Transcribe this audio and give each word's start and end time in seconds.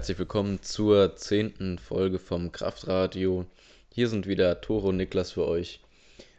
Herzlich 0.00 0.18
willkommen 0.18 0.62
zur 0.62 1.14
zehnten 1.16 1.78
Folge 1.78 2.18
vom 2.18 2.52
Kraftradio. 2.52 3.44
Hier 3.92 4.08
sind 4.08 4.26
wieder 4.26 4.62
Toro 4.62 4.88
und 4.88 4.96
Niklas 4.96 5.32
für 5.32 5.46
euch. 5.46 5.82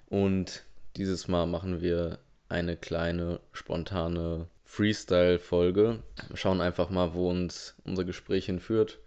Und 0.09 0.63
dieses 0.97 1.27
Mal 1.27 1.45
machen 1.45 1.79
wir 1.79 2.17
eine 2.49 2.75
kleine 2.75 3.39
spontane 3.53 4.47
Freestyle-Folge. 4.65 5.99
Schauen 6.33 6.59
einfach 6.59 6.89
mal, 6.89 7.13
wo 7.13 7.29
uns 7.29 7.75
unser 7.85 8.03
Gespräch 8.03 8.47
hinführt. 8.47 8.97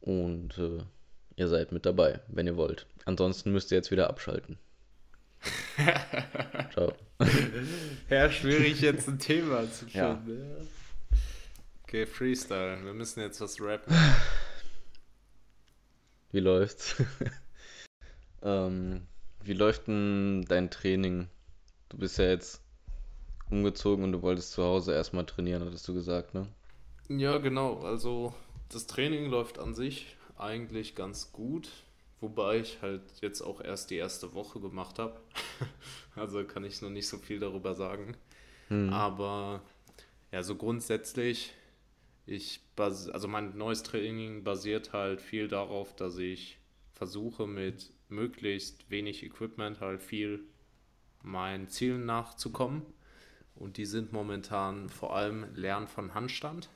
Und 0.00 0.58
äh, 0.58 0.82
ihr 1.36 1.46
seid 1.46 1.70
mit 1.70 1.86
dabei, 1.86 2.18
wenn 2.26 2.48
ihr 2.48 2.56
wollt. 2.56 2.86
Ansonsten 3.04 3.52
müsst 3.52 3.70
ihr 3.70 3.76
jetzt 3.76 3.92
wieder 3.92 4.10
abschalten. 4.10 4.58
Ciao. 6.72 6.92
Ja, 8.10 8.32
schwierig 8.32 8.80
jetzt 8.80 9.06
ein 9.06 9.20
Thema 9.20 9.62
zu 9.70 9.86
finden. 9.86 9.96
Ja. 9.96 10.20
Okay, 11.90 12.06
Freestyle. 12.06 12.78
Wir 12.84 12.92
müssen 12.92 13.18
jetzt 13.18 13.40
was 13.40 13.60
rappen. 13.60 13.92
Wie 16.30 16.38
läuft's? 16.38 17.02
ähm, 18.44 19.08
wie 19.42 19.54
läuft 19.54 19.88
denn 19.88 20.44
dein 20.48 20.70
Training? 20.70 21.26
Du 21.88 21.98
bist 21.98 22.18
ja 22.18 22.26
jetzt 22.26 22.62
umgezogen 23.50 24.04
und 24.04 24.12
du 24.12 24.22
wolltest 24.22 24.52
zu 24.52 24.62
Hause 24.62 24.92
erstmal 24.92 25.26
trainieren, 25.26 25.64
hattest 25.64 25.88
du 25.88 25.92
gesagt, 25.92 26.32
ne? 26.32 26.46
Ja, 27.08 27.38
genau. 27.38 27.80
Also 27.80 28.34
das 28.68 28.86
Training 28.86 29.28
läuft 29.28 29.58
an 29.58 29.74
sich 29.74 30.14
eigentlich 30.38 30.94
ganz 30.94 31.32
gut, 31.32 31.70
wobei 32.20 32.58
ich 32.58 32.82
halt 32.82 33.02
jetzt 33.20 33.42
auch 33.42 33.60
erst 33.60 33.90
die 33.90 33.96
erste 33.96 34.32
Woche 34.32 34.60
gemacht 34.60 35.00
habe. 35.00 35.20
also 36.14 36.44
kann 36.44 36.62
ich 36.62 36.82
noch 36.82 36.90
nicht 36.90 37.08
so 37.08 37.18
viel 37.18 37.40
darüber 37.40 37.74
sagen. 37.74 38.16
Hm. 38.68 38.92
Aber 38.92 39.62
ja, 40.30 40.44
so 40.44 40.54
grundsätzlich 40.54 41.52
ich 42.30 42.60
also 42.76 43.28
mein 43.28 43.56
neues 43.58 43.82
Training 43.82 44.44
basiert 44.44 44.92
halt 44.92 45.20
viel 45.20 45.48
darauf, 45.48 45.94
dass 45.96 46.16
ich 46.16 46.58
versuche 46.92 47.46
mit 47.46 47.92
möglichst 48.08 48.88
wenig 48.88 49.24
Equipment 49.24 49.80
halt 49.80 50.00
viel 50.00 50.44
meinen 51.22 51.68
Zielen 51.68 52.06
nachzukommen. 52.06 52.82
Und 53.56 53.76
die 53.76 53.84
sind 53.84 54.12
momentan 54.12 54.88
vor 54.88 55.14
allem 55.14 55.54
Lernen 55.54 55.88
von 55.88 56.14
Handstand 56.14 56.70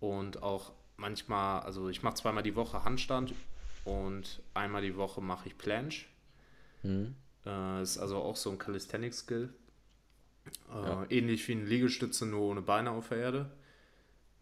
und 0.00 0.42
auch 0.42 0.72
manchmal, 0.96 1.60
also 1.60 1.88
ich 1.88 2.02
mache 2.02 2.14
zweimal 2.14 2.42
die 2.42 2.56
Woche 2.56 2.84
Handstand 2.84 3.34
und 3.84 4.42
einmal 4.54 4.80
die 4.80 4.96
Woche 4.96 5.20
mache 5.20 5.48
ich 5.48 5.58
Planche. 5.58 6.06
Mhm. 6.82 7.14
Äh, 7.44 7.82
ist 7.82 7.98
also 7.98 8.18
auch 8.18 8.36
so 8.36 8.50
ein 8.50 8.58
Calisthenics-Skill. 8.58 9.50
Äh, 10.70 10.72
ja. 10.72 11.06
Ähnlich 11.10 11.46
wie 11.48 11.52
eine 11.52 11.64
Liegestütze, 11.64 12.24
nur 12.26 12.42
ohne 12.42 12.62
Beine 12.62 12.92
auf 12.92 13.08
der 13.08 13.18
Erde. 13.18 13.50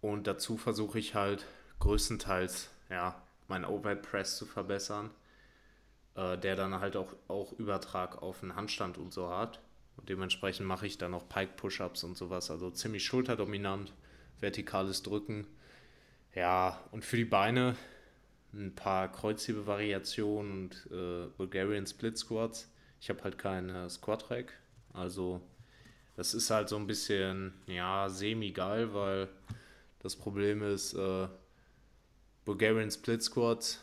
Und 0.04 0.26
dazu 0.26 0.58
versuche 0.58 0.98
ich 0.98 1.14
halt 1.14 1.46
größtenteils 1.78 2.68
ja, 2.90 3.22
meinen 3.48 3.64
Overhead 3.64 4.02
Press 4.02 4.36
zu 4.36 4.44
verbessern, 4.44 5.08
äh, 6.14 6.36
der 6.36 6.56
dann 6.56 6.78
halt 6.78 6.94
auch, 6.94 7.16
auch 7.26 7.54
Übertrag 7.54 8.20
auf 8.20 8.40
den 8.40 8.54
Handstand 8.54 8.98
und 8.98 9.14
so 9.14 9.30
hat. 9.30 9.60
Und 9.96 10.10
dementsprechend 10.10 10.66
mache 10.66 10.86
ich 10.86 10.98
dann 10.98 11.14
auch 11.14 11.26
Pike 11.26 11.54
Push-Ups 11.56 12.04
und 12.04 12.18
sowas, 12.18 12.50
also 12.50 12.70
ziemlich 12.70 13.02
schulterdominant, 13.02 13.94
vertikales 14.40 15.02
Drücken. 15.02 15.46
Ja, 16.34 16.78
und 16.90 17.02
für 17.02 17.16
die 17.16 17.24
Beine 17.24 17.74
ein 18.52 18.74
paar 18.74 19.10
Kreuzhebe-Variationen 19.10 20.52
und 20.64 20.88
äh, 20.92 21.28
Bulgarian 21.38 21.86
Split 21.86 22.18
Squats. 22.18 22.70
Ich 23.00 23.08
habe 23.08 23.24
halt 23.24 23.38
keinen 23.38 23.70
äh, 23.70 23.88
Squat 23.88 24.30
Rack, 24.30 24.52
also 24.92 25.40
das 26.14 26.34
ist 26.34 26.50
halt 26.50 26.68
so 26.68 26.76
ein 26.76 26.86
bisschen, 26.86 27.54
ja, 27.66 28.10
semi-geil, 28.10 28.92
weil 28.92 29.30
das 30.04 30.16
Problem 30.16 30.62
ist, 30.62 30.92
äh, 30.92 31.26
Bulgarian 32.44 32.90
Split 32.90 33.22
Squats 33.22 33.80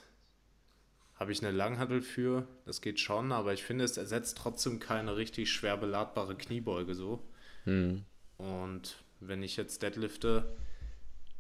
habe 1.16 1.32
ich 1.32 1.44
eine 1.44 1.52
Langhantel 1.52 2.02
für. 2.02 2.48
Das 2.66 2.80
geht 2.80 3.00
schon, 3.00 3.32
aber 3.32 3.54
ich 3.54 3.64
finde, 3.64 3.86
es 3.86 3.98
ersetzt 3.98 4.38
trotzdem 4.38 4.80
keine 4.80 5.18
richtig 5.18 5.52
schwer 5.52 5.78
beladbare 5.78 6.36
Kniebeuge 6.36 6.94
so. 6.94 7.28
Mhm. 7.66 8.06
Und 8.38 8.98
wenn 9.20 9.42
ich 9.42 9.58
jetzt 9.58 9.82
deadlifte, 9.82 10.56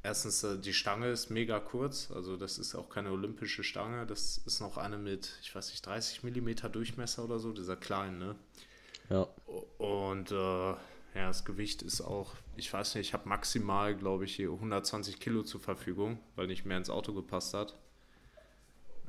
erstens, 0.01 0.43
äh, 0.43 0.57
die 0.57 0.73
Stange 0.73 1.11
ist 1.11 1.29
mega 1.29 1.59
kurz, 1.59 2.09
also 2.09 2.35
das 2.35 2.57
ist 2.57 2.73
auch 2.73 2.89
keine 2.89 3.11
olympische 3.11 3.63
Stange, 3.63 4.07
das 4.07 4.39
ist 4.47 4.61
noch 4.61 4.77
eine 4.77 4.97
mit, 4.97 5.37
ich 5.43 5.53
weiß 5.53 5.69
nicht, 5.69 5.85
30 5.85 6.23
mm 6.23 6.71
Durchmesser 6.71 7.23
oder 7.23 7.37
so, 7.37 7.51
dieser 7.51 7.75
kleinen, 7.75 8.17
ne? 8.17 8.35
Ja. 9.11 9.27
Und 9.77 10.31
äh, 10.31 10.73
ja, 11.13 11.27
das 11.27 11.43
Gewicht 11.43 11.81
ist 11.81 12.01
auch, 12.01 12.35
ich 12.55 12.71
weiß 12.71 12.95
nicht, 12.95 13.07
ich 13.07 13.13
habe 13.13 13.27
maximal, 13.27 13.95
glaube 13.95 14.25
ich, 14.25 14.35
hier 14.35 14.51
120 14.51 15.19
Kilo 15.19 15.43
zur 15.43 15.59
Verfügung, 15.59 16.19
weil 16.35 16.47
nicht 16.47 16.65
mehr 16.65 16.77
ins 16.77 16.89
Auto 16.89 17.13
gepasst 17.13 17.53
hat. 17.53 17.77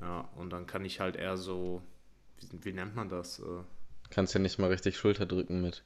Ja, 0.01 0.29
und 0.37 0.51
dann 0.51 0.67
kann 0.67 0.85
ich 0.85 0.99
halt 0.99 1.15
eher 1.17 1.37
so, 1.37 1.81
wie, 2.39 2.65
wie 2.65 2.73
nennt 2.73 2.97
man 2.97 3.09
das? 3.09 3.39
Äh, 3.39 3.63
Kannst 4.11 4.35
ja 4.35 4.41
nicht 4.41 4.59
mal 4.59 4.69
richtig 4.69 4.97
Schulter 4.97 5.27
drücken 5.27 5.63
mit. 5.63 5.85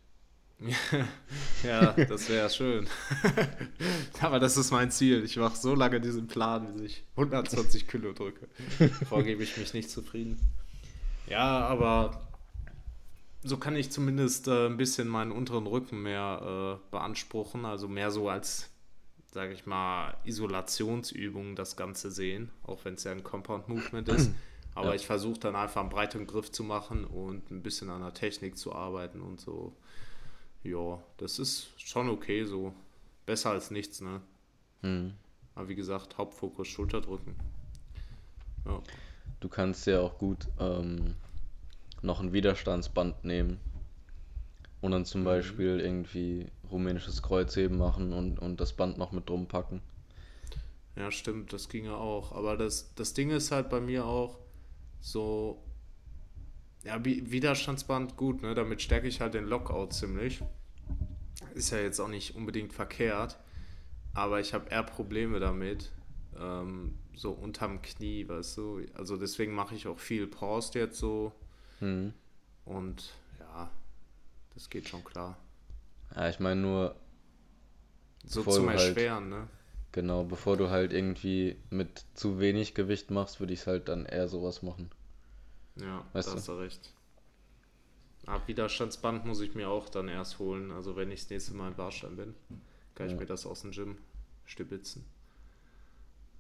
ja, 1.62 1.93
das 1.93 2.31
wäre 2.31 2.48
schön. 2.48 2.88
Aber 4.21 4.41
das 4.41 4.56
ist 4.56 4.71
mein 4.71 4.91
Ziel. 4.91 5.22
Ich 5.22 5.37
mache 5.37 5.56
so 5.56 5.75
lange 5.75 6.00
diesen 6.00 6.28
Plan, 6.28 6.72
bis 6.72 6.81
ich 6.81 7.04
120 7.16 7.87
Kilo 7.87 8.12
drücke. 8.12 8.48
Vorgebe 9.09 9.43
ich 9.43 9.59
mich 9.59 9.75
nicht 9.75 9.91
zufrieden. 9.91 10.41
Ja, 11.28 11.66
aber 11.66 12.25
so 13.47 13.57
kann 13.57 13.77
ich 13.77 13.91
zumindest 13.91 14.49
äh, 14.49 14.67
ein 14.67 14.77
bisschen 14.77 15.09
meinen 15.09 15.33
unteren 15.33 15.67
Rücken 15.67 16.03
mehr 16.03 16.81
äh, 16.81 16.91
beanspruchen, 16.91 17.65
also 17.65 17.89
mehr 17.89 18.11
so 18.11 18.29
als, 18.29 18.71
sage 19.33 19.53
ich 19.53 19.67
mal, 19.67 20.17
Isolationsübung 20.25 21.57
das 21.57 21.77
Ganze 21.77 22.11
sehen, 22.11 22.51
auch 22.65 22.84
wenn 22.84 22.95
es 22.95 23.05
ja 23.05 23.12
ein 23.12 23.23
Compound 23.23 23.69
Movement 23.69 24.09
ist. 24.09 24.31
Aber 24.75 24.89
ja. 24.89 24.95
ich 24.95 25.07
versuche 25.07 25.41
dann 25.41 25.57
einfach 25.57 25.81
einen 25.81 25.91
breiteren 25.91 26.27
Griff 26.27 26.53
zu 26.53 26.62
machen 26.62 27.05
und 27.05 27.51
ein 27.51 27.62
bisschen 27.62 27.89
an 27.89 28.03
der 28.03 28.12
Technik 28.12 28.59
zu 28.59 28.75
arbeiten 28.75 29.23
und 29.23 29.41
so. 29.41 29.73
Ja, 30.63 30.99
das 31.17 31.39
ist 31.39 31.69
schon 31.81 32.11
okay 32.11 32.45
so. 32.45 32.75
Besser 33.25 33.51
als 33.51 33.71
nichts, 33.71 34.03
ne? 34.03 34.21
Mhm. 34.83 35.15
Aber 35.55 35.69
wie 35.69 35.75
gesagt, 35.75 36.19
Hauptfokus 36.19 36.69
Schulterdrücken. 36.69 37.34
Ja. 38.67 38.83
Du 39.41 39.49
kannst 39.49 39.87
ja 39.87 40.01
auch 40.01 40.19
gut 40.19 40.47
ähm, 40.59 41.15
noch 42.06 42.21
ein 42.21 42.33
Widerstandsband 42.33 43.25
nehmen 43.25 43.59
und 44.81 44.93
dann 44.93 45.05
zum 45.05 45.22
mhm. 45.22 45.27
Beispiel 45.27 45.81
irgendwie 45.81 46.47
rumänisches 46.71 47.22
Kreuzheben 47.22 47.77
machen 47.77 48.12
und, 48.12 48.39
und 48.39 48.61
das 48.61 48.72
Band 48.72 48.97
noch 48.97 49.12
mit 49.12 49.28
drum 49.28 49.47
packen. 49.49 49.83
Ja, 50.97 51.11
stimmt, 51.11 51.53
das 51.53 51.69
ginge 51.69 51.95
auch. 51.95 52.33
Aber 52.33 52.56
das, 52.56 52.95
das 52.95 53.12
Ding 53.12 53.31
ist 53.31 53.50
halt 53.50 53.69
bei 53.69 53.81
mir 53.81 54.06
auch 54.06 54.39
so, 55.00 55.62
ja, 56.84 57.05
Widerstandsband 57.05 58.16
gut, 58.16 58.43
ne? 58.43 58.55
Damit 58.55 58.81
stärke 58.81 59.06
ich 59.06 59.21
halt 59.21 59.34
den 59.34 59.45
Lockout 59.45 59.93
ziemlich. 59.93 60.43
Ist 61.55 61.71
ja 61.71 61.78
jetzt 61.78 62.00
auch 62.00 62.09
nicht 62.09 62.34
unbedingt 62.34 62.72
verkehrt, 62.72 63.39
aber 64.15 64.41
ich 64.41 64.55
habe 64.55 64.71
eher 64.71 64.83
Probleme 64.83 65.41
damit, 65.41 65.93
ähm, 66.39 66.95
so 67.15 67.33
unterm 67.33 67.83
Knie, 67.83 68.28
weißt 68.28 68.56
du. 68.56 68.81
Also 68.95 69.16
deswegen 69.16 69.55
mache 69.55 69.75
ich 69.75 69.87
auch 69.87 69.99
viel 69.99 70.27
Pause 70.27 70.78
jetzt 70.78 70.99
so 70.99 71.33
Mhm. 71.81 72.12
Und 72.64 73.12
ja, 73.38 73.70
das 74.54 74.70
geht 74.70 74.88
schon 74.88 75.04
klar. 75.04 75.37
Ja, 76.14 76.28
ich 76.28 76.41
meine 76.41 76.60
nur. 76.60 76.97
So 78.25 78.42
zum 78.42 78.68
halt, 78.68 78.80
Erschweren, 78.80 79.28
ne? 79.28 79.48
Genau, 79.92 80.24
bevor 80.24 80.56
du 80.56 80.68
halt 80.68 80.92
irgendwie 80.92 81.56
mit 81.71 82.04
zu 82.15 82.41
wenig 82.41 82.74
Gewicht 82.74 83.10
machst, 83.10 83.41
würde 83.41 83.53
ich 83.53 83.66
halt 83.66 83.89
dann 83.89 84.04
eher 84.04 84.28
sowas 84.28 84.62
machen. 84.62 84.91
Ja, 85.77 86.04
weißt 86.12 86.28
da 86.28 86.33
du? 86.33 86.39
hast 86.39 86.48
du 86.48 86.53
recht. 86.54 86.92
Ab 88.27 88.48
Widerstandsband 88.48 89.24
muss 89.24 89.41
ich 89.41 89.54
mir 89.54 89.68
auch 89.68 89.89
dann 89.89 90.09
erst 90.09 90.39
holen. 90.41 90.72
Also 90.72 90.97
wenn 90.97 91.10
ich 91.12 91.21
das 91.21 91.30
nächste 91.30 91.54
Mal 91.54 91.68
in 91.68 91.77
Barstein 91.77 92.16
bin, 92.16 92.34
kann 92.95 93.06
ja. 93.09 93.15
ich 93.15 93.21
mir 93.21 93.27
das 93.27 93.47
aus 93.47 93.62
dem 93.62 93.71
Gym 93.71 93.98
stibitzen. 94.45 95.04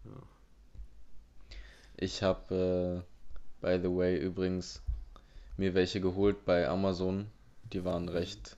Ja. 0.04 0.22
Ich 1.96 2.22
habe, 2.22 3.04
äh, 3.04 3.64
by 3.64 3.80
the 3.80 3.94
way, 3.94 4.18
übrigens 4.18 4.82
mir 5.56 5.74
welche 5.74 6.00
geholt 6.00 6.44
bei 6.44 6.68
Amazon. 6.68 7.30
Die 7.72 7.84
waren 7.84 8.08
recht, 8.08 8.56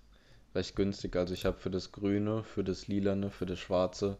recht 0.54 0.76
günstig. 0.76 1.16
Also 1.16 1.34
ich 1.34 1.44
habe 1.44 1.58
für 1.58 1.70
das 1.70 1.92
Grüne, 1.92 2.44
für 2.44 2.64
das 2.64 2.88
Lilane, 2.88 3.30
für 3.30 3.46
das 3.46 3.58
Schwarze 3.58 4.18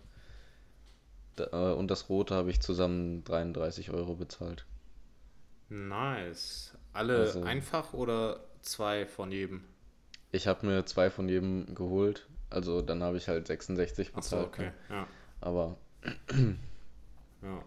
äh, 1.41 1.73
und 1.73 1.91
das 1.91 2.09
Rote 2.09 2.35
habe 2.35 2.51
ich 2.51 2.61
zusammen 2.61 3.25
33 3.25 3.91
Euro 3.91 4.15
bezahlt. 4.15 4.67
Nice. 5.69 6.77
Alle 6.93 7.19
also, 7.19 7.43
einfach 7.43 7.93
oder 7.93 8.41
zwei 8.63 9.07
von 9.07 9.31
jedem? 9.31 9.65
Ich 10.33 10.47
habe 10.47 10.67
mir 10.67 10.85
zwei 10.87 11.11
von 11.11 11.29
jedem 11.29 11.75
geholt. 11.75 12.27
Also 12.51 12.81
dann 12.81 13.03
habe 13.03 13.19
ich 13.19 13.29
halt 13.29 13.47
66 13.47 14.13
bezahlt. 14.13 14.49
Ach 14.51 14.57
so, 14.57 14.63
okay. 14.63 14.73
Ne? 14.89 14.97
Ja. 14.97 15.07
Aber. 15.41 15.77
ja, 17.43 17.63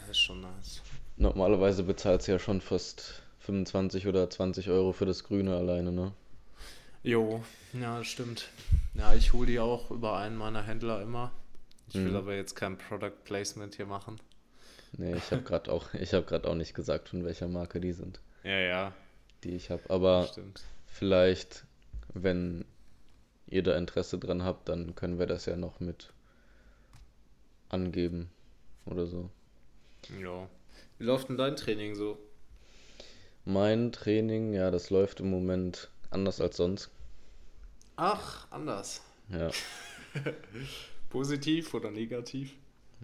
das 0.00 0.10
ist 0.10 0.18
schon 0.18 0.40
nice. 0.40 0.82
Normalerweise 1.16 1.82
bezahlt 1.82 2.22
es 2.22 2.26
ja 2.26 2.38
schon 2.38 2.60
fast 2.60 3.22
25 3.44 4.06
oder 4.06 4.28
20 4.28 4.70
Euro 4.70 4.92
für 4.92 5.06
das 5.06 5.24
Grüne 5.24 5.56
alleine, 5.56 5.92
ne? 5.92 6.12
Jo, 7.02 7.42
ja, 7.74 8.02
stimmt. 8.02 8.48
Ja, 8.94 9.14
ich 9.14 9.32
hole 9.32 9.46
die 9.46 9.60
auch 9.60 9.90
über 9.90 10.16
einen 10.16 10.36
meiner 10.36 10.62
Händler 10.62 11.02
immer. 11.02 11.30
Ich 11.88 11.96
will 11.96 12.16
aber 12.16 12.34
jetzt 12.34 12.54
kein 12.54 12.78
Product 12.78 13.12
Placement 13.24 13.74
hier 13.74 13.84
machen. 13.86 14.18
Nee, 14.96 15.14
ich 15.14 15.30
habe 15.30 15.42
gerade 15.42 15.70
auch, 15.70 15.92
ich 15.94 16.14
habe 16.14 16.24
gerade 16.24 16.48
auch 16.48 16.54
nicht 16.54 16.72
gesagt, 16.74 17.10
von 17.10 17.24
welcher 17.24 17.46
Marke 17.46 17.80
die 17.80 17.92
sind, 17.92 18.20
Ja, 18.42 18.58
ja, 18.58 18.92
die 19.42 19.50
ich 19.50 19.70
habe. 19.70 19.82
Aber 19.90 20.26
stimmt. 20.26 20.62
vielleicht, 20.86 21.64
wenn 22.14 22.64
ihr 23.46 23.62
da 23.62 23.76
Interesse 23.76 24.18
dran 24.18 24.42
habt, 24.44 24.68
dann 24.70 24.94
können 24.94 25.18
wir 25.18 25.26
das 25.26 25.44
ja 25.44 25.56
noch 25.56 25.80
mit 25.80 26.12
angeben 27.68 28.30
oder 28.86 29.06
so. 29.06 29.28
Ja. 30.20 30.48
Wie 30.98 31.04
läuft 31.04 31.28
denn 31.28 31.36
dein 31.36 31.56
Training 31.56 31.94
so? 31.94 32.18
Mein 33.46 33.90
Training, 33.90 34.52
ja, 34.52 34.70
das 34.70 34.90
läuft 34.90 35.20
im 35.20 35.30
Moment 35.30 35.88
anders 36.10 36.42
als 36.42 36.58
sonst. 36.58 36.90
Ach, 37.96 38.46
anders. 38.52 39.02
Ja, 39.28 39.54
Positiv 41.10 41.74
oder 41.74 41.90
negativ? 41.90 42.54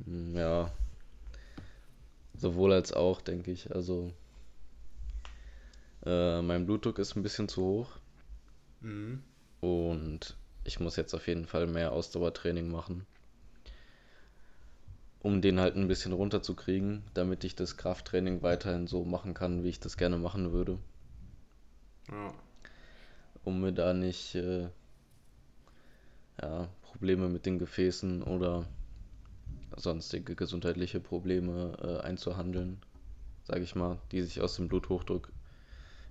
mm, 0.07 0.37
ja, 0.37 0.71
sowohl 2.35 2.73
als 2.73 2.93
auch, 2.93 3.21
denke 3.21 3.53
ich. 3.53 3.73
Also, 3.73 4.13
äh, 6.05 6.43
mein 6.43 6.67
Blutdruck 6.67 6.99
ist 6.99 7.17
ein 7.17 7.23
bisschen 7.23 7.49
zu 7.49 7.63
hoch 7.63 7.99
Mhm. 8.83 9.23
und 9.61 10.37
ich 10.65 10.81
muss 10.81 10.97
jetzt 10.97 11.15
auf 11.15 11.27
jeden 11.27 11.47
Fall 11.47 11.67
mehr 11.67 11.93
Ausdauertraining 11.93 12.71
machen, 12.71 13.07
um 15.21 15.41
den 15.43 15.61
halt 15.61 15.77
ein 15.77 15.89
bisschen 15.89 16.13
runterzukriegen, 16.13 17.05
damit 17.15 17.45
ich 17.45 17.55
das 17.55 17.77
Krafttraining 17.77 18.43
weiterhin 18.43 18.87
so 18.87 19.05
machen 19.05 19.35
kann, 19.35 19.63
wie 19.65 19.69
ich 19.71 19.81
das 19.81 19.97
gerne 19.97 20.19
machen 20.19 20.53
würde, 20.53 20.79
Ja. 22.09 22.35
um 23.45 23.61
mir 23.61 23.73
da 23.73 23.93
nicht 23.93 24.35
äh, 24.35 24.69
ja, 26.43 26.69
Probleme 26.83 27.29
mit 27.29 27.47
den 27.47 27.59
Gefäßen 27.59 28.23
oder 28.23 28.67
sonstige 29.77 30.35
gesundheitliche 30.37 31.01
Probleme 31.01 31.77
äh, 31.83 32.05
einzuhandeln, 32.07 32.81
sage 33.45 33.63
ich 33.63 33.75
mal, 33.75 33.99
die 34.13 34.23
sich 34.23 34.41
aus 34.41 34.57
dem 34.57 34.69
Bluthochdruck 34.69 35.33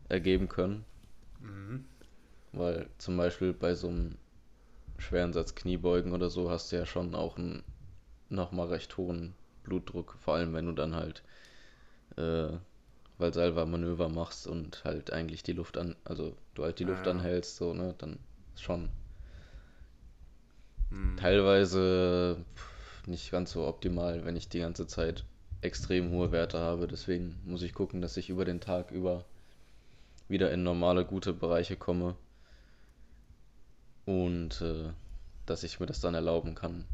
ergeben 0.09 0.47
können. 0.49 0.85
Mhm. 1.41 1.85
Weil 2.51 2.89
zum 2.99 3.17
Beispiel 3.17 3.53
bei 3.53 3.73
so 3.75 3.87
einem 3.87 4.15
schweren 4.99 5.33
Satz 5.33 5.55
Kniebeugen 5.55 6.13
oder 6.13 6.29
so 6.29 6.49
hast 6.51 6.71
du 6.71 6.77
ja 6.77 6.85
schon 6.85 7.15
auch 7.15 7.37
einen 7.37 7.63
nochmal 8.29 8.67
recht 8.67 8.97
hohen 8.97 9.35
Blutdruck, 9.63 10.15
vor 10.19 10.35
allem 10.35 10.53
wenn 10.53 10.65
du 10.65 10.73
dann 10.73 10.95
halt 10.95 11.23
äh, 12.17 12.57
Valsalva-Manöver 13.17 14.09
machst 14.09 14.47
und 14.47 14.83
halt 14.85 15.11
eigentlich 15.13 15.43
die 15.43 15.53
Luft 15.53 15.77
an, 15.77 15.95
also 16.05 16.35
du 16.55 16.63
halt 16.63 16.79
die 16.79 16.85
Luft 16.85 17.07
ja. 17.07 17.11
anhältst, 17.11 17.57
so, 17.57 17.73
ne, 17.73 17.95
dann 17.97 18.19
schon 18.57 18.89
Mhm. 20.91 21.17
teilweise 21.17 22.43
pff, 22.55 23.07
nicht 23.07 23.31
ganz 23.31 23.51
so 23.51 23.67
optimal, 23.67 24.25
wenn 24.25 24.35
ich 24.35 24.49
die 24.49 24.59
ganze 24.59 24.87
Zeit 24.87 25.23
extrem 25.61 26.09
hohe 26.11 26.31
Werte 26.31 26.59
habe. 26.59 26.87
Deswegen 26.87 27.39
muss 27.45 27.61
ich 27.61 27.73
gucken, 27.73 28.01
dass 28.01 28.17
ich 28.17 28.29
über 28.29 28.45
den 28.45 28.59
Tag 28.61 28.91
über 28.91 29.25
wieder 30.29 30.49
in 30.53 30.63
normale, 30.63 31.03
gute 31.03 31.33
Bereiche 31.33 31.75
komme 31.75 32.15
und 34.05 34.61
äh, 34.61 34.91
dass 35.45 35.63
ich 35.63 35.79
mir 35.79 35.85
das 35.85 35.99
dann 36.01 36.13
erlauben 36.15 36.55
kann, 36.55 36.85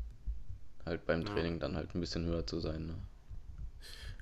halt 0.86 1.06
beim 1.06 1.22
Ja. 1.22 1.34
Training 1.34 1.60
dann 1.60 1.76
halt 1.76 1.94
ein 1.96 2.00
bisschen 2.00 2.26
höher 2.26 2.46
zu 2.46 2.60
sein. 2.60 2.86
Ne? 2.86 2.96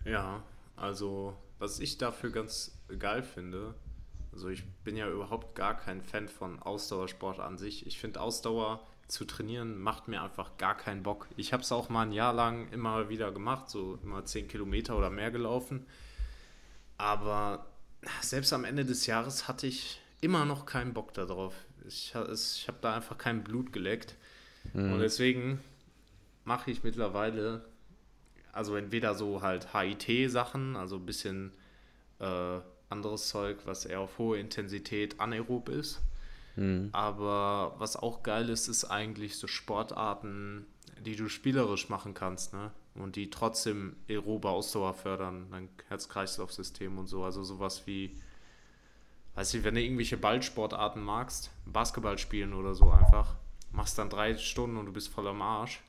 Ja, 0.06 0.44
also 0.76 1.36
was 1.60 1.80
ich 1.80 1.98
dafür 1.98 2.32
ganz 2.32 2.78
geil 3.00 3.24
finde, 3.24 3.74
also 4.32 4.50
ich 4.50 4.66
bin 4.84 4.98
ja 4.98 5.10
überhaupt 5.10 5.56
gar 5.56 5.78
kein 5.78 6.02
Fan 6.02 6.28
von 6.28 6.60
Ausdauersport 6.60 7.40
an 7.40 7.58
sich. 7.58 7.86
Ich 7.86 8.00
finde 8.00 8.20
Ausdauer 8.22 8.86
zu 9.08 9.26
trainieren 9.26 9.78
macht 9.80 10.08
mir 10.08 10.24
einfach 10.24 10.58
gar 10.58 10.76
keinen 10.76 11.04
Bock. 11.04 11.28
Ich 11.38 11.54
habe 11.54 11.62
es 11.62 11.72
auch 11.72 11.90
mal 11.90 12.04
ein 12.04 12.14
Jahr 12.14 12.34
lang 12.34 12.70
immer 12.72 13.10
wieder 13.10 13.32
gemacht, 13.32 13.70
so 13.70 14.00
immer 14.02 14.26
10 14.26 14.48
Kilometer 14.48 14.98
oder 14.98 15.10
mehr 15.10 15.30
gelaufen. 15.30 15.86
Aber 16.98 17.68
selbst 18.22 18.54
am 18.54 18.66
Ende 18.66 18.86
des 18.86 19.06
Jahres 19.06 19.48
hatte 19.48 19.68
ich 19.68 20.02
immer 20.22 20.46
noch 20.46 20.66
keinen 20.66 20.94
Bock 20.94 21.14
darauf. 21.14 21.54
Ich, 21.86 22.14
ich 22.16 22.68
habe 22.68 22.78
da 22.82 22.96
einfach 22.96 23.18
kein 23.18 23.44
Blut 23.44 23.74
geleckt. 23.74 24.16
Und 24.74 25.00
deswegen 25.00 25.60
mache 26.46 26.72
ich 26.72 26.84
mittlerweile 26.84 27.66
also 28.54 28.76
entweder 28.76 29.16
so 29.16 29.42
halt 29.42 29.74
HIT-Sachen, 29.74 30.76
also 30.76 30.98
ein 30.98 31.06
bisschen 31.06 31.52
äh, 32.20 32.60
anderes 32.90 33.28
Zeug, 33.28 33.58
was 33.66 33.86
eher 33.86 34.00
auf 34.00 34.20
hohe 34.20 34.40
Intensität 34.40 35.20
anaerob 35.20 35.70
ist. 35.70 36.02
Mhm. 36.56 36.90
Aber 36.92 37.74
was 37.80 37.98
auch 37.98 38.22
geil 38.22 38.50
ist, 38.50 38.68
ist 38.68 38.86
eigentlich 38.86 39.38
so 39.38 39.48
Sportarten, 39.48 40.68
die 41.04 41.16
du 41.16 41.28
spielerisch 41.28 41.90
machen 41.90 42.14
kannst, 42.14 42.54
ne? 42.54 42.72
Und 42.96 43.16
die 43.16 43.32
trotzdem 43.32 43.96
aerobe 44.08 44.50
Ausdauer 44.50 44.94
fördern, 44.94 45.48
dein 45.50 45.68
Herz-Kreislauf-System 45.88 47.00
und 47.00 47.08
so. 47.08 47.24
Also 47.24 47.44
sowas 47.44 47.88
wie, 47.88 48.16
weiß 49.34 49.56
ich, 49.56 49.64
wenn 49.64 49.74
du 49.74 49.82
irgendwelche 49.82 50.16
Ballsportarten 50.16 51.02
magst, 51.02 51.50
Basketball 51.66 52.20
spielen 52.20 52.54
oder 52.54 52.76
so 52.76 52.92
einfach, 52.92 53.34
machst 53.72 53.98
dann 53.98 54.12
drei 54.12 54.38
Stunden 54.38 54.78
und 54.78 54.86
du 54.86 54.94
bist 54.94 55.08
voll 55.08 55.28
am 55.28 55.42
Arsch. 55.42 55.82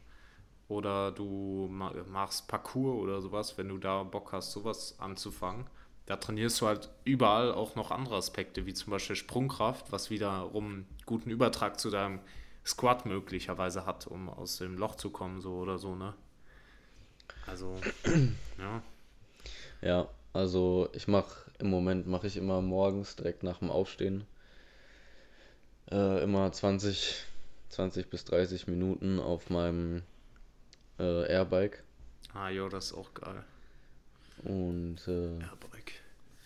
Oder 0.68 1.12
du 1.12 1.68
ma- 1.70 1.92
machst 2.08 2.48
Parkour 2.48 2.96
oder 2.96 3.20
sowas, 3.20 3.58
wenn 3.58 3.68
du 3.68 3.78
da 3.78 4.02
Bock 4.02 4.32
hast, 4.32 4.52
sowas 4.52 4.96
anzufangen. 4.98 5.66
Da 6.06 6.16
trainierst 6.16 6.60
du 6.60 6.66
halt 6.66 6.90
überall 7.04 7.52
auch 7.52 7.76
noch 7.76 7.90
andere 7.90 8.16
Aspekte, 8.16 8.66
wie 8.66 8.74
zum 8.74 8.90
Beispiel 8.90 9.16
Sprungkraft, 9.16 9.92
was 9.92 10.10
wiederum 10.10 10.86
guten 11.06 11.30
Übertrag 11.30 11.80
zu 11.80 11.90
deinem 11.90 12.20
Squat 12.64 13.06
möglicherweise 13.06 13.86
hat, 13.86 14.06
um 14.06 14.28
aus 14.28 14.56
dem 14.58 14.76
Loch 14.78 14.96
zu 14.96 15.10
kommen, 15.10 15.40
so 15.40 15.54
oder 15.56 15.78
so, 15.78 15.94
ne? 15.94 16.14
Also, 17.46 17.84
ja. 18.58 18.82
Ja, 19.82 20.08
also 20.32 20.88
ich 20.94 21.06
mache 21.08 21.50
im 21.58 21.70
Moment 21.70 22.06
mache 22.08 22.26
ich 22.26 22.36
immer 22.36 22.60
morgens 22.60 23.14
direkt 23.16 23.42
nach 23.44 23.58
dem 23.60 23.70
Aufstehen 23.70 24.24
äh, 25.90 26.22
immer 26.22 26.50
20, 26.52 27.24
20 27.68 28.10
bis 28.10 28.24
30 28.24 28.66
Minuten 28.66 29.18
auf 29.20 29.50
meinem 29.50 30.02
äh, 30.98 31.26
Airbike 31.28 31.82
Ah, 32.32 32.48
jo, 32.50 32.68
das 32.68 32.86
ist 32.86 32.94
auch 32.94 33.14
geil. 33.14 33.44
und 34.44 35.06
äh, 35.06 35.38
Airbike. 35.40 35.92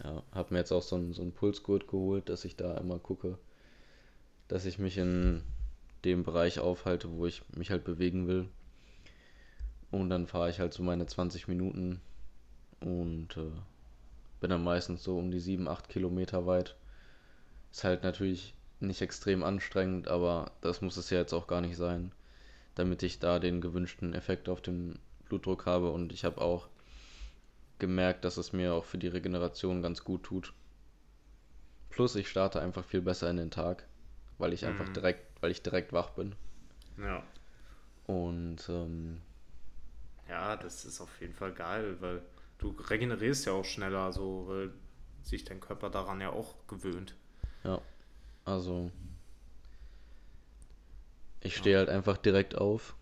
ja, 0.04 0.22
habe 0.32 0.52
mir 0.54 0.60
jetzt 0.60 0.72
auch 0.72 0.82
so 0.82 0.96
einen 0.96 1.12
so 1.14 1.22
einen 1.22 1.32
Pulsgurt 1.32 1.88
geholt, 1.88 2.28
dass 2.28 2.44
ich 2.44 2.56
da 2.56 2.76
immer 2.78 2.98
gucke, 2.98 3.38
dass 4.48 4.64
ich 4.66 4.78
mich 4.78 4.98
in 4.98 5.42
dem 6.04 6.22
Bereich 6.22 6.60
aufhalte, 6.60 7.10
wo 7.10 7.26
ich 7.26 7.42
mich 7.56 7.70
halt 7.70 7.84
bewegen 7.84 8.28
will. 8.28 8.48
Und 9.90 10.10
dann 10.10 10.26
fahre 10.26 10.50
ich 10.50 10.60
halt 10.60 10.74
so 10.74 10.82
meine 10.82 11.06
20 11.06 11.48
Minuten 11.48 12.00
und 12.80 13.36
äh, 13.36 13.50
bin 14.40 14.50
dann 14.50 14.62
meistens 14.62 15.02
so 15.02 15.18
um 15.18 15.30
die 15.30 15.40
7, 15.40 15.66
8 15.66 15.88
Kilometer 15.88 16.46
weit. 16.46 16.76
Ist 17.72 17.84
halt 17.84 18.02
natürlich 18.02 18.54
nicht 18.80 19.00
extrem 19.00 19.42
anstrengend, 19.42 20.08
aber 20.08 20.52
das 20.60 20.82
muss 20.82 20.96
es 20.98 21.08
ja 21.10 21.18
jetzt 21.18 21.32
auch 21.32 21.46
gar 21.46 21.60
nicht 21.62 21.76
sein, 21.76 22.12
damit 22.78 23.02
ich 23.04 23.20
da 23.20 23.38
den 23.40 23.60
gewünschten 23.60 24.14
Effekt 24.14 24.48
auf 24.48 24.62
den 24.62 24.98
Blutdruck 25.28 25.66
habe. 25.66 25.92
Und 25.92 26.12
ich 26.12 26.24
habe 26.24 26.40
auch 26.40 26.68
gemerkt, 27.80 28.24
dass 28.24 28.36
es 28.36 28.52
mir 28.52 28.72
auch 28.74 28.84
für 28.84 28.98
die 28.98 29.08
Regeneration 29.08 29.82
ganz 29.82 30.04
gut 30.04 30.22
tut. 30.22 30.54
Plus 31.90 32.16
ich 32.16 32.30
starte 32.30 32.62
einfach 32.62 32.82
viel 32.82 33.02
besser 33.02 33.28
in 33.28 33.36
den 33.36 33.50
Tag, 33.50 33.86
weil 34.38 34.54
ich 34.54 34.64
einfach 34.64 34.88
Mhm. 34.88 34.88
direkt, 34.88 35.26
weil 35.42 35.50
ich 35.50 35.60
direkt 35.62 35.92
wach 35.92 36.08
bin. 36.12 36.34
Ja. 36.98 37.22
Und 38.06 38.68
ähm, 38.68 39.20
Ja, 40.28 40.56
das 40.56 40.84
ist 40.84 41.00
auf 41.00 41.20
jeden 41.20 41.34
Fall 41.34 41.52
geil, 41.52 41.96
weil 42.00 42.22
du 42.58 42.70
regenerierst 42.70 43.46
ja 43.46 43.52
auch 43.52 43.64
schneller, 43.64 44.12
so, 44.12 44.44
weil 44.46 44.72
sich 45.22 45.44
dein 45.44 45.60
Körper 45.60 45.90
daran 45.90 46.20
ja 46.20 46.30
auch 46.30 46.54
gewöhnt. 46.68 47.14
ja, 47.64 47.80
also 48.44 48.90
ich 51.40 51.56
stehe 51.56 51.78
halt 51.78 51.88
einfach 51.88 52.16
direkt 52.16 52.56
auf. 52.56 52.94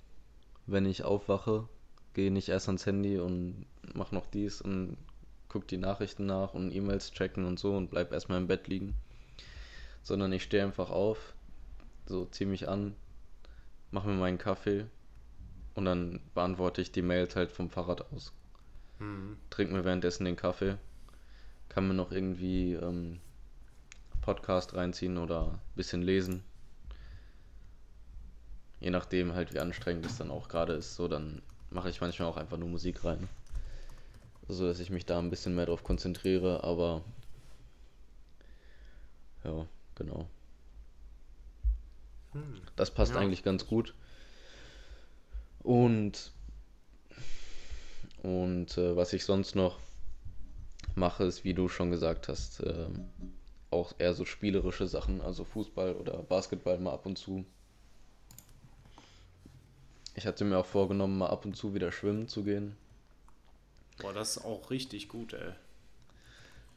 Wenn 0.66 0.86
ich 0.86 1.04
aufwache, 1.04 1.68
gehe 2.14 2.30
nicht 2.30 2.48
erst 2.48 2.68
ans 2.68 2.86
Handy 2.86 3.18
und 3.18 3.66
mach 3.94 4.12
noch 4.12 4.26
dies 4.26 4.60
und 4.60 4.96
guck 5.48 5.68
die 5.68 5.78
Nachrichten 5.78 6.26
nach 6.26 6.54
und 6.54 6.72
E-Mails 6.72 7.12
checken 7.12 7.44
und 7.44 7.58
so 7.58 7.76
und 7.76 7.90
bleib 7.90 8.12
erstmal 8.12 8.38
im 8.38 8.46
Bett 8.46 8.68
liegen. 8.68 8.94
Sondern 10.02 10.32
ich 10.32 10.42
stehe 10.42 10.62
einfach 10.62 10.90
auf, 10.90 11.34
so 12.06 12.24
zieh 12.26 12.46
mich 12.46 12.68
an, 12.68 12.94
mach 13.90 14.04
mir 14.04 14.14
meinen 14.14 14.38
Kaffee 14.38 14.86
und 15.74 15.84
dann 15.84 16.20
beantworte 16.34 16.82
ich 16.82 16.92
die 16.92 17.02
Mails 17.02 17.36
halt 17.36 17.52
vom 17.52 17.70
Fahrrad 17.70 18.12
aus. 18.12 18.32
Mhm. 18.98 19.36
Trink 19.50 19.72
mir 19.72 19.84
währenddessen 19.84 20.24
den 20.24 20.36
Kaffee, 20.36 20.78
kann 21.68 21.88
mir 21.88 21.94
noch 21.94 22.12
irgendwie 22.12 22.74
ähm, 22.74 23.20
Podcast 24.22 24.74
reinziehen 24.74 25.18
oder 25.18 25.52
ein 25.52 25.60
bisschen 25.74 26.02
lesen. 26.02 26.42
Je 28.80 28.90
nachdem 28.90 29.34
halt, 29.34 29.54
wie 29.54 29.58
anstrengend 29.60 30.06
es 30.06 30.18
dann 30.18 30.30
auch 30.30 30.48
gerade 30.48 30.74
ist, 30.74 30.96
so 30.96 31.08
dann 31.08 31.42
mache 31.70 31.90
ich 31.90 32.00
manchmal 32.00 32.28
auch 32.28 32.36
einfach 32.36 32.58
nur 32.58 32.68
Musik 32.68 33.04
rein. 33.04 33.28
So 34.48 34.66
dass 34.66 34.78
ich 34.80 34.90
mich 34.90 35.06
da 35.06 35.18
ein 35.18 35.30
bisschen 35.30 35.54
mehr 35.54 35.66
drauf 35.66 35.82
konzentriere, 35.82 36.62
aber 36.62 37.02
ja, 39.44 39.66
genau. 39.94 40.26
Hm. 42.32 42.60
Das 42.76 42.90
passt 42.90 43.14
Ja. 43.14 43.20
eigentlich 43.20 43.42
ganz 43.42 43.66
gut. 43.66 43.94
Und, 45.62 46.32
und 48.22 48.78
äh, 48.78 48.94
was 48.96 49.12
ich 49.12 49.24
sonst 49.24 49.56
noch 49.56 49.78
mache, 50.94 51.24
ist, 51.24 51.44
wie 51.44 51.54
du 51.54 51.68
schon 51.68 51.90
gesagt 51.90 52.28
hast, 52.28 52.60
äh, 52.60 52.86
auch 53.70 53.94
eher 53.98 54.14
so 54.14 54.24
spielerische 54.24 54.86
Sachen, 54.86 55.20
also 55.20 55.44
Fußball 55.44 55.94
oder 55.94 56.22
Basketball 56.22 56.78
mal 56.78 56.92
ab 56.92 57.06
und 57.06 57.18
zu. 57.18 57.44
Ich 60.16 60.26
hatte 60.26 60.44
mir 60.44 60.58
auch 60.58 60.66
vorgenommen, 60.66 61.18
mal 61.18 61.28
ab 61.28 61.44
und 61.44 61.56
zu 61.56 61.74
wieder 61.74 61.92
schwimmen 61.92 62.26
zu 62.26 62.42
gehen. 62.42 62.74
Boah, 63.98 64.14
das 64.14 64.38
ist 64.38 64.44
auch 64.44 64.70
richtig 64.70 65.08
gut, 65.08 65.34
ey. 65.34 65.52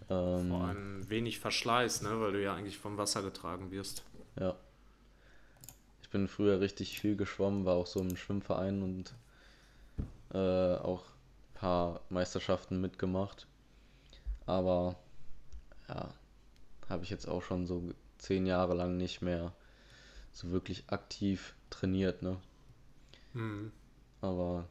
Ähm, 0.10 0.50
Vor 0.50 0.63
allem 0.65 1.10
wenig 1.10 1.39
Verschleiß, 1.39 2.01
ne? 2.01 2.19
Weil 2.19 2.34
du 2.34 2.43
ja 2.43 2.53
eigentlich 2.53 2.77
vom 2.77 2.98
Wasser 2.98 3.22
getragen 3.22 3.72
wirst. 3.72 4.03
Ja. 4.38 4.55
Ich 6.01 6.10
bin 6.10 6.27
früher 6.27 6.60
richtig 6.60 7.00
viel 7.00 7.15
geschwommen, 7.15 7.63
war 7.63 7.75
auch 7.75 7.88
so 7.88 8.01
im 8.01 8.17
Schwimmverein 8.17 8.84
und 8.84 9.13
äh, 10.34 10.75
auch 10.75 11.03
ein 11.05 11.53
paar 11.53 12.01
Meisterschaften 12.10 12.81
mitgemacht. 12.81 13.48
Aber 14.46 14.98
ja, 15.88 16.10
habe 16.89 17.03
ich 17.03 17.10
jetzt 17.10 17.27
auch 17.27 17.41
schon 17.41 17.65
so 17.65 17.93
zehn 18.17 18.46
Jahre 18.46 18.74
lang 18.74 18.98
nicht 18.98 19.22
mehr 19.22 19.53
so 20.34 20.51
wirklich 20.51 20.84
aktiv 20.88 21.55
trainiert, 21.69 22.22
ne? 22.22 22.38
Hm. 23.33 23.71
Aber 24.21 24.67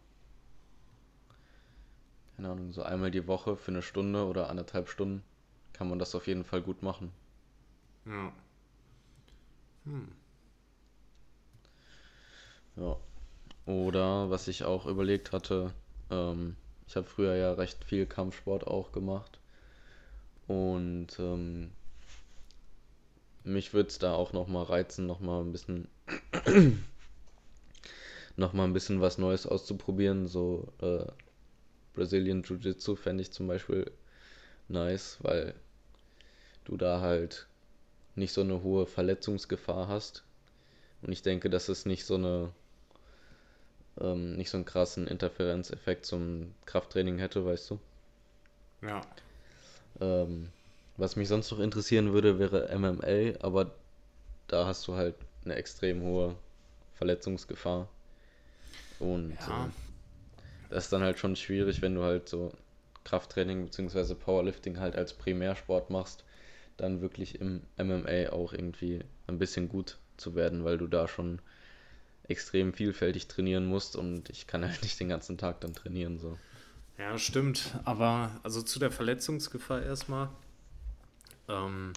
keine 2.37 2.49
Ahnung, 2.51 2.73
so 2.73 2.83
einmal 2.83 3.11
die 3.11 3.27
Woche 3.27 3.57
für 3.57 3.71
eine 3.71 3.83
Stunde 3.83 4.25
oder 4.27 4.49
anderthalb 4.49 4.89
Stunden 4.89 5.23
kann 5.75 5.91
man 5.91 5.99
das 5.99 6.15
auf 6.15 6.27
jeden 6.27 6.45
Fall 6.45 6.63
gut 6.63 6.83
machen. 6.83 7.13
Ja. 8.05 8.33
Hm. 9.85 10.09
Ja. 12.77 12.97
Oder 13.67 14.31
was 14.31 14.49
ich 14.49 14.65
auch 14.65 14.87
überlegt 14.87 15.33
hatte, 15.33 15.75
ähm, 16.11 16.57
ich 16.87 16.97
habe 16.97 17.07
früher 17.07 17.37
ja 17.37 17.53
recht 17.55 17.85
viel 17.85 18.07
Kampfsport 18.07 18.67
auch 18.67 18.93
gemacht. 18.93 19.39
Und 20.49 21.19
ähm, 21.21 21.71
mich 23.45 23.73
würde 23.73 23.89
es 23.89 23.99
da 23.99 24.15
auch 24.15 24.33
nochmal 24.33 24.65
reizen, 24.65 25.07
nochmal 25.07 25.43
ein 25.43 25.53
bisschen 25.53 25.89
nochmal 28.39 28.67
ein 28.67 28.73
bisschen 28.73 29.01
was 29.01 29.19
Neues 29.19 29.47
auszuprobieren. 29.47 30.27
So 30.27 30.69
äh, 30.81 31.05
Brazilian 31.95 32.43
Jiu-Jitsu 32.43 32.97
fände 32.97 33.23
ich 33.23 33.33
zum 33.33 33.49
Beispiel 33.49 33.91
nice, 34.69 35.19
weil 35.21 35.55
du 36.65 36.77
da 36.77 37.01
halt 37.01 37.47
nicht 38.15 38.33
so 38.33 38.41
eine 38.43 38.63
hohe 38.63 38.87
Verletzungsgefahr 38.87 39.89
hast. 39.89 40.25
Und 41.03 41.13
ich 41.13 41.23
denke, 41.23 41.51
dass 41.51 41.69
es 41.69 41.87
nicht 41.87 42.05
so 42.05 42.15
eine 42.15 42.53
ähm, 44.01 44.37
nicht 44.37 44.51
so 44.51 44.57
einen 44.57 44.65
krassen 44.65 45.07
Interferenzeffekt 45.07 46.07
zum 46.07 46.55
Krafttraining 46.67 47.19
hätte, 47.19 47.45
weißt 47.45 47.71
du. 47.71 47.79
Ja. 48.83 49.01
Ähm, 50.01 50.49
was 50.97 51.17
mich 51.17 51.29
sonst 51.29 51.51
noch 51.51 51.59
interessieren 51.59 52.13
würde, 52.13 52.39
wäre 52.39 52.69
MMA, 52.77 53.39
aber 53.41 53.73
da 54.47 54.67
hast 54.67 54.87
du 54.87 54.95
halt 54.95 55.15
eine 55.45 55.55
extrem 55.55 56.03
hohe 56.03 56.37
Verletzungsgefahr. 56.95 57.89
Und 59.01 59.37
Ja. 59.47 59.67
äh, 59.67 60.71
das 60.71 60.85
ist 60.85 60.93
dann 60.93 61.03
halt 61.03 61.19
schon 61.19 61.37
schwierig, 61.37 61.83
wenn 61.83 61.95
du 61.95 62.03
halt 62.03 62.29
so 62.29 62.53
Krafttraining 63.05 63.65
bzw. 63.65 64.15
Powerlifting 64.15 64.79
halt 64.79 64.97
als 64.97 65.15
Primärsport 65.15 65.91
machst, 65.91 66.25
dann 66.77 67.01
wirklich 67.01 67.41
im 67.41 67.63
MMA 67.77 68.31
auch 68.33 68.53
irgendwie 68.53 69.05
ein 69.27 69.39
bisschen 69.39 69.69
gut 69.69 69.99
zu 70.17 70.35
werden, 70.35 70.65
weil 70.65 70.79
du 70.79 70.87
da 70.87 71.09
schon 71.09 71.41
extrem 72.25 72.75
vielfältig 72.75 73.27
trainieren 73.29 73.65
musst 73.67 73.97
und 73.97 74.29
ich 74.31 74.47
kann 74.47 74.65
halt 74.65 74.83
nicht 74.83 75.01
den 75.01 75.09
ganzen 75.09 75.39
Tag 75.39 75.61
dann 75.61 75.73
trainieren 75.73 76.19
so. 76.19 76.37
Ja, 76.99 77.17
stimmt. 77.17 77.75
Aber 77.85 78.31
also 78.43 78.61
zu 78.61 78.79
der 78.79 78.91
Verletzungsgefahr 78.91 79.83
erstmal. 79.83 80.29
Ähm, 81.49 81.93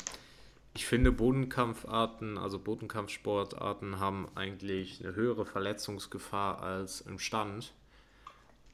ich 0.73 0.85
finde, 0.85 1.11
Bodenkampfarten, 1.11 2.37
also 2.37 2.57
Bodenkampfsportarten, 2.57 3.99
haben 3.99 4.27
eigentlich 4.35 5.03
eine 5.03 5.15
höhere 5.15 5.45
Verletzungsgefahr 5.45 6.61
als 6.61 7.01
im 7.01 7.19
Stand. 7.19 7.73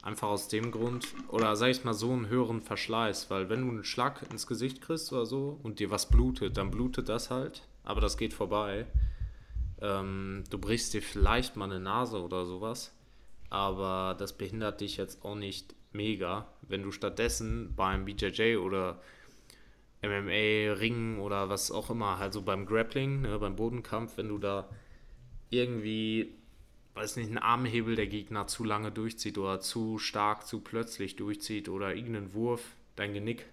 Einfach 0.04 0.28
aus 0.28 0.48
dem 0.48 0.72
Grund, 0.72 1.08
oder 1.30 1.56
sag 1.56 1.70
ich 1.70 1.84
mal 1.84 1.96
so, 1.96 2.12
einen 2.12 2.30
höheren 2.30 2.62
Verschleiß, 2.62 3.32
weil 3.32 3.50
wenn 3.50 3.62
du 3.62 3.70
einen 3.70 3.84
Schlag 3.84 4.22
ins 4.32 4.46
Gesicht 4.46 4.82
kriegst 4.82 5.12
oder 5.12 5.26
so 5.26 5.60
und 5.64 5.80
dir 5.80 5.90
was 5.90 6.08
blutet, 6.08 6.56
dann 6.56 6.70
blutet 6.70 7.10
das 7.10 7.32
halt, 7.32 7.64
aber 7.84 8.00
das 8.00 8.18
geht 8.18 8.34
vorbei. 8.34 8.86
Ähm, 9.82 10.44
du 10.50 10.60
brichst 10.60 10.94
dir 10.94 11.02
vielleicht 11.02 11.56
mal 11.56 11.66
eine 11.66 11.80
Nase 11.80 12.22
oder 12.22 12.46
sowas, 12.46 12.96
aber 13.50 14.16
das 14.18 14.38
behindert 14.38 14.82
dich 14.82 14.98
jetzt 14.98 15.26
auch 15.26 15.36
nicht 15.36 15.76
mega, 15.94 16.48
wenn 16.62 16.84
du 16.84 16.92
stattdessen 16.92 17.74
beim 17.76 18.06
BJJ 18.06 18.58
oder 18.58 19.02
MMA, 20.02 20.74
Ringen 20.74 21.20
oder 21.20 21.50
was 21.50 21.72
auch 21.72 21.90
immer, 21.90 22.18
also 22.18 22.42
beim 22.42 22.66
Grappling, 22.66 23.22
ne, 23.22 23.40
beim 23.40 23.56
Bodenkampf, 23.56 24.18
wenn 24.18 24.30
du 24.30 24.38
da 24.38 24.70
irgendwie, 25.50 26.34
weiß 26.94 27.16
nicht, 27.16 27.28
einen 27.28 27.38
Armhebel 27.38 27.96
der 27.96 28.08
Gegner 28.08 28.48
zu 28.48 28.64
lange 28.64 28.92
durchzieht 28.92 29.38
oder 29.38 29.60
zu 29.60 29.98
stark, 29.98 30.46
zu 30.46 30.60
plötzlich 30.60 31.16
durchzieht 31.16 31.70
oder 31.70 31.96
irgendeinen 31.96 32.34
Wurf 32.34 32.62
dein 32.96 33.14
Genick 33.14 33.46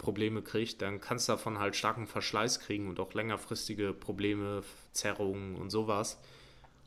Probleme 0.00 0.42
kriegt, 0.42 0.80
dann 0.80 1.00
kannst 1.00 1.28
du 1.28 1.32
davon 1.32 1.58
halt 1.58 1.76
starken 1.76 2.06
Verschleiß 2.06 2.60
kriegen 2.60 2.88
und 2.88 2.98
auch 2.98 3.12
längerfristige 3.12 3.92
Probleme, 3.92 4.62
Zerrungen 4.92 5.56
und 5.56 5.70
sowas. 5.70 6.18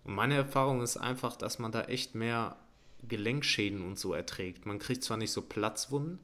Und 0.03 0.15
meine 0.15 0.35
Erfahrung 0.35 0.81
ist 0.81 0.97
einfach, 0.97 1.35
dass 1.35 1.59
man 1.59 1.71
da 1.71 1.83
echt 1.83 2.15
mehr 2.15 2.57
Gelenkschäden 3.07 3.85
und 3.85 3.99
so 3.99 4.13
erträgt. 4.13 4.65
Man 4.65 4.79
kriegt 4.79 5.03
zwar 5.03 5.17
nicht 5.17 5.31
so 5.31 5.41
Platzwunden, 5.41 6.19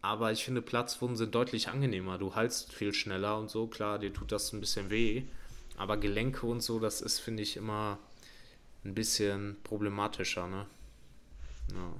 aber 0.00 0.32
ich 0.32 0.44
finde, 0.44 0.62
Platzwunden 0.62 1.16
sind 1.16 1.34
deutlich 1.34 1.68
angenehmer. 1.68 2.18
Du 2.18 2.34
heilst 2.34 2.72
viel 2.72 2.94
schneller 2.94 3.38
und 3.38 3.50
so. 3.50 3.66
Klar, 3.66 3.98
dir 3.98 4.12
tut 4.12 4.32
das 4.32 4.52
ein 4.52 4.60
bisschen 4.60 4.90
weh. 4.90 5.24
Aber 5.76 5.96
Gelenke 5.96 6.46
und 6.46 6.62
so, 6.62 6.78
das 6.78 7.00
ist, 7.00 7.18
finde 7.18 7.42
ich, 7.42 7.56
immer 7.56 7.98
ein 8.84 8.94
bisschen 8.94 9.56
problematischer, 9.64 10.46
ne? 10.48 10.66
Ja. 11.72 11.92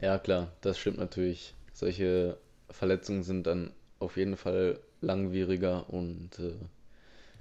Ja, 0.00 0.18
klar, 0.18 0.52
das 0.60 0.78
stimmt 0.78 0.98
natürlich. 0.98 1.54
Solche 1.72 2.38
Verletzungen 2.70 3.22
sind 3.22 3.46
dann 3.46 3.72
auf 3.98 4.16
jeden 4.16 4.36
Fall 4.36 4.78
langwieriger 5.00 5.88
und 5.90 6.38
äh, 6.38 6.54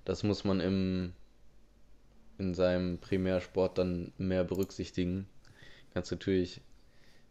das 0.06 0.24
muss 0.24 0.44
man 0.44 0.60
im, 0.60 1.14
in 2.38 2.54
seinem 2.54 2.98
Primärsport 2.98 3.78
dann 3.78 4.12
mehr 4.18 4.44
berücksichtigen. 4.44 5.28
Kannst 5.94 6.12
natürlich, 6.12 6.62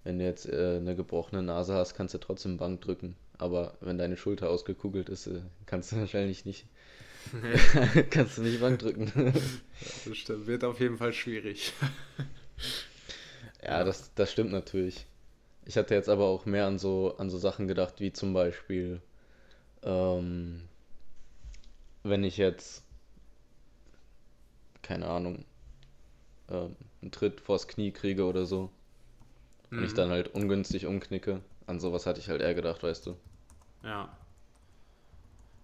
wenn 0.06 0.20
du 0.20 0.24
jetzt 0.24 0.48
äh, 0.48 0.76
eine 0.76 0.94
gebrochene 0.94 1.42
Nase 1.42 1.74
hast, 1.74 1.94
kannst 1.94 2.14
du 2.14 2.18
trotzdem 2.18 2.58
Bank 2.58 2.80
drücken. 2.80 3.16
Aber 3.38 3.76
wenn 3.80 3.98
deine 3.98 4.16
Schulter 4.16 4.48
ausgekugelt 4.48 5.08
ist, 5.08 5.26
äh, 5.26 5.40
kannst 5.66 5.90
du 5.90 5.96
wahrscheinlich 6.00 6.44
nicht, 6.44 6.64
kannst 8.10 8.38
du 8.38 8.42
nicht 8.42 8.60
Bank 8.60 8.78
drücken. 8.78 9.10
Das 10.06 10.16
stimmt. 10.16 10.46
wird 10.46 10.62
auf 10.62 10.78
jeden 10.78 10.96
Fall 10.96 11.12
schwierig. 11.12 11.72
Ja, 13.62 13.82
das, 13.82 14.14
das 14.14 14.30
stimmt 14.30 14.52
natürlich. 14.52 15.06
Ich 15.64 15.76
hatte 15.76 15.94
jetzt 15.94 16.08
aber 16.08 16.26
auch 16.26 16.46
mehr 16.46 16.66
an 16.66 16.78
so, 16.78 17.16
an 17.18 17.28
so 17.28 17.36
Sachen 17.36 17.66
gedacht, 17.66 17.94
wie 17.98 18.12
zum 18.12 18.32
Beispiel, 18.32 19.02
ähm, 19.82 20.62
wenn 22.04 22.22
ich 22.22 22.36
jetzt, 22.36 22.84
keine 24.82 25.08
Ahnung, 25.08 25.44
ähm, 26.48 26.76
einen 27.02 27.10
Tritt 27.10 27.40
vors 27.40 27.66
Knie 27.66 27.90
kriege 27.90 28.24
oder 28.24 28.46
so 28.46 28.70
und 29.70 29.82
ich 29.84 29.92
Mhm. 29.92 29.96
dann 29.96 30.10
halt 30.10 30.28
ungünstig 30.34 30.86
umknicke. 30.86 31.40
An 31.66 31.80
sowas 31.80 32.06
hatte 32.06 32.20
ich 32.20 32.28
halt 32.28 32.40
eher 32.40 32.54
gedacht, 32.54 32.82
weißt 32.82 33.06
du. 33.06 33.16
Ja. 33.82 34.08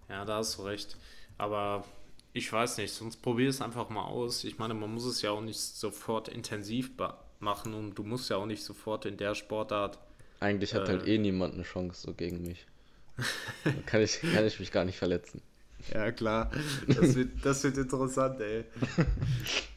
Ja, 0.09 0.25
da 0.25 0.37
hast 0.37 0.57
du 0.57 0.63
recht. 0.63 0.97
Aber 1.37 1.83
ich 2.33 2.51
weiß 2.51 2.77
nicht, 2.77 2.93
sonst 2.93 3.17
probier 3.21 3.49
es 3.49 3.61
einfach 3.61 3.89
mal 3.89 4.03
aus. 4.05 4.43
Ich 4.43 4.57
meine, 4.59 4.73
man 4.73 4.93
muss 4.93 5.05
es 5.05 5.21
ja 5.21 5.31
auch 5.31 5.41
nicht 5.41 5.59
sofort 5.59 6.27
intensiv 6.27 6.91
machen 7.39 7.73
und 7.73 7.95
du 7.95 8.03
musst 8.03 8.29
ja 8.29 8.37
auch 8.37 8.45
nicht 8.45 8.63
sofort 8.63 9.05
in 9.05 9.17
der 9.17 9.35
Sportart. 9.35 9.99
Eigentlich 10.39 10.73
hat 10.73 10.89
halt 10.89 11.07
Äh. 11.07 11.15
eh 11.15 11.17
niemand 11.17 11.53
eine 11.53 11.63
Chance 11.63 12.01
so 12.01 12.13
gegen 12.13 12.41
mich. 12.43 12.65
Kann 13.85 14.01
ich, 14.01 14.19
kann 14.33 14.45
ich 14.45 14.59
mich 14.59 14.71
gar 14.71 14.85
nicht 14.85 14.97
verletzen. 14.97 15.41
Ja, 15.93 16.13
klar. 16.13 16.49
Das 16.87 17.13
wird, 17.13 17.45
das 17.45 17.61
wird 17.65 17.77
interessant, 17.77 18.39
ey. 18.39 18.63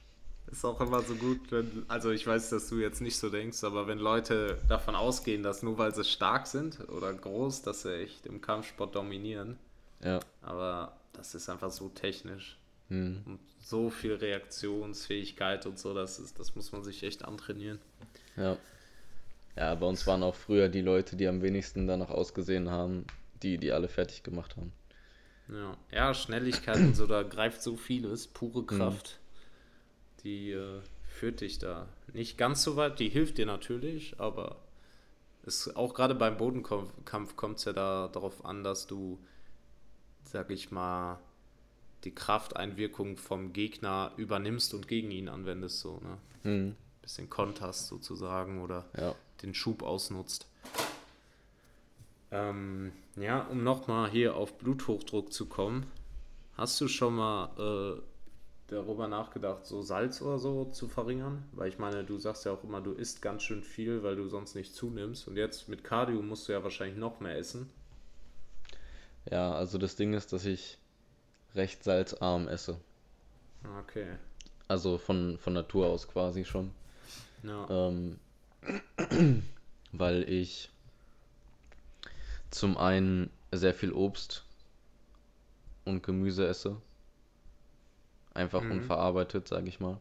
Ist 0.51 0.65
auch 0.65 0.81
immer 0.81 1.03
so 1.03 1.15
gut, 1.15 1.51
wenn, 1.51 1.85
also 1.89 2.11
ich 2.11 2.27
weiß, 2.27 2.51
dass 2.51 2.69
du 2.69 2.77
jetzt 2.77 3.01
nicht 3.01 3.19
so 3.19 3.31
denkst, 3.31 3.65
aber 3.65 3.89
wenn 3.89 3.99
Leute 3.99 4.59
davon 4.69 4.95
ausgehen, 4.95 5.43
dass 5.43 5.63
nur 5.63 5.77
weil 5.77 5.95
sie 5.95 6.05
stark 6.05 6.47
sind 6.47 6.89
oder 6.89 7.13
groß, 7.13 7.63
dass 7.63 7.83
sie 7.83 8.03
echt 8.03 8.27
im 8.27 8.41
Kampfsport 8.41 8.95
dominieren. 8.95 9.59
Ja. 10.03 10.21
Aber 10.43 10.97
das 11.13 11.35
ist 11.35 11.49
einfach 11.49 11.71
so 11.71 11.89
technisch. 11.89 12.59
Hm. 12.89 13.23
Und 13.27 13.41
so 13.61 13.91
viel 13.91 14.15
Reaktionsfähigkeit 14.15 15.67
und 15.67 15.79
so, 15.79 15.93
das, 15.95 16.21
ist, 16.21 16.39
das 16.39 16.55
muss 16.55 16.71
man 16.71 16.85
sich 16.85 17.03
echt 17.03 17.25
antrainieren. 17.25 17.81
Ja. 18.37 18.57
Ja, 19.57 19.75
bei 19.75 19.87
uns 19.87 20.07
waren 20.07 20.23
auch 20.23 20.35
früher 20.35 20.69
die 20.69 20.83
Leute, 20.83 21.17
die 21.17 21.27
am 21.27 21.43
wenigsten 21.43 21.87
danach 21.87 22.11
ausgesehen 22.11 22.71
haben, 22.71 23.07
die, 23.43 23.59
die 23.59 23.73
alle 23.73 23.89
fertig 23.89 24.23
gemacht 24.23 24.57
haben. 24.57 24.73
Ja, 25.49 25.77
ja 25.91 26.15
Schnelligkeit 26.15 26.77
und 26.77 26.95
so, 26.95 27.07
da 27.07 27.23
greift 27.23 27.63
so 27.63 27.77
vieles, 27.77 28.27
pure 28.27 28.65
Kraft, 28.65 29.19
die 30.27 30.51
äh, 30.51 30.81
führt 31.07 31.41
dich 31.41 31.59
da 31.59 31.89
nicht 32.13 32.37
ganz 32.37 32.63
so 32.63 32.77
weit. 32.77 32.99
Die 32.99 33.09
hilft 33.09 33.39
dir 33.39 33.47
natürlich, 33.47 34.19
aber 34.19 34.57
es, 35.45 35.75
auch 35.77 35.95
gerade 35.95 36.15
beim 36.15 36.37
Bodenkampf 36.37 37.37
kommt 37.37 37.59
es 37.59 37.65
ja 37.65 37.73
da 37.73 38.09
darauf 38.09 38.45
an, 38.45 38.65
dass 38.65 38.89
du, 38.89 39.19
sag 40.25 40.51
ich 40.51 40.73
mal, 40.73 41.21
die 42.05 42.15
Krafteinwirkung 42.15 43.17
vom 43.17 43.53
Gegner 43.53 44.13
übernimmst 44.17 44.75
und 44.75 44.89
gegen 44.89 45.11
ihn 45.11 45.29
anwendest, 45.29 45.81
so, 45.81 46.01
ne? 46.01 46.19
Mhm. 46.43 46.77
Bisschen 47.03 47.31
konterst 47.31 47.87
sozusagen 47.87 48.61
oder 48.61 48.85
ja. 48.97 49.15
den 49.43 49.55
Schub 49.55 49.83
ausnutzt. 49.85 50.49
Ähm, 52.33 52.91
ja, 53.15 53.43
um 53.43 53.63
nochmal 53.63 54.11
hier 54.11 54.35
auf 54.35 54.59
Bluthochdruck 54.59 55.33
zu 55.33 55.47
kommen, 55.47 55.87
hast 56.57 56.81
du 56.81 56.89
schon 56.89 57.15
mal 57.15 57.97
äh, 57.97 58.03
darüber 58.69 59.09
nachgedacht, 59.09 59.65
so 59.67 59.83
Salz 59.83 60.21
oder 60.23 60.39
so 60.39 60.67
zu 60.67 60.89
verringern? 60.89 61.45
Weil 61.53 61.69
ich 61.69 61.79
meine, 61.79 62.05
du 62.05 62.19
sagst 62.19 62.45
ja 62.45 62.53
auch 62.53 62.65
immer, 62.65 62.81
du 62.81 62.93
isst 62.93 63.23
ganz 63.23 63.43
schön 63.43 63.63
viel, 63.63 64.03
weil 64.03 64.17
du 64.17 64.29
sonst 64.29 64.55
nicht 64.55 64.75
zunimmst. 64.75 65.29
Und 65.29 65.37
jetzt 65.37 65.69
mit 65.69 65.85
Cardio 65.85 66.21
musst 66.23 66.49
du 66.49 66.53
ja 66.53 66.63
wahrscheinlich 66.63 66.99
noch 66.99 67.21
mehr 67.21 67.37
essen. 67.37 67.71
Ja, 69.31 69.55
also 69.55 69.79
das 69.79 69.97
Ding 69.97 70.15
ist, 70.15 70.33
dass 70.33 70.45
ich 70.45 70.79
recht 71.55 71.83
salzarm 71.83 72.49
esse. 72.49 72.79
Okay. 73.81 74.17
Also 74.69 74.99
von, 74.99 75.39
von 75.39 75.53
Natur 75.53 75.87
aus 75.87 76.09
quasi 76.09 76.45
schon. 76.45 76.73
Ja. 77.43 77.69
Ähm, 77.71 78.19
weil 79.93 80.29
ich 80.29 80.71
zum 82.51 82.77
einen 82.77 83.31
sehr 83.53 83.75
viel 83.75 83.93
Obst 83.93 84.45
und 85.85 86.03
Gemüse 86.03 86.47
esse. 86.47 86.77
Einfach 88.37 88.61
mhm. 88.61 88.73
unverarbeitet, 88.73 89.49
sage 89.49 89.69
ich 89.69 89.81
mal. 89.81 89.99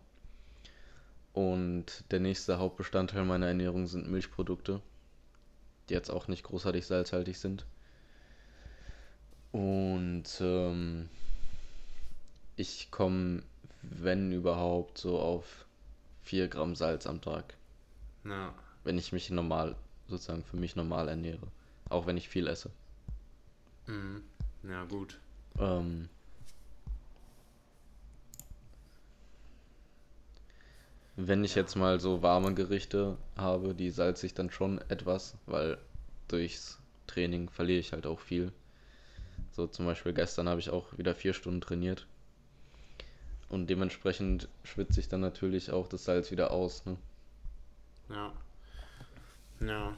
Und 1.32 2.04
der 2.12 2.20
nächste 2.20 2.60
Hauptbestandteil 2.60 3.24
meiner 3.24 3.48
Ernährung 3.48 3.88
sind 3.88 4.12
Milchprodukte, 4.12 4.82
die 5.88 5.94
jetzt 5.94 6.10
auch 6.10 6.27
nicht 6.27 6.44
großartig 6.44 6.86
salzhaltig 6.86 7.39
sind. 7.39 7.65
Und 9.54 10.25
ähm, 10.42 11.10
ich 12.58 12.92
komme, 12.92 13.44
wenn 13.82 14.34
überhaupt, 14.34 14.98
so 14.98 15.18
auf 15.18 15.65
4 16.24 16.50
Gramm 16.50 16.75
Salz 16.75 17.08
am 17.08 17.22
Tag. 17.22 17.56
Ja. 18.25 18.54
Wenn 18.84 18.98
ich 18.98 19.13
mich 19.13 19.30
normal, 19.30 19.77
sozusagen 20.10 20.44
für 20.44 20.58
mich 20.58 20.75
normal 20.75 21.08
ernähre. 21.08 21.48
Auch 21.88 22.06
wenn 22.06 22.18
ich 22.18 22.27
viel 22.27 22.48
esse. 22.48 22.70
Mhm. 23.88 24.24
Ja, 24.63 24.84
gut. 24.86 25.20
Ähm, 25.58 26.10
wenn 31.17 31.43
ich 31.43 31.55
jetzt 31.55 31.75
mal 31.75 32.00
so 32.00 32.22
warme 32.22 32.53
Gerichte 32.53 33.17
habe, 33.38 33.74
die 33.74 33.89
salze 33.89 34.25
ich 34.25 34.34
dann 34.34 34.51
schon 34.51 34.79
etwas, 34.89 35.36
weil 35.45 35.77
durchs 36.27 36.79
Training 37.07 37.50
verliere 37.50 37.79
ich 37.79 37.93
halt 37.93 38.05
auch 38.05 38.19
viel. 38.19 38.51
So 39.51 39.67
zum 39.67 39.86
Beispiel 39.86 40.13
gestern 40.13 40.50
habe 40.50 40.60
ich 40.60 40.69
auch 40.69 40.98
wieder 40.98 41.15
vier 41.15 41.34
Stunden 41.34 41.62
trainiert. 41.62 42.05
Und 43.48 43.69
dementsprechend 43.69 44.50
schwitze 44.63 45.00
ich 45.00 45.07
dann 45.07 45.22
natürlich 45.22 45.72
auch 45.72 45.88
das 45.88 46.03
Salz 46.03 46.31
wieder 46.31 46.51
aus. 46.51 46.86
Ne? 46.86 46.98
Ja. 48.10 48.34
Ja. 49.62 49.98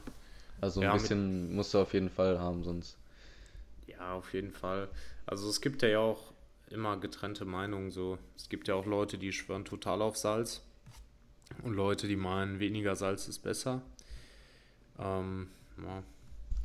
Also 0.60 0.80
ein 0.80 0.84
ja, 0.84 0.92
bisschen 0.92 1.54
musst 1.54 1.74
du 1.74 1.78
auf 1.78 1.92
jeden 1.94 2.10
Fall 2.10 2.38
haben, 2.38 2.62
sonst. 2.62 2.96
Ja, 3.86 4.14
auf 4.14 4.32
jeden 4.34 4.52
Fall. 4.52 4.88
Also 5.26 5.48
es 5.48 5.60
gibt 5.60 5.82
ja 5.82 5.98
auch 5.98 6.32
immer 6.68 6.98
getrennte 6.98 7.44
Meinungen 7.44 7.90
so. 7.90 8.18
Es 8.36 8.48
gibt 8.48 8.68
ja 8.68 8.74
auch 8.74 8.86
Leute, 8.86 9.18
die 9.18 9.32
schwören 9.32 9.64
total 9.64 10.02
auf 10.02 10.16
Salz. 10.16 10.62
Und 11.62 11.74
Leute, 11.74 12.06
die 12.06 12.16
meinen, 12.16 12.60
weniger 12.60 12.96
Salz 12.96 13.28
ist 13.28 13.40
besser. 13.40 13.82
Ähm, 14.98 15.48
ja. 15.82 16.02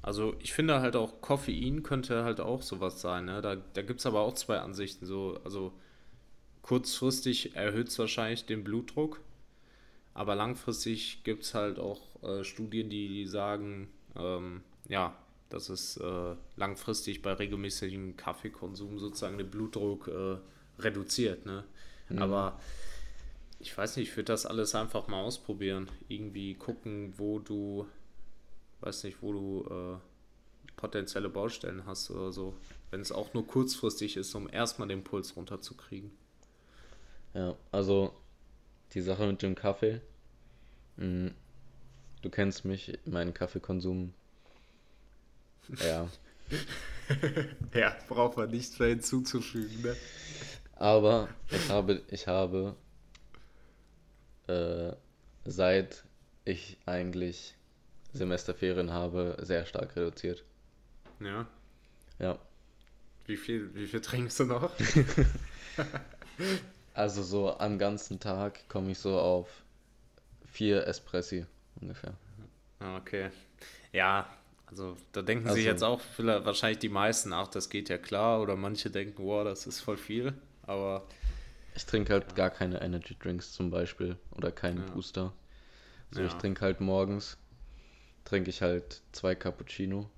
Also 0.02 0.36
ich 0.40 0.54
finde 0.54 0.82
halt 0.82 0.96
auch, 0.96 1.22
Koffein 1.22 1.82
könnte 1.82 2.24
halt 2.26 2.42
auch 2.42 2.62
sowas 2.62 3.00
sein. 3.00 3.26
Ne? 3.26 3.42
Da, 3.42 3.56
da 3.56 3.82
gibt 3.82 4.02
es 4.02 4.06
aber 4.06 4.22
auch 4.22 4.34
zwei 4.34 4.60
Ansichten. 4.60 5.06
So, 5.06 5.40
also 5.46 5.72
kurzfristig 6.62 7.56
erhöht 7.56 7.88
es 7.88 7.98
wahrscheinlich 8.00 8.46
den 8.46 8.64
Blutdruck. 8.64 9.22
Aber 10.14 10.36
langfristig 10.36 11.24
gibt 11.24 11.44
es 11.44 11.54
halt 11.54 11.80
auch 11.80 12.22
äh, 12.22 12.44
Studien, 12.44 12.90
die 12.90 13.26
sagen, 13.26 13.88
ähm, 14.16 14.62
ja, 14.88 15.16
dass 15.50 15.70
es 15.70 15.98
äh, 15.98 16.36
langfristig 16.56 17.22
bei 17.22 17.34
regelmäßigem 17.34 18.18
Kaffeekonsum 18.18 19.00
sozusagen 19.00 19.38
den 19.38 19.50
Blutdruck 19.50 20.08
äh, 20.08 20.38
reduziert. 20.82 21.46
Ne? 21.46 21.64
Mhm. 22.10 22.20
Aber 22.20 22.60
ich 23.64 23.78
weiß 23.78 23.96
nicht, 23.96 24.10
ich 24.10 24.16
würde 24.18 24.34
das 24.34 24.46
alles 24.46 24.76
einfach 24.76 25.08
mal 25.08 25.22
ausprobieren. 25.22 25.90
Irgendwie 26.10 26.54
gucken, 26.54 27.14
wo 27.16 27.40
du, 27.40 27.88
weiß 28.82 29.06
nicht, 29.06 29.22
wo 29.22 29.32
du 29.32 29.68
äh, 29.74 29.98
potenzielle 30.76 31.30
Baustellen 31.30 31.86
hast 31.86 32.12
oder 32.12 32.34
so. 32.34 32.58
Wenn 32.92 33.00
es 33.00 33.14
auch 33.14 33.34
nur 33.34 33.48
kurzfristig 33.48 34.18
ist, 34.18 34.36
um 34.36 34.50
erstmal 34.50 34.90
den 34.90 35.06
Puls 35.06 35.38
runterzukriegen. 35.38 36.12
Ja, 37.34 37.56
also 37.72 38.14
die 38.94 39.02
Sache 39.02 39.26
mit 39.26 39.42
dem 39.42 39.56
Kaffee. 39.56 40.02
Mh, 40.98 41.06
mm, 41.06 41.36
du 42.22 42.30
kennst 42.30 42.66
mich, 42.66 43.00
meinen 43.06 43.34
Kaffeekonsum. 43.34 44.14
Ja. 45.80 46.10
ja, 47.74 47.96
braucht 48.10 48.36
man 48.36 48.52
nichts 48.52 48.78
mehr 48.78 48.90
hinzuzufügen, 48.90 49.82
ne? 49.82 49.96
Aber 50.76 51.30
ich 51.50 51.70
habe, 51.70 52.02
ich 52.10 52.28
habe 52.28 52.76
äh, 54.48 54.94
seit 55.46 56.04
ich 56.46 56.78
eigentlich 56.86 57.56
Semesterferien 58.14 58.92
habe, 58.92 59.38
sehr 59.42 59.66
stark 59.66 59.96
reduziert. 59.96 60.44
Ja. 61.20 61.48
Ja. 62.20 62.38
Wie 63.26 63.38
viel, 63.38 63.74
wie 63.74 63.88
viel 63.88 64.02
trinkst 64.02 64.40
du 64.40 64.46
noch? 64.46 64.72
Also 66.94 67.24
so 67.24 67.58
am 67.58 67.80
ganzen 67.80 68.20
Tag 68.20 68.68
komme 68.70 68.92
ich 68.92 69.00
so 69.00 69.20
auf 69.20 69.48
vier 70.46 70.86
Espressi 70.86 71.46
ungefähr. 71.82 72.14
Ah, 72.80 72.98
okay. 72.98 73.32
Ja, 73.92 74.28
also 74.68 74.96
da 75.12 75.22
denken 75.24 75.46
also, 75.46 75.56
sich 75.56 75.66
jetzt 75.66 75.84
auch 75.84 76.02
vielleicht, 76.02 76.46
wahrscheinlich 76.46 76.80
die 76.80 76.90
meisten, 76.90 77.34
ach, 77.34 77.48
das 77.48 77.70
geht 77.70 77.90
ja 77.90 77.98
klar. 77.98 78.42
Oder 78.42 78.56
manche 78.56 78.92
denken, 78.92 79.24
wow, 79.24 79.44
das 79.44 79.66
ist 79.66 79.80
voll 79.80 79.98
viel. 79.98 80.34
Aber. 80.64 81.08
Ich 81.76 81.86
trinke 81.86 82.14
halt 82.14 82.26
ja. 82.30 82.36
gar 82.36 82.50
keine 82.50 82.82
Energy 82.82 83.16
Drinks 83.18 83.54
zum 83.54 83.70
Beispiel. 83.70 84.18
Oder 84.32 84.52
keinen 84.52 84.86
ja. 84.86 84.94
Booster. 84.94 85.34
So, 86.12 86.22
ja. 86.22 86.28
ich 86.28 86.34
trinke 86.34 86.62
halt 86.62 86.80
morgens, 86.82 87.38
trinke 88.26 88.50
ich 88.50 88.62
halt 88.62 89.02
zwei 89.12 89.36
Cappuccino. 89.36 90.10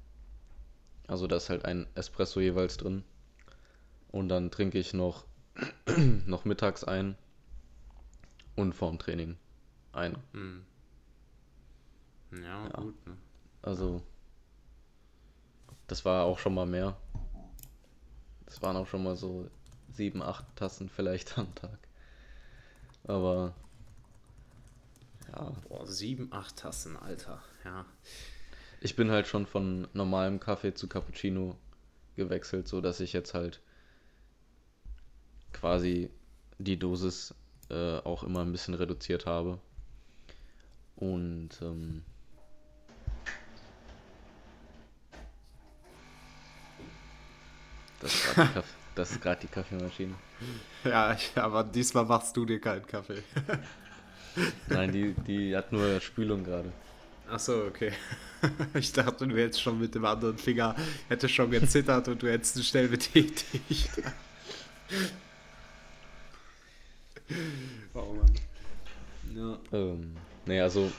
Also 1.08 1.28
da 1.28 1.38
ist 1.38 1.50
halt 1.50 1.66
ein 1.66 1.88
Espresso 1.96 2.40
jeweils 2.40 2.78
drin. 2.78 3.04
Und 4.12 4.30
dann 4.30 4.52
trinke 4.52 4.78
ich 4.80 4.94
noch 4.94 5.26
noch 6.26 6.46
mittags 6.46 6.84
ein 6.84 7.16
und 8.56 8.74
vorm 8.74 9.00
Training 9.00 9.38
ein. 9.94 10.18
Hm. 10.34 10.66
Ja, 12.32 12.64
ja, 12.64 12.70
gut. 12.70 13.08
Ne? 13.08 13.18
Also, 13.62 14.02
das 15.88 16.04
war 16.06 16.26
auch 16.26 16.40
schon 16.40 16.54
mal 16.54 16.66
mehr. 16.66 16.98
Das 18.46 18.62
waren 18.62 18.76
auch 18.76 18.88
schon 18.88 19.04
mal 19.04 19.16
so 19.16 19.50
sieben, 19.96 20.22
acht 20.22 20.46
Tassen 20.56 20.90
vielleicht 20.90 21.38
am 21.38 21.54
Tag. 21.56 21.80
Aber 23.06 23.54
ja. 25.32 25.52
Boah, 25.68 25.86
sieben, 25.86 26.32
acht 26.32 26.58
Tassen, 26.58 26.98
Alter. 26.98 27.42
Ja. 27.64 27.86
Ich 28.82 28.96
bin 28.96 29.12
halt 29.12 29.28
schon 29.28 29.46
von 29.46 29.88
normalem 29.94 30.40
Kaffee 30.40 30.74
zu 30.74 30.88
Cappuccino 30.88 31.58
gewechselt, 32.16 32.68
so 32.68 32.82
dass 32.82 33.00
ich 33.00 33.14
jetzt 33.14 33.34
halt 33.34 33.62
quasi 35.54 36.10
die 36.58 36.78
Dosis 36.78 37.34
äh, 37.70 37.98
auch 38.00 38.24
immer 38.24 38.42
ein 38.42 38.52
bisschen 38.52 38.74
reduziert 38.74 39.26
habe. 39.26 39.60
Und 40.96 41.50
ähm, 41.62 42.04
das 48.00 48.14
ist 48.96 49.22
gerade 49.22 49.42
die, 49.42 49.48
Kaffeemaschine. 49.48 50.14
Ja, 50.84 51.18
aber 51.36 51.64
diesmal 51.64 52.06
machst 52.06 52.36
du 52.38 52.46
dir 52.46 52.60
keinen 52.60 52.86
Kaffee. 52.86 53.24
Nein, 54.68 54.92
die, 54.92 55.14
die 55.14 55.56
hat 55.56 55.72
nur 55.72 56.00
Spülung 56.00 56.44
gerade. 56.44 56.72
Ach 57.30 57.40
so, 57.40 57.64
okay. 57.66 57.92
Ich 58.76 58.92
dachte, 58.92 59.28
du 59.28 59.36
hättest 59.36 59.62
schon 59.62 59.80
mit 59.80 59.96
dem 59.96 60.06
anderen 60.06 60.38
Finger, 60.38 60.76
hättest 61.10 61.34
schon 61.34 61.50
gezittert 61.50 62.08
und 62.08 62.22
du 62.22 62.30
hättest 62.30 62.58
ihn 62.58 62.64
schnell 62.64 62.88
betätigt. 62.88 63.90
oh 67.96 68.14
Mann. 68.14 68.36
Ja. 69.34 69.58
Ähm, 69.74 70.16
nee, 70.46 70.62
also 70.62 70.92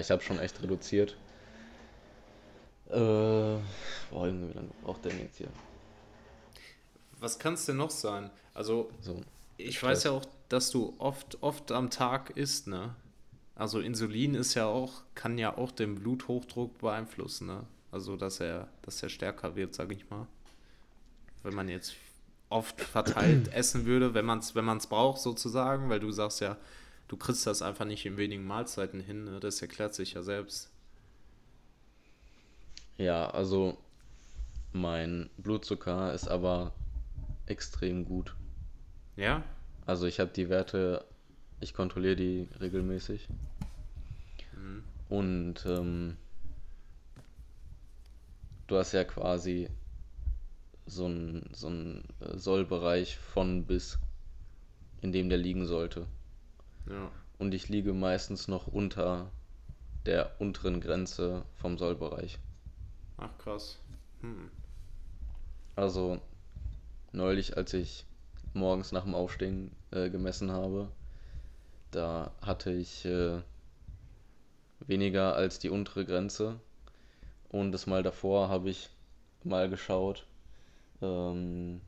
ich 0.00 0.10
habe 0.10 0.22
schon 0.22 0.38
echt 0.38 0.62
reduziert. 0.62 1.16
Äh, 2.88 2.94
boah, 4.10 4.26
Junge, 4.26 4.48
wie 4.48 4.54
lange 4.54 4.70
braucht 4.82 5.04
der 5.04 5.12
denn 5.12 5.22
jetzt 5.22 5.36
hier? 5.36 5.48
Was 7.22 7.38
kann 7.38 7.54
es 7.54 7.66
denn 7.66 7.76
noch 7.76 7.90
sein? 7.90 8.30
Also, 8.52 8.90
so. 9.00 9.20
ich 9.56 9.80
weiß 9.80 10.02
ja 10.04 10.10
auch, 10.10 10.24
dass 10.48 10.70
du 10.70 10.92
oft, 10.98 11.40
oft 11.40 11.70
am 11.70 11.88
Tag 11.88 12.36
isst, 12.36 12.66
ne? 12.66 12.96
Also 13.54 13.78
Insulin 13.78 14.34
ist 14.34 14.54
ja 14.54 14.66
auch, 14.66 15.02
kann 15.14 15.38
ja 15.38 15.56
auch 15.56 15.70
den 15.70 15.94
Bluthochdruck 15.94 16.78
beeinflussen, 16.78 17.46
ne? 17.46 17.64
Also 17.92 18.16
dass 18.16 18.40
er, 18.40 18.66
dass 18.82 19.00
er 19.04 19.08
stärker 19.08 19.54
wird, 19.54 19.72
sag 19.72 19.92
ich 19.92 20.10
mal. 20.10 20.26
Wenn 21.44 21.54
man 21.54 21.68
jetzt 21.68 21.94
oft 22.48 22.80
verteilt 22.80 23.48
essen 23.52 23.86
würde, 23.86 24.14
wenn 24.14 24.24
man 24.24 24.40
es 24.40 24.56
wenn 24.56 24.64
man's 24.64 24.88
braucht, 24.88 25.20
sozusagen, 25.20 25.90
weil 25.90 26.00
du 26.00 26.10
sagst 26.10 26.40
ja, 26.40 26.56
du 27.06 27.16
kriegst 27.16 27.46
das 27.46 27.62
einfach 27.62 27.84
nicht 27.84 28.04
in 28.04 28.16
wenigen 28.16 28.44
Mahlzeiten 28.44 28.98
hin, 28.98 29.26
ne? 29.26 29.38
das 29.38 29.62
erklärt 29.62 29.94
sich 29.94 30.14
ja 30.14 30.22
selbst. 30.22 30.72
Ja, 32.98 33.30
also 33.30 33.78
mein 34.72 35.30
Blutzucker 35.36 36.12
ist 36.14 36.26
aber 36.26 36.72
extrem 37.52 38.04
gut. 38.04 38.34
Ja? 39.16 39.44
Also 39.86 40.06
ich 40.06 40.18
habe 40.18 40.30
die 40.30 40.48
Werte, 40.48 41.04
ich 41.60 41.74
kontrolliere 41.74 42.16
die 42.16 42.48
regelmäßig. 42.60 43.28
Mhm. 44.56 44.84
Und 45.08 45.66
ähm, 45.66 46.16
du 48.66 48.76
hast 48.78 48.92
ja 48.92 49.04
quasi 49.04 49.68
so 50.86 51.04
einen 51.04 51.48
so 51.52 51.70
äh, 51.70 52.38
Sollbereich 52.38 53.16
von 53.18 53.64
bis, 53.64 53.98
in 55.00 55.12
dem 55.12 55.28
der 55.28 55.38
liegen 55.38 55.66
sollte. 55.66 56.06
Ja. 56.88 57.10
Und 57.38 57.54
ich 57.54 57.68
liege 57.68 57.92
meistens 57.92 58.48
noch 58.48 58.66
unter 58.66 59.30
der 60.06 60.40
unteren 60.40 60.80
Grenze 60.80 61.44
vom 61.56 61.78
Sollbereich. 61.78 62.38
Ach 63.18 63.36
krass. 63.38 63.78
Hm. 64.20 64.50
Also 65.76 66.20
neulich, 67.12 67.56
als 67.56 67.72
ich 67.74 68.04
morgens 68.54 68.92
nach 68.92 69.04
dem 69.04 69.14
Aufstehen 69.14 69.72
äh, 69.90 70.10
gemessen 70.10 70.50
habe, 70.50 70.88
da 71.90 72.32
hatte 72.40 72.72
ich 72.72 73.04
äh, 73.04 73.40
weniger 74.80 75.34
als 75.34 75.58
die 75.58 75.70
untere 75.70 76.04
Grenze. 76.04 76.58
Und 77.48 77.72
das 77.72 77.86
Mal 77.86 78.02
davor 78.02 78.48
habe 78.48 78.70
ich 78.70 78.88
mal 79.44 79.68
geschaut, 79.68 80.26
ähm, 81.02 81.80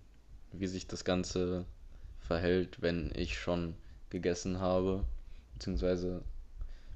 wie 0.53 0.67
sich 0.67 0.87
das 0.87 1.05
Ganze 1.05 1.65
verhält, 2.21 2.83
wenn 2.83 3.11
ich 3.15 3.39
schon 3.39 3.75
gegessen 4.11 4.61
habe, 4.61 5.05
beziehungsweise 5.55 6.23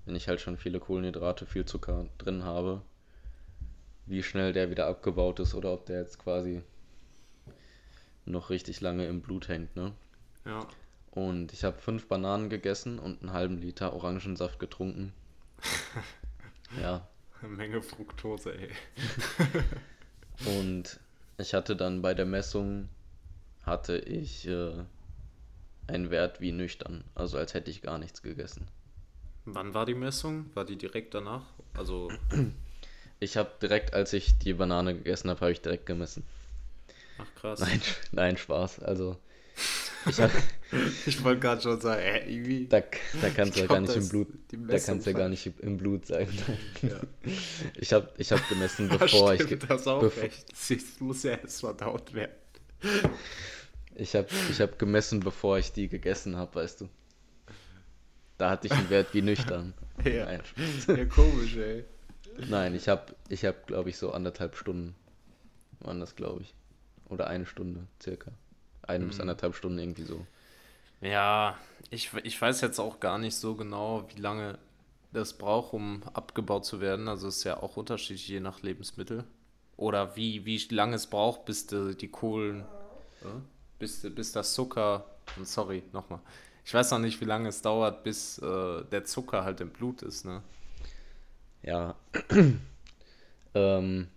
wenn 0.05 0.17
ich 0.17 0.29
halt 0.29 0.41
schon 0.41 0.57
viele 0.57 0.81
Kohlenhydrate, 0.81 1.47
viel 1.47 1.65
Zucker 1.65 2.07
drin 2.19 2.45
habe, 2.45 2.83
wie 4.07 4.23
schnell 4.23 4.53
der 4.53 4.71
wieder 4.71 4.87
abgebaut 4.87 5.41
ist 5.41 5.55
oder 5.55 5.73
ob 5.73 5.87
der 5.87 6.01
jetzt 6.01 6.19
quasi 6.19 6.63
noch 8.31 8.51
richtig 8.51 8.81
lange 8.81 9.07
im 9.07 9.21
Blut 9.21 9.49
hängt, 9.49 9.77
ne? 9.77 9.93
Ja. 10.45 10.67
Und 11.11 11.53
ich 11.53 11.65
habe 11.65 11.79
fünf 11.79 12.07
Bananen 12.07 12.49
gegessen 12.51 12.99
und 12.99 13.23
einen 13.23 13.33
halben 13.33 13.59
Liter 13.59 13.93
Orangensaft 13.93 14.59
getrunken. 14.59 15.13
ja. 16.81 17.07
Eine 17.41 17.51
Menge 17.51 17.83
Fructose, 17.83 18.55
ey. 18.57 18.69
Und 20.61 21.01
ich 21.37 21.55
hatte 21.55 21.75
dann 21.75 22.03
bei 22.03 22.15
der 22.15 22.27
Messung, 22.27 22.89
hatte 23.63 23.97
ich 23.99 24.47
äh, 24.47 24.73
einen 25.87 26.11
Wert 26.11 26.41
wie 26.41 26.53
nüchtern, 26.53 27.05
also 27.15 27.39
als 27.39 27.55
hätte 27.55 27.71
ich 27.71 27.83
gar 27.83 27.99
nichts 27.99 28.23
gegessen. 28.23 28.69
Wann 29.45 29.75
war 29.75 29.87
die 29.87 29.95
Messung? 29.95 30.51
War 30.55 30.65
die 30.65 30.77
direkt 30.77 31.15
danach? 31.15 31.45
Also, 31.75 32.11
Ich 33.21 33.37
habe 33.37 33.51
direkt, 33.61 33.95
als 33.95 34.13
ich 34.13 34.39
die 34.39 34.55
Banane 34.55 34.95
gegessen 34.95 35.31
habe, 35.31 35.41
habe 35.41 35.53
ich 35.53 35.61
direkt 35.61 35.87
gemessen. 35.87 36.25
Ach 37.19 37.35
krass. 37.41 37.61
Nein, 37.61 37.81
nein, 38.13 38.37
Spaß. 38.37 38.81
Also 38.81 39.17
ich 40.07 40.19
Ich 41.07 41.25
wollte 41.25 41.41
gerade 41.41 41.61
schon 41.61 41.81
sagen, 41.81 42.01
äh, 42.01 42.31
irgendwie. 42.31 42.67
da, 42.69 42.81
da 43.21 43.31
kannst 43.31 43.57
du 43.57 43.61
ja 43.61 43.67
gar 43.67 43.81
nicht 43.81 43.97
im 43.97 44.09
Blut, 44.09 44.29
da 44.53 44.79
kannst 44.79 45.07
du 45.07 45.11
ja 45.11 45.19
gar 45.19 45.29
nicht 45.29 45.47
im 45.61 45.77
Blut 45.77 46.07
sein. 46.07 46.29
Ja. 46.83 47.01
Ich 47.81 47.93
habe 47.93 48.09
ich 48.19 48.33
hab 48.33 48.49
gemessen, 48.49 48.89
bevor 48.89 49.35
ich, 49.35 49.43
stimmt 49.43 49.61
ge- 49.61 49.69
das 49.69 49.87
auch 49.87 50.03
recht. 50.03 50.47
Es 50.53 51.01
muss 51.01 51.23
ja 51.25 51.33
erst 51.33 51.61
verdaut 51.61 52.13
werden. 52.15 52.33
ich 53.95 54.15
habe 54.15 54.29
ich 54.51 54.61
hab 54.61 54.79
gemessen, 54.79 55.21
bevor 55.21 55.59
ich 55.59 55.73
die 55.73 55.89
gegessen 55.89 56.37
habe, 56.37 56.55
weißt 56.55 56.83
du. 56.83 56.89
Da 58.39 58.51
hatte 58.51 58.69
ich 58.69 58.73
einen 58.73 58.89
Wert 58.91 59.09
wie 59.15 59.23
nüchtern. 59.23 59.75
Ja. 60.05 60.27
Nein, 60.27 60.43
Ja, 60.87 61.05
komisch, 61.07 61.57
ey. 61.57 61.85
Nein, 62.49 62.75
ich 62.75 62.89
habe, 62.89 63.15
ich 63.29 63.45
hab, 63.45 63.67
glaube 63.67 63.91
ich, 63.91 63.99
so 63.99 64.13
anderthalb 64.13 64.57
Stunden 64.57 64.95
waren 65.81 65.99
das, 66.01 66.15
glaube 66.15 66.43
ich. 66.43 66.55
Oder 67.09 67.27
eine 67.29 67.47
Stunde 67.47 67.87
circa. 68.03 68.33
Eine 68.83 69.07
bis 69.07 69.21
Mhm. 69.21 69.21
anderthalb 69.21 69.55
Stunden 69.55 69.79
irgendwie 69.79 70.05
so. 70.05 70.27
Ja, 71.01 71.57
ich, 71.91 72.13
ich 72.25 72.41
weiß 72.41 72.61
jetzt 72.61 72.79
auch 72.81 73.01
gar 73.01 73.19
nicht 73.19 73.37
so 73.37 73.55
genau, 73.55 74.09
wie 74.15 74.21
lange 74.21 74.59
das 75.13 75.35
braucht, 75.39 75.73
um 75.73 76.03
abgebaut 76.15 76.65
zu 76.67 76.81
werden. 76.81 77.09
Also 77.09 77.29
es 77.29 77.39
ist 77.39 77.45
ja 77.45 77.63
auch 77.63 77.77
unterschiedlich 77.77 78.29
je 78.29 78.41
nach 78.41 78.63
Lebensmittel. 78.63 79.25
Oder 79.77 80.17
wie, 80.17 80.45
wie 80.45 80.59
lange 80.71 80.97
es 80.97 81.07
braucht, 81.07 81.45
bis 81.45 81.67
die, 81.69 81.97
die 81.97 82.09
Kohlen, 82.09 82.63
äh, 83.23 83.27
bis, 83.79 84.03
bis 84.15 84.33
das 84.33 84.55
Zucker, 84.55 85.05
sorry, 85.45 85.85
nochmal. 85.93 86.21
Ich 86.65 86.75
weiß 86.75 86.91
noch 86.91 86.99
nicht, 86.99 87.21
wie 87.21 87.25
lange 87.27 87.49
es 87.49 87.63
dauert, 87.63 88.03
bis 88.05 88.39
äh, 88.39 88.85
der 88.85 89.05
Zucker 89.05 89.45
halt 89.45 89.61
im 89.61 89.71
Blut 89.71 90.03
ist, 90.03 90.25
ne? 90.27 90.43
Ja. 91.63 91.95
ähm, 93.55 94.09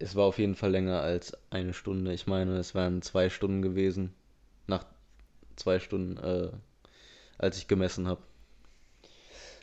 es 0.00 0.16
war 0.16 0.24
auf 0.26 0.38
jeden 0.38 0.56
Fall 0.56 0.72
länger 0.72 1.00
als 1.02 1.36
eine 1.50 1.74
Stunde. 1.74 2.12
Ich 2.12 2.26
meine, 2.26 2.58
es 2.58 2.74
wären 2.74 3.02
zwei 3.02 3.30
Stunden 3.30 3.62
gewesen. 3.62 4.14
Nach 4.66 4.84
zwei 5.56 5.80
Stunden, 5.80 6.18
äh, 6.18 6.50
als 7.38 7.58
ich 7.58 7.68
gemessen 7.68 8.08
habe. 8.08 8.22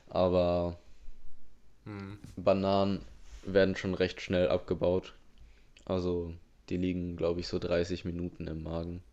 Aber 0.10 0.78
Hm. 1.86 2.20
Bananen 2.38 3.02
werden 3.44 3.76
schon 3.76 3.94
recht 3.94 4.22
schnell 4.22 4.48
abgebaut. 4.48 5.14
Also, 5.86 6.34
die 6.70 6.78
liegen, 6.78 7.18
glaube 7.18 7.42
ich, 7.42 7.48
so 7.50 7.60
30 7.60 8.06
Minuten 8.06 8.48
im 8.48 8.64
Magen. 8.64 9.04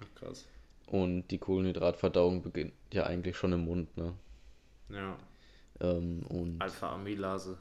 Ach, 0.00 0.14
krass. 0.14 0.48
Und 0.86 1.26
die 1.32 1.38
Kohlenhydratverdauung 1.38 2.42
beginnt 2.42 2.72
ja 2.92 3.04
eigentlich 3.06 3.36
schon 3.36 3.52
im 3.52 3.64
Mund, 3.64 3.96
ne? 3.96 4.14
Ja, 4.88 5.16
Ähm, 5.80 6.22
und 6.28 6.62
Alpha-Amylase. 6.62 7.58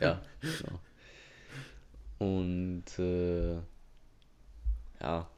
ja, 0.00 0.20
genau. 0.40 0.80
Und 2.18 2.84
äh, 2.98 3.60
ja, 5.00 5.28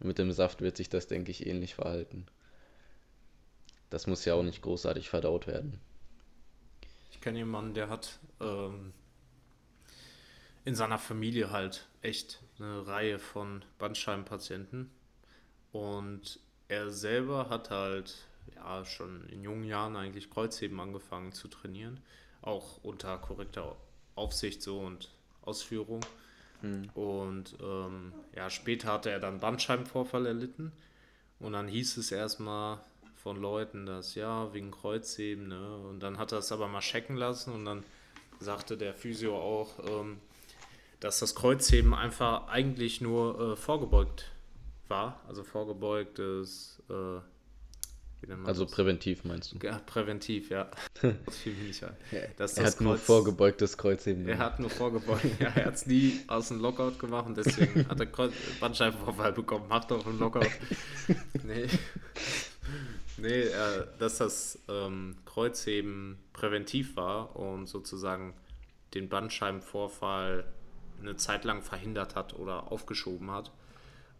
mit 0.00 0.18
dem 0.18 0.32
Saft 0.32 0.60
wird 0.60 0.76
sich 0.76 0.88
das, 0.88 1.06
denke 1.06 1.30
ich, 1.30 1.46
ähnlich 1.46 1.74
verhalten. 1.74 2.26
Das 3.90 4.06
muss 4.06 4.24
ja 4.24 4.34
auch 4.34 4.42
nicht 4.42 4.62
großartig 4.62 5.08
verdaut 5.08 5.46
werden. 5.46 5.80
Ich 7.10 7.20
kenne 7.20 7.38
jemanden, 7.38 7.74
der 7.74 7.88
hat 7.88 8.18
ähm, 8.40 8.92
in 10.64 10.74
seiner 10.74 10.98
Familie 10.98 11.50
halt 11.50 11.88
echt 12.02 12.42
eine 12.58 12.86
Reihe 12.86 13.18
von 13.18 13.64
Bandscheibenpatienten. 13.78 14.90
Und 15.72 16.40
er 16.68 16.90
selber 16.90 17.48
hat 17.48 17.70
halt 17.70 18.16
ja 18.54 18.84
schon 18.84 19.28
in 19.28 19.42
jungen 19.42 19.64
Jahren 19.64 19.96
eigentlich 19.96 20.30
Kreuzheben 20.30 20.78
angefangen 20.80 21.32
zu 21.32 21.48
trainieren. 21.48 22.00
Auch 22.42 22.82
unter 22.82 23.16
korrekter 23.18 23.76
Aufsicht 24.14 24.62
so 24.62 24.80
und 24.80 25.15
Ausführung. 25.46 26.00
Und 26.94 27.56
ähm, 27.62 28.12
ja, 28.34 28.50
später 28.50 28.92
hatte 28.92 29.10
er 29.10 29.20
dann 29.20 29.40
Bandscheibenvorfall 29.40 30.26
erlitten. 30.26 30.72
Und 31.38 31.52
dann 31.52 31.68
hieß 31.68 31.96
es 31.98 32.12
erstmal 32.12 32.78
von 33.16 33.40
Leuten, 33.40 33.86
dass 33.86 34.14
ja, 34.14 34.52
wegen 34.54 34.70
Kreuzheben, 34.70 35.48
ne? 35.48 35.76
Und 35.88 36.00
dann 36.00 36.18
hat 36.18 36.32
er 36.32 36.38
es 36.38 36.52
aber 36.52 36.68
mal 36.68 36.80
checken 36.80 37.16
lassen 37.16 37.52
und 37.52 37.64
dann 37.64 37.84
sagte 38.38 38.76
der 38.76 38.94
Physio 38.94 39.36
auch, 39.36 39.78
ähm, 39.86 40.18
dass 41.00 41.18
das 41.18 41.34
Kreuzheben 41.34 41.92
einfach 41.94 42.48
eigentlich 42.48 43.00
nur 43.00 43.52
äh, 43.52 43.56
vorgebeugt 43.56 44.30
war. 44.88 45.20
Also 45.28 45.44
vorgebeugtes, 45.44 46.82
äh, 46.88 47.20
Also 48.44 48.64
das? 48.64 48.72
präventiv 48.74 49.24
meinst 49.24 49.52
du? 49.52 49.64
ja, 49.64 49.78
präventiv, 49.86 50.50
ja. 50.50 50.68
Das 51.26 51.36
fiel 51.36 51.54
mir 51.54 51.64
nicht 51.64 51.84
ein. 51.84 51.94
Dass 52.36 52.56
Er 52.56 52.64
das 52.64 52.74
hat 52.74 52.80
nur 52.80 52.94
Kreuz- 52.94 53.04
vorgebeugtes 53.06 53.76
Kreuzheben. 53.78 54.26
er 54.28 54.38
hat 54.38 54.58
nur 54.58 54.70
vorgebeugt. 54.70 55.24
Ja, 55.38 55.48
er 55.54 55.66
hat 55.66 55.74
es 55.74 55.86
nie 55.86 56.20
aus 56.26 56.48
dem 56.48 56.60
Lockout 56.60 56.98
gemacht 56.98 57.26
und 57.26 57.36
deswegen 57.36 57.86
hat 57.88 58.00
er 58.00 58.06
Kreuz- 58.06 58.32
Bandscheibenvorfall 58.58 59.32
bekommen. 59.32 59.68
Macht 59.68 59.90
doch 59.90 60.04
einen 60.06 60.18
Lockout. 60.18 60.46
Nee. 61.44 61.66
Nee, 63.18 63.42
äh, 63.42 63.86
dass 63.98 64.18
das 64.18 64.58
ähm, 64.68 65.16
Kreuzheben 65.24 66.18
präventiv 66.32 66.96
war 66.96 67.36
und 67.36 67.66
sozusagen 67.66 68.34
den 68.94 69.08
Bandscheibenvorfall 69.08 70.44
eine 71.00 71.16
Zeit 71.16 71.44
lang 71.44 71.62
verhindert 71.62 72.14
hat 72.14 72.34
oder 72.34 72.72
aufgeschoben 72.72 73.30
hat. 73.30 73.52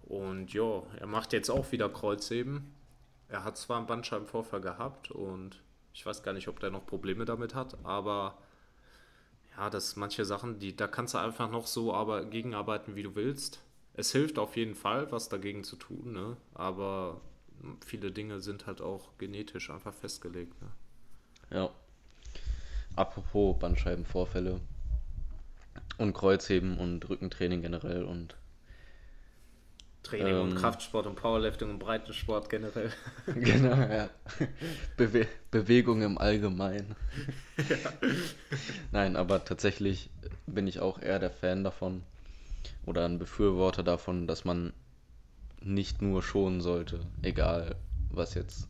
Und 0.02 0.52
ja, 0.54 0.82
er 1.00 1.06
macht 1.06 1.32
jetzt 1.32 1.50
auch 1.50 1.72
wieder 1.72 1.88
Kreuzheben. 1.88 2.72
Er 3.28 3.44
hat 3.44 3.56
zwar 3.56 3.78
einen 3.78 3.86
Bandscheibenvorfall 3.86 4.60
gehabt 4.60 5.10
und 5.10 5.60
ich 5.92 6.04
weiß 6.04 6.22
gar 6.22 6.32
nicht, 6.32 6.48
ob 6.48 6.60
der 6.60 6.70
noch 6.70 6.86
Probleme 6.86 7.24
damit 7.24 7.54
hat, 7.54 7.76
aber 7.84 8.38
ja, 9.56 9.70
das 9.70 9.96
manche 9.96 10.24
Sachen, 10.24 10.58
die, 10.58 10.76
da 10.76 10.86
kannst 10.86 11.14
du 11.14 11.18
einfach 11.18 11.50
noch 11.50 11.66
so 11.66 11.94
aber 11.94 12.24
gegenarbeiten, 12.26 12.94
wie 12.94 13.02
du 13.02 13.14
willst. 13.14 13.62
es 13.94 14.12
hilft 14.12 14.38
auf 14.38 14.56
jeden 14.56 14.74
Fall, 14.74 15.10
was 15.10 15.28
dagegen 15.28 15.64
zu 15.64 15.76
tun, 15.76 16.12
ne? 16.12 16.36
aber 16.54 17.20
viele 17.84 18.12
Dinge 18.12 18.40
sind 18.40 18.66
halt 18.66 18.82
auch 18.82 19.16
genetisch 19.18 19.70
einfach 19.70 19.94
festgelegt. 19.94 20.54
Ne? 20.60 20.68
Ja. 21.50 21.70
Apropos 22.94 23.58
Bandscheibenvorfälle 23.58 24.60
und 25.98 26.12
Kreuzheben 26.12 26.78
und 26.78 27.08
Rückentraining 27.08 27.62
generell 27.62 28.04
und 28.04 28.36
Training 30.06 30.34
ähm, 30.34 30.40
und 30.42 30.56
Kraftsport 30.56 31.06
und 31.06 31.16
Powerlifting 31.16 31.70
und 31.70 31.78
Breitensport 31.78 32.48
generell. 32.48 32.92
Genau, 33.26 33.76
ja. 33.76 34.08
Bewe 34.96 35.26
Bewegung 35.50 36.02
im 36.02 36.18
Allgemeinen. 36.18 36.96
Ja. 37.56 38.08
Nein, 38.92 39.16
aber 39.16 39.44
tatsächlich 39.44 40.10
bin 40.46 40.66
ich 40.66 40.80
auch 40.80 41.00
eher 41.00 41.18
der 41.18 41.30
Fan 41.30 41.64
davon 41.64 42.02
oder 42.84 43.04
ein 43.04 43.18
Befürworter 43.18 43.82
davon, 43.82 44.26
dass 44.26 44.44
man 44.44 44.72
nicht 45.60 46.02
nur 46.02 46.22
schonen 46.22 46.60
sollte, 46.60 47.00
egal 47.22 47.76
was 48.10 48.34
jetzt. 48.34 48.68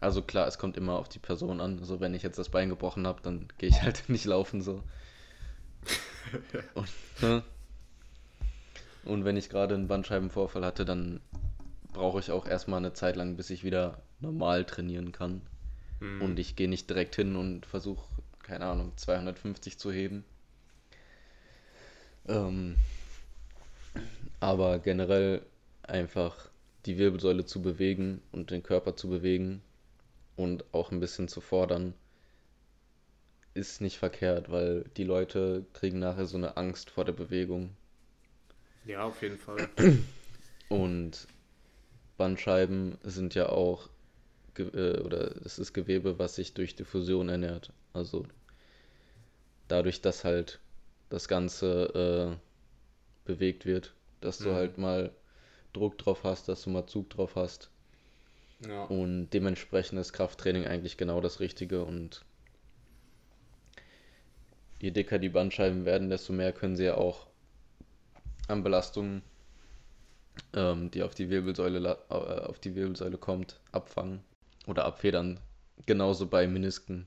Also 0.00 0.22
klar, 0.22 0.46
es 0.46 0.58
kommt 0.58 0.76
immer 0.76 0.98
auf 0.98 1.08
die 1.08 1.18
Person 1.18 1.60
an. 1.60 1.82
So, 1.82 2.00
wenn 2.00 2.14
ich 2.14 2.22
jetzt 2.22 2.38
das 2.38 2.50
Bein 2.50 2.68
gebrochen 2.68 3.06
habe, 3.06 3.22
dann 3.22 3.48
gehe 3.58 3.70
ich 3.70 3.82
halt 3.82 4.04
nicht 4.08 4.26
laufen 4.26 4.60
so. 4.60 4.82
Und, 6.74 6.88
ne? 7.22 7.42
Und 9.04 9.24
wenn 9.24 9.36
ich 9.36 9.48
gerade 9.48 9.74
einen 9.74 9.88
Bandscheibenvorfall 9.88 10.64
hatte, 10.64 10.84
dann 10.84 11.20
brauche 11.92 12.20
ich 12.20 12.30
auch 12.30 12.46
erstmal 12.46 12.78
eine 12.78 12.92
Zeit 12.92 13.16
lang, 13.16 13.36
bis 13.36 13.50
ich 13.50 13.64
wieder 13.64 14.02
normal 14.20 14.64
trainieren 14.64 15.12
kann. 15.12 15.42
Mhm. 16.00 16.22
Und 16.22 16.38
ich 16.38 16.56
gehe 16.56 16.68
nicht 16.68 16.88
direkt 16.88 17.16
hin 17.16 17.36
und 17.36 17.66
versuche, 17.66 18.04
keine 18.42 18.66
Ahnung, 18.66 18.92
250 18.96 19.78
zu 19.78 19.92
heben. 19.92 20.24
Ähm, 22.26 22.76
aber 24.40 24.78
generell 24.78 25.42
einfach 25.82 26.48
die 26.86 26.98
Wirbelsäule 26.98 27.44
zu 27.44 27.62
bewegen 27.62 28.20
und 28.32 28.50
den 28.50 28.62
Körper 28.62 28.96
zu 28.96 29.08
bewegen 29.08 29.62
und 30.36 30.64
auch 30.72 30.90
ein 30.90 31.00
bisschen 31.00 31.28
zu 31.28 31.40
fordern, 31.40 31.94
ist 33.54 33.80
nicht 33.80 33.98
verkehrt, 33.98 34.50
weil 34.50 34.84
die 34.96 35.04
Leute 35.04 35.64
kriegen 35.72 36.00
nachher 36.00 36.26
so 36.26 36.36
eine 36.36 36.56
Angst 36.56 36.90
vor 36.90 37.04
der 37.04 37.12
Bewegung. 37.12 37.70
Ja, 38.84 39.04
auf 39.04 39.22
jeden 39.22 39.38
Fall. 39.38 39.68
Und 40.68 41.26
Bandscheiben 42.16 42.98
sind 43.02 43.34
ja 43.34 43.48
auch, 43.48 43.88
äh, 44.58 44.98
oder 45.00 45.36
es 45.44 45.58
ist 45.58 45.72
Gewebe, 45.72 46.18
was 46.18 46.36
sich 46.36 46.54
durch 46.54 46.76
Diffusion 46.76 47.28
ernährt. 47.28 47.72
Also 47.92 48.26
dadurch, 49.68 50.00
dass 50.00 50.24
halt 50.24 50.60
das 51.08 51.28
Ganze 51.28 52.36
äh, 52.36 53.26
bewegt 53.26 53.66
wird, 53.66 53.94
dass 54.20 54.38
du 54.38 54.50
mhm. 54.50 54.54
halt 54.54 54.78
mal 54.78 55.12
Druck 55.72 55.98
drauf 55.98 56.24
hast, 56.24 56.48
dass 56.48 56.62
du 56.62 56.70
mal 56.70 56.86
Zug 56.86 57.10
drauf 57.10 57.36
hast. 57.36 57.70
Ja. 58.66 58.84
Und 58.84 59.30
dementsprechend 59.30 59.98
ist 59.98 60.12
Krafttraining 60.12 60.66
eigentlich 60.66 60.96
genau 60.96 61.20
das 61.20 61.40
Richtige 61.40 61.84
und 61.84 62.24
je 64.80 64.90
dicker 64.90 65.18
die 65.18 65.28
Bandscheiben 65.28 65.84
werden, 65.84 66.10
desto 66.10 66.32
mehr 66.32 66.52
können 66.52 66.76
sie 66.76 66.84
ja 66.84 66.96
auch 66.96 67.26
an 68.48 68.62
Belastungen, 68.62 69.22
ähm, 70.52 70.90
die 70.90 71.02
auf 71.02 71.14
die 71.14 71.30
Wirbelsäule 71.30 71.98
äh, 72.08 72.14
auf 72.14 72.58
die 72.58 72.74
Wirbelsäule 72.74 73.18
kommt, 73.18 73.60
abfangen 73.72 74.22
oder 74.66 74.84
abfedern. 74.84 75.40
Genauso 75.86 76.26
bei 76.26 76.46
Menisken. 76.46 77.06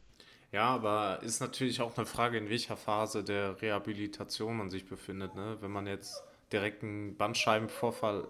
Ja, 0.51 0.69
aber 0.69 1.21
ist 1.23 1.39
natürlich 1.39 1.81
auch 1.81 1.97
eine 1.97 2.05
Frage, 2.05 2.37
in 2.37 2.49
welcher 2.49 2.77
Phase 2.77 3.23
der 3.23 3.61
Rehabilitation 3.61 4.57
man 4.57 4.69
sich 4.69 4.85
befindet. 4.85 5.35
Ne? 5.35 5.57
Wenn 5.61 5.71
man 5.71 5.87
jetzt 5.87 6.23
direkt 6.51 6.83
einen 6.83 7.17
Bandscheibenvorfall 7.17 8.27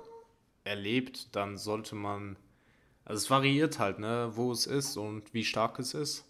erlebt, 0.63 1.35
dann 1.35 1.57
sollte 1.57 1.95
man, 1.95 2.37
also 3.05 3.17
es 3.21 3.29
variiert 3.29 3.79
halt, 3.79 3.99
ne, 3.99 4.31
wo 4.33 4.51
es 4.51 4.65
ist 4.65 4.97
und 4.97 5.33
wie 5.33 5.45
stark 5.45 5.79
es 5.79 5.93
ist. 5.93 6.25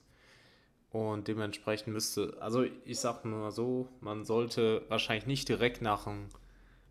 Und 0.92 1.28
dementsprechend 1.28 1.94
müsste, 1.94 2.38
also 2.40 2.64
ich 2.64 3.00
sag 3.00 3.26
nur 3.26 3.52
so, 3.52 3.88
man 4.00 4.24
sollte 4.26 4.84
wahrscheinlich 4.90 5.26
nicht 5.26 5.50
direkt 5.50 5.82
nach 5.82 6.08
einem 6.08 6.30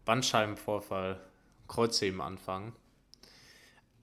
Bandscheibenvorfall 0.07 1.21
Kreuzheben 1.69 2.23
anfangen. 2.23 2.73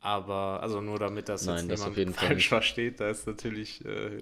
Aber, 0.02 0.62
also 0.62 0.82
nur 0.82 1.00
damit 1.00 1.30
das 1.30 1.46
Nein, 1.46 1.70
jetzt 1.70 1.82
das 1.82 1.96
niemand 1.96 2.18
falsch 2.18 2.50
versteht, 2.50 3.00
da 3.00 3.10
ist 3.10 3.26
natürlich 3.26 3.84
äh, 3.86 4.22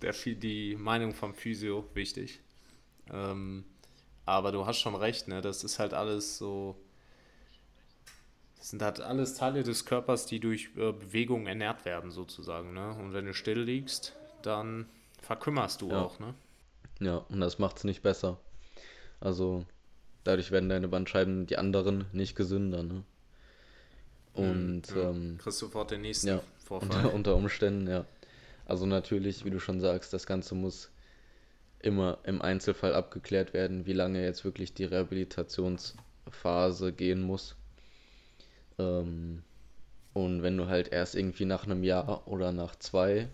der, 0.00 0.12
die 0.12 0.74
Meinung 0.76 1.14
vom 1.14 1.34
Physio 1.34 1.84
wichtig. 1.94 2.40
Ähm, 3.12 3.64
aber 4.24 4.52
du 4.52 4.66
hast 4.66 4.78
schon 4.78 4.94
recht, 4.94 5.28
ne? 5.28 5.40
Das 5.40 5.64
ist 5.64 5.78
halt 5.78 5.94
alles 5.94 6.38
so. 6.38 6.76
Das 8.56 8.70
sind 8.70 8.82
halt 8.82 9.00
alles 9.00 9.34
Teile 9.34 9.62
des 9.62 9.84
Körpers, 9.84 10.26
die 10.26 10.40
durch 10.40 10.70
äh, 10.76 10.92
Bewegung 10.92 11.46
ernährt 11.46 11.84
werden, 11.84 12.10
sozusagen, 12.10 12.72
ne? 12.72 12.94
Und 12.94 13.12
wenn 13.12 13.26
du 13.26 13.34
still 13.34 13.60
liegst, 13.60 14.14
dann 14.42 14.86
verkümmerst 15.22 15.82
du 15.82 15.90
ja. 15.90 16.02
auch, 16.02 16.18
ne? 16.18 16.34
Ja, 17.00 17.18
und 17.28 17.40
das 17.40 17.58
macht 17.58 17.78
es 17.78 17.84
nicht 17.84 18.02
besser. 18.02 18.38
Also, 19.20 19.64
dadurch 20.28 20.50
werden 20.50 20.68
deine 20.68 20.88
Bandscheiben, 20.88 21.46
die 21.46 21.56
anderen, 21.56 22.04
nicht 22.12 22.36
gesünder, 22.36 22.82
ne? 22.82 23.02
Und 24.34 24.82
ja, 24.94 25.08
ähm, 25.10 25.38
kriegst 25.38 25.58
sofort 25.58 25.90
den 25.90 26.02
nächsten 26.02 26.28
ja, 26.28 26.42
Vorfall. 26.58 27.06
Unter, 27.06 27.14
unter 27.14 27.34
Umständen, 27.34 27.88
ja. 27.88 28.04
Also 28.66 28.84
natürlich, 28.84 29.46
wie 29.46 29.50
du 29.50 29.58
schon 29.58 29.80
sagst, 29.80 30.12
das 30.12 30.26
Ganze 30.26 30.54
muss 30.54 30.90
immer 31.80 32.18
im 32.24 32.42
Einzelfall 32.42 32.92
abgeklärt 32.94 33.54
werden, 33.54 33.86
wie 33.86 33.94
lange 33.94 34.22
jetzt 34.22 34.44
wirklich 34.44 34.74
die 34.74 34.84
Rehabilitationsphase 34.84 36.92
gehen 36.92 37.22
muss. 37.22 37.56
Ähm, 38.78 39.42
und 40.12 40.42
wenn 40.42 40.58
du 40.58 40.66
halt 40.66 40.88
erst 40.88 41.14
irgendwie 41.14 41.46
nach 41.46 41.64
einem 41.64 41.84
Jahr 41.84 42.28
oder 42.28 42.52
nach 42.52 42.76
zwei 42.76 43.30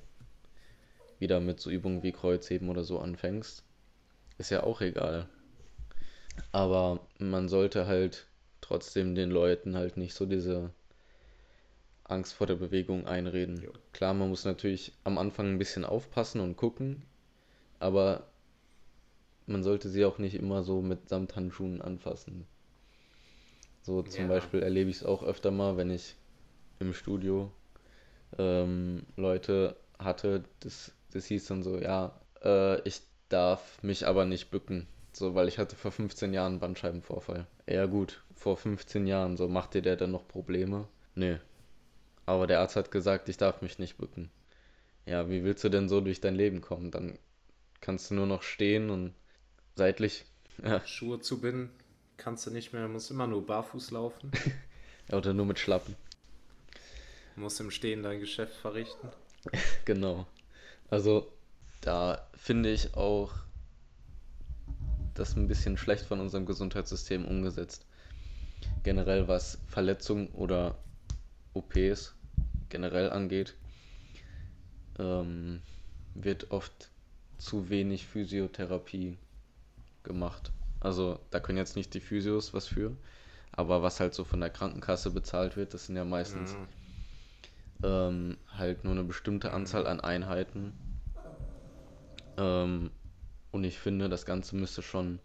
wieder 1.19 1.41
mit 1.41 1.59
so 1.59 1.71
Übungen 1.71 2.05
wie 2.05 2.13
Kreuzheben 2.13 2.69
oder 2.69 2.85
so 2.85 3.01
anfängst, 3.01 3.65
ist 4.39 4.51
ja 4.51 4.63
auch 4.63 4.81
egal. 4.81 5.29
Aber 6.53 7.01
man 7.19 7.49
sollte 7.49 7.87
halt 7.87 8.27
trotzdem 8.61 9.15
den 9.15 9.31
Leuten 9.31 9.77
halt 9.77 9.97
nicht 9.97 10.15
so 10.15 10.27
diese 10.27 10.71
Angst 12.05 12.35
vor 12.35 12.47
der 12.47 12.57
Bewegung 12.57 13.07
einreden. 13.07 13.61
Jo. 13.63 13.73
Klar, 13.93 14.15
man 14.15 14.29
muss 14.29 14.45
natürlich 14.45 14.93
am 15.05 15.19
Anfang 15.19 15.47
ein 15.49 15.59
bisschen 15.59 15.85
aufpassen 15.85 16.41
und 16.41 16.57
gucken, 16.57 17.03
aber 17.79 18.27
man 19.47 19.63
sollte 19.63 19.89
sie 19.89 20.05
auch 20.05 20.19
nicht 20.19 20.35
immer 20.35 20.63
so 20.63 20.81
mit 20.81 21.09
Samthandschuhen 21.09 21.83
anfassen. 21.83 22.47
So 23.83 24.03
zum 24.03 24.25
ja. 24.25 24.29
Beispiel 24.29 24.63
erlebe 24.63 24.91
ich 24.91 24.97
es 24.97 25.05
auch 25.05 25.23
öfter 25.23 25.51
mal, 25.51 25.77
wenn 25.77 25.91
ich 25.91 26.15
im 26.79 26.95
Studio 26.95 27.53
ähm, 28.39 29.05
Leute 29.17 29.77
hatte, 29.99 30.45
das 30.61 30.93
das 31.15 31.27
hieß 31.27 31.47
dann 31.47 31.63
so, 31.63 31.79
ja, 31.79 32.21
äh, 32.43 32.81
ich 32.87 33.01
darf 33.29 33.83
mich 33.83 34.07
aber 34.07 34.25
nicht 34.25 34.51
bücken. 34.51 34.87
So, 35.15 35.35
weil 35.35 35.49
ich 35.49 35.59
hatte 35.59 35.77
vor 35.77 35.93
15 35.93 36.35
Jahren 36.35 36.53
einen 36.53 36.61
Bandscheibenvorfall. 36.61 37.47
Ja 37.69 37.87
gut, 37.87 38.23
vor 38.35 38.57
15 38.57 39.07
Jahren, 39.07 39.37
so 39.37 39.49
macht 39.49 39.75
dir 39.75 39.83
der 39.83 39.97
dann 39.97 40.11
noch 40.11 40.27
Probleme? 40.27 40.89
Nö. 41.15 41.39
Aber 42.27 42.47
der 42.47 42.61
Arzt 42.61 42.77
hat 42.77 42.91
gesagt, 42.91 43.29
ich 43.29 43.37
darf 43.37 43.63
mich 43.63 43.79
nicht 43.79 43.97
bücken. 43.97 44.31
Ja, 45.07 45.31
wie 45.31 45.45
willst 45.45 45.63
du 45.63 45.69
denn 45.69 45.89
so 45.89 46.01
durch 46.01 46.21
dein 46.21 46.35
Leben 46.35 46.61
kommen? 46.61 46.91
Dann 46.91 47.19
kannst 47.81 48.11
du 48.11 48.15
nur 48.15 48.27
noch 48.27 48.43
stehen 48.43 48.91
und 48.91 49.15
seitlich. 49.77 50.25
Ja. 50.63 50.87
Schuhe 50.87 51.19
zu 51.19 51.41
binden 51.41 51.69
kannst 52.17 52.47
du 52.47 52.51
nicht 52.51 52.73
mehr, 52.73 52.87
musst 52.89 53.11
immer 53.11 53.27
nur 53.27 53.45
barfuß 53.45 53.91
laufen. 53.91 54.31
Oder 55.13 55.35
nur 55.35 55.47
mit 55.47 55.59
Schlappen. 55.59 55.97
Du 57.35 57.41
musst 57.41 57.61
im 57.61 57.71
Stehen 57.71 58.03
dein 58.03 58.21
Geschäft 58.21 58.55
verrichten. 58.55 59.09
genau. 59.85 60.27
Also 60.91 61.31
da 61.81 62.29
finde 62.37 62.71
ich 62.71 62.95
auch 62.95 63.33
das 65.15 65.37
ein 65.37 65.49
bisschen 65.49 65.77
schlecht 65.77 66.05
von 66.07 66.21
unserem 66.21 66.47
Gesundheitssystem 66.47 67.25
umgesetzt. 67.25 67.87
Generell 68.83 69.29
was 69.29 69.59
Verletzungen 69.67 70.29
oder 70.29 70.77
OPs 71.55 72.15
generell 72.69 73.11
angeht, 73.11 73.55
ähm, 74.99 75.61
wird 76.15 76.51
oft 76.51 76.91
zu 77.39 77.69
wenig 77.69 78.07
Physiotherapie 78.07 79.19
gemacht. 80.03 80.51
Also 80.81 81.19
da 81.31 81.41
können 81.41 81.59
jetzt 81.59 81.77
nicht 81.77 81.95
die 81.95 82.01
Physios 82.01 82.55
was 82.55 82.67
für, 82.67 82.97
aber 83.53 83.83
was 83.83 84.01
halt 84.01 84.15
so 84.15 84.25
von 84.25 84.41
der 84.41 84.51
Krankenkasse 84.51 85.11
bezahlt 85.11 85.57
wird, 85.57 85.75
das 85.75 85.87
sind 85.87 85.97
ja 85.97 86.05
meistens 86.05 86.55
mhm 86.55 86.67
ähm, 87.85 88.37
halt 88.57 88.85
nur 88.85 88.93
eine 88.93 89.05
bestimmte 89.05 89.53
Anzahl 89.53 89.87
an 89.87 90.01
Einheiten. 90.01 90.73
Ähm, 92.37 92.91
und 93.55 93.63
ich 93.63 93.79
finde, 93.79 94.09
das 94.09 94.27
Ganze 94.27 94.57
müsste 94.57 94.83
schon, 94.83 95.21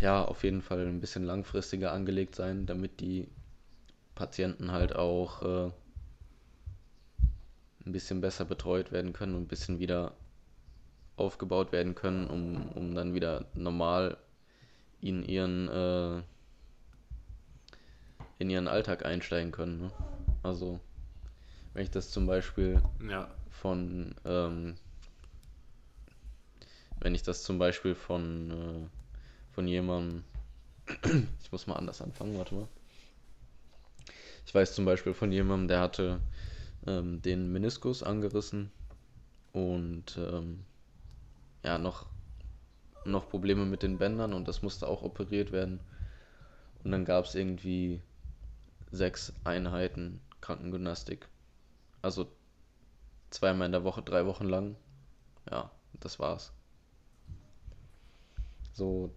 ja, 0.00 0.24
auf 0.24 0.42
jeden 0.42 0.60
Fall 0.60 0.88
ein 0.88 1.00
bisschen 1.00 1.22
langfristiger 1.22 1.92
angelegt 1.92 2.34
sein, 2.34 2.66
damit 2.66 3.00
die 3.00 3.28
Patienten 4.16 4.72
halt 4.72 4.96
auch 4.96 5.42
äh, 5.42 5.70
ein 7.86 7.92
bisschen 7.92 8.20
besser 8.20 8.44
betreut 8.44 8.90
werden 8.90 9.12
können 9.12 9.36
und 9.36 9.42
ein 9.42 9.48
bisschen 9.48 9.78
wieder 9.78 10.16
aufgebaut 11.16 11.70
werden 11.70 11.94
können, 11.94 12.26
um, 12.26 12.70
um 12.72 12.92
dann 12.92 13.14
wieder 13.14 13.44
normal 13.54 14.16
in 15.00 15.22
ihren 15.22 15.68
äh, 15.68 16.22
in 18.40 18.50
ihren 18.50 18.66
Alltag 18.66 19.06
einsteigen 19.06 19.52
können. 19.52 19.78
Ne? 19.78 19.90
Also, 20.42 20.80
wenn 21.72 21.84
ich 21.84 21.90
das 21.92 22.10
zum 22.10 22.26
Beispiel 22.26 22.82
Ja, 23.08 23.30
von, 23.48 24.16
ähm, 24.24 24.74
wenn 27.00 27.14
ich 27.14 27.22
das 27.22 27.42
zum 27.42 27.58
Beispiel 27.58 27.94
von, 27.94 28.50
äh, 28.50 29.52
von 29.52 29.66
jemandem, 29.66 30.24
ich 31.42 31.52
muss 31.52 31.66
mal 31.66 31.76
anders 31.76 32.00
anfangen, 32.00 32.36
warte 32.38 32.54
mal. 32.54 32.68
Ich 34.46 34.54
weiß 34.54 34.74
zum 34.74 34.84
Beispiel 34.84 35.14
von 35.14 35.32
jemandem, 35.32 35.68
der 35.68 35.80
hatte 35.80 36.20
ähm, 36.86 37.22
den 37.22 37.50
Meniskus 37.52 38.02
angerissen 38.02 38.70
und 39.52 40.18
ähm, 40.18 40.64
ja, 41.62 41.78
noch, 41.78 42.06
noch 43.04 43.28
Probleme 43.28 43.64
mit 43.64 43.82
den 43.82 43.98
Bändern 43.98 44.34
und 44.34 44.48
das 44.48 44.62
musste 44.62 44.86
auch 44.86 45.02
operiert 45.02 45.52
werden. 45.52 45.80
Und 46.82 46.90
dann 46.90 47.04
gab 47.04 47.24
es 47.24 47.34
irgendwie 47.34 48.02
sechs 48.90 49.32
Einheiten 49.44 50.20
Krankengymnastik. 50.40 51.26
Also 52.02 52.30
zweimal 53.30 53.66
in 53.66 53.72
der 53.72 53.84
Woche, 53.84 54.02
drei 54.02 54.26
Wochen 54.26 54.46
lang. 54.46 54.76
Ja, 55.50 55.70
das 56.00 56.18
war's. 56.18 56.53
So, 58.74 59.10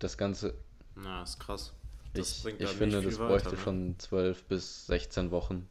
das 0.00 0.18
Ganze, 0.18 0.54
na, 0.94 1.22
ist 1.22 1.38
krass. 1.40 1.72
Das 2.14 2.34
ich, 2.34 2.42
bringt 2.42 2.60
ich 2.60 2.70
finde, 2.70 3.02
das 3.02 3.18
bräuchte 3.18 3.48
weiter, 3.48 3.56
ne? 3.56 3.64
schon 3.64 3.98
12 3.98 4.44
bis 4.44 4.86
16 4.86 5.30
Wochen. 5.32 5.68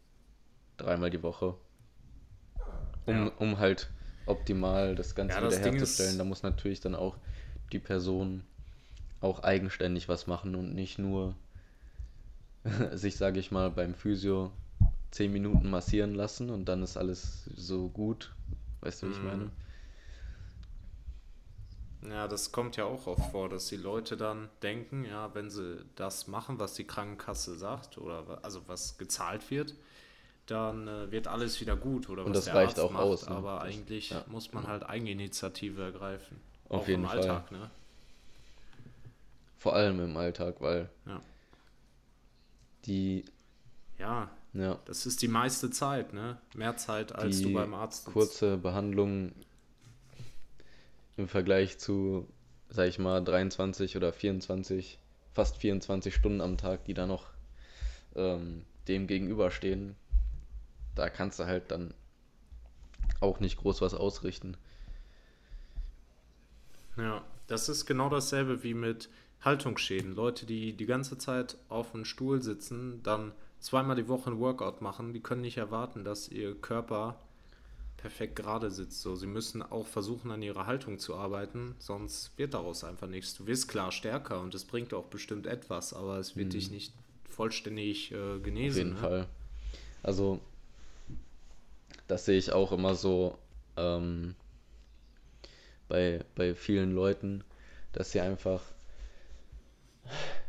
Dreimal 0.78 1.10
die 1.12 1.24
Woche. 1.24 1.56
Um, 3.06 3.28
Ja. 3.28 3.32
um 3.40 3.60
halt 3.60 3.90
optimal 4.26 4.96
das 4.96 5.14
Ganze 5.16 5.36
Ja, 5.36 5.42
das 5.42 5.56
wieder 5.58 5.64
Ding 5.72 5.76
herzustellen. 5.76 6.14
ist- 6.14 6.20
Da 6.20 6.24
muss 6.24 6.44
natürlich 6.44 6.80
dann 6.80 6.96
auch 6.96 7.18
die 7.74 7.80
Person 7.80 8.44
auch 9.22 9.42
eigenständig 9.42 10.10
was 10.10 10.28
machen 10.28 10.56
und 10.56 10.76
nicht 10.76 11.00
nur 11.00 11.36
sich, 12.94 13.18
sage 13.18 13.40
ich 13.40 13.52
mal, 13.52 13.70
beim 13.72 13.94
Physio 13.94 14.52
10 15.12 15.32
Minuten 15.34 15.70
massieren 15.70 16.14
lassen 16.14 16.50
und 16.50 16.66
dann 16.66 16.84
ist 16.84 16.98
alles 16.98 17.46
so 17.56 17.90
gut. 17.90 18.32
Weißt 18.82 19.02
du, 19.02 19.08
wie 19.08 19.12
ich 19.12 19.22
Mhm. 19.22 19.24
meine? 19.24 19.52
Ja, 22.02 22.28
das 22.30 22.52
kommt 22.54 22.78
ja 22.78 22.86
auch 22.86 23.08
oft 23.08 23.30
vor, 23.32 23.50
dass 23.50 23.68
die 23.68 23.76
Leute 23.76 24.16
dann 24.16 24.50
denken, 24.62 25.04
ja, 25.06 25.34
wenn 25.36 25.50
sie 25.50 25.84
das 25.96 26.28
machen, 26.28 26.58
was 26.60 26.74
die 26.74 26.86
Krankenkasse 26.86 27.56
sagt 27.58 27.98
oder 27.98 28.40
also 28.42 28.62
was 28.68 28.98
gezahlt 28.98 29.50
wird, 29.52 29.76
dann 30.48 30.88
äh, 30.88 31.12
wird 31.12 31.28
alles 31.28 31.62
wieder 31.62 31.76
gut 31.78 32.10
oder 32.10 32.26
Und 32.26 32.32
was 32.32 32.46
das 32.46 32.46
der 32.46 32.56
reicht 32.56 32.80
Arzt 32.80 32.80
auch 32.80 32.92
macht, 32.92 33.04
aus, 33.04 33.30
ne? 33.30 33.36
aber 33.36 33.62
eigentlich 33.62 34.12
ja. 34.12 34.24
muss 34.28 34.54
man 34.54 34.68
halt 34.68 34.84
Eigeninitiative 34.84 35.82
ergreifen. 35.84 36.38
Auf 36.70 36.84
auch 36.84 36.88
jeden 36.88 37.04
im 37.04 37.10
Fall. 37.10 37.20
Alltag, 37.20 37.52
ne? 37.52 37.70
Vor 39.58 39.76
allem 39.76 40.00
im 40.04 40.18
Alltag, 40.18 40.56
weil 40.60 40.90
Ja. 41.06 41.22
die, 42.86 43.26
Ja, 44.00 44.30
ja, 44.54 44.80
das 44.86 45.06
ist 45.06 45.22
die 45.22 45.28
meiste 45.28 45.70
Zeit, 45.72 46.14
ne? 46.14 46.38
Mehr 46.54 46.78
Zeit, 46.78 47.14
als 47.14 47.38
die 47.38 47.44
du 47.44 47.52
beim 47.52 47.74
Arzt 47.74 48.06
kurze 48.06 48.58
Behandlung 48.58 49.34
im 51.20 51.28
Vergleich 51.28 51.78
zu, 51.78 52.28
sag 52.70 52.88
ich 52.88 52.98
mal, 52.98 53.24
23 53.24 53.98
oder 53.98 54.12
24, 54.12 55.00
fast 55.34 55.58
24 55.58 56.16
Stunden 56.16 56.42
am 56.42 56.58
Tag, 56.58 56.86
die 56.86 56.94
da 56.94 57.06
noch 57.06 57.28
ähm, 58.16 58.66
dem 58.88 59.06
gegenüberstehen, 59.06 59.96
da 60.96 61.10
kannst 61.10 61.40
du 61.40 61.46
halt 61.46 61.72
dann 61.72 61.94
auch 63.20 63.40
nicht 63.40 63.58
groß 63.58 63.82
was 63.82 63.94
ausrichten. 63.94 64.58
Ja, 66.98 67.24
das 67.48 67.70
ist 67.70 67.86
genau 67.86 68.10
dasselbe 68.10 68.64
wie 68.64 68.74
mit 68.74 69.10
Haltungsschäden. 69.42 70.14
Leute, 70.14 70.46
die 70.46 70.76
die 70.76 70.86
ganze 70.86 71.18
Zeit 71.18 71.58
auf 71.70 71.94
einem 71.94 72.06
Stuhl 72.06 72.42
sitzen, 72.42 73.02
dann 73.04 73.32
zweimal 73.60 73.96
die 73.96 74.08
Woche 74.08 74.32
ein 74.32 74.40
Workout 74.40 74.82
machen, 74.82 75.14
die 75.14 75.22
können 75.22 75.42
nicht 75.42 75.58
erwarten, 75.58 76.04
dass 76.04 76.30
ihr 76.30 76.56
Körper 76.56 77.20
perfekt 78.00 78.36
gerade 78.36 78.72
sitzt. 78.72 79.02
So, 79.02 79.16
sie 79.16 79.28
müssen 79.28 79.62
auch 79.62 79.86
versuchen, 79.86 80.32
an 80.32 80.42
ihrer 80.42 80.66
Haltung 80.66 81.00
zu 81.00 81.16
arbeiten, 81.16 81.76
sonst 81.80 82.38
wird 82.38 82.54
daraus 82.54 82.84
einfach 82.84 83.08
nichts. 83.08 83.36
Du 83.36 83.46
wirst 83.46 83.68
klar 83.68 83.92
stärker 83.92 84.42
und 84.42 84.56
es 84.56 84.66
bringt 84.66 84.94
auch 84.94 85.06
bestimmt 85.06 85.46
etwas, 85.46 85.94
aber 85.94 86.18
es 86.18 86.36
wird 86.36 86.54
dich 86.54 86.72
nicht 86.72 86.94
vollständig 87.30 88.12
äh, 88.12 88.36
Auf 88.36 88.44
genesen. 88.44 88.78
jeden 88.78 88.94
ne? 88.94 89.00
Fall. 89.00 89.28
Also, 90.02 90.40
das 92.08 92.26
sehe 92.26 92.38
ich 92.38 92.52
auch 92.54 92.72
immer 92.72 92.96
so 92.96 93.38
ähm, 93.76 94.36
bei, 95.88 96.24
bei 96.36 96.56
vielen 96.56 96.94
Leuten, 96.94 97.44
dass 97.92 98.12
sie 98.12 98.22
einfach, 98.22 98.62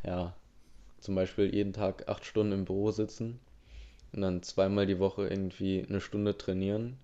ja, 0.04 0.34
zum 1.00 1.14
Beispiel 1.14 1.52
jeden 1.52 1.72
Tag 1.72 2.08
acht 2.08 2.24
Stunden 2.24 2.52
im 2.52 2.64
Büro 2.64 2.92
sitzen 2.92 3.40
und 4.12 4.20
dann 4.22 4.42
zweimal 4.42 4.86
die 4.86 4.98
Woche 4.98 5.26
irgendwie 5.28 5.84
eine 5.88 6.00
Stunde 6.00 6.36
trainieren. 6.36 6.98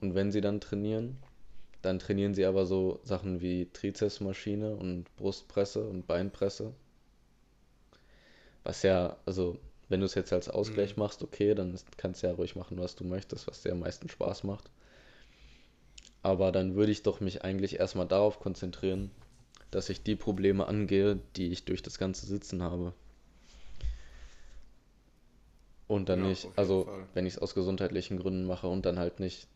Und 0.00 0.14
wenn 0.14 0.32
sie 0.32 0.40
dann 0.40 0.60
trainieren, 0.60 1.18
dann 1.82 1.98
trainieren 1.98 2.34
sie 2.34 2.46
aber 2.46 2.66
so 2.66 3.00
Sachen 3.04 3.40
wie 3.42 3.70
Trizepsmaschine 3.72 4.76
und 4.76 5.14
Brustpresse 5.16 5.86
und 5.88 6.06
Beinpresse. 6.06 6.74
Was 8.64 8.82
ja, 8.82 9.16
also 9.24 9.58
wenn 9.88 10.00
du 10.00 10.06
es 10.06 10.14
jetzt 10.14 10.32
als 10.32 10.48
Ausgleich 10.50 10.96
Mhm. 10.96 10.98
machst, 10.98 11.22
okay, 11.22 11.54
dann 11.54 11.78
kannst 11.96 12.22
du 12.22 12.26
ja 12.26 12.34
ruhig 12.34 12.54
machen, 12.56 12.78
was 12.78 12.94
du 12.96 13.04
möchtest, 13.04 13.46
was 13.46 13.62
dir 13.62 13.72
am 13.72 13.80
meisten 13.80 14.08
Spaß 14.10 14.44
macht. 14.44 14.70
Aber 16.22 16.52
dann 16.52 16.74
würde 16.74 16.92
ich 16.92 17.02
doch 17.02 17.20
mich 17.20 17.42
eigentlich 17.42 17.78
erstmal 17.80 18.06
darauf 18.06 18.38
konzentrieren, 18.38 19.10
dass 19.70 19.88
ich 19.88 20.02
die 20.02 20.14
Probleme 20.16 20.66
angehe, 20.66 21.20
die 21.36 21.50
ich 21.52 21.64
durch 21.64 21.82
das 21.82 21.98
ganze 21.98 22.26
Sitzen 22.26 22.62
habe. 22.62 22.92
Und 25.88 26.08
dann 26.08 26.20
Ja, 26.20 26.22
nicht, 26.22 26.46
also 26.56 26.84
Fall. 26.84 27.06
wenn 27.14 27.26
ich 27.26 27.34
es 27.34 27.38
aus 27.40 27.54
gesundheitlichen 27.54 28.18
Gründen 28.18 28.46
mache 28.46 28.68
und 28.68 28.86
dann 28.86 28.98
halt 29.00 29.18
nicht 29.20 29.48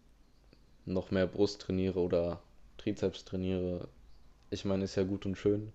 noch 0.87 1.11
mehr 1.11 1.27
Brust 1.27 1.61
trainiere 1.63 2.01
oder 2.01 2.41
Trizeps 2.79 3.25
trainiere. 3.25 3.89
Ich 4.51 4.65
meine, 4.65 4.85
ist 4.85 4.97
ja 4.97 5.05
gut 5.05 5.27
und 5.27 5.37
schön, 5.37 5.73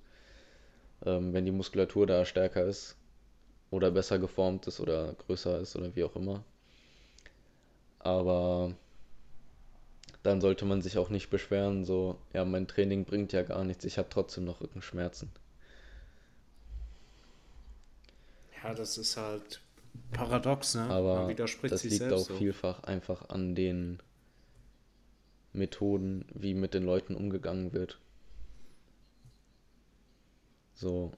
ähm, 1.05 1.33
wenn 1.33 1.45
die 1.45 1.51
Muskulatur 1.51 2.07
da 2.07 2.25
stärker 2.25 2.65
ist 2.65 2.95
oder 3.71 3.91
besser 3.91 4.19
geformt 4.19 4.67
ist 4.67 4.79
oder 4.79 5.13
größer 5.13 5.59
ist 5.59 5.75
oder 5.75 5.95
wie 5.95 6.03
auch 6.03 6.15
immer. 6.15 6.43
Aber 7.99 8.73
dann 10.23 10.41
sollte 10.41 10.65
man 10.65 10.81
sich 10.81 10.97
auch 10.97 11.09
nicht 11.09 11.29
beschweren, 11.29 11.85
so, 11.85 12.17
ja, 12.33 12.45
mein 12.45 12.67
Training 12.67 13.05
bringt 13.05 13.31
ja 13.31 13.43
gar 13.43 13.63
nichts, 13.63 13.85
ich 13.85 13.97
habe 13.97 14.09
trotzdem 14.09 14.45
noch 14.45 14.61
Rückenschmerzen. 14.61 15.31
Ja, 18.63 18.73
das 18.73 18.97
ist 18.97 19.17
halt 19.17 19.61
paradox, 20.11 20.75
ne? 20.75 20.85
Aber 20.89 21.31
das 21.69 21.81
sich 21.83 21.91
liegt 21.91 22.11
auch 22.11 22.27
vielfach 22.27 22.83
einfach 22.83 23.29
an 23.29 23.53
den 23.53 23.99
Methoden, 25.55 26.25
wie 26.33 26.53
mit 26.53 26.73
den 26.73 26.83
Leuten 26.83 27.15
umgegangen 27.15 27.73
wird. 27.73 27.99
So, 30.73 31.11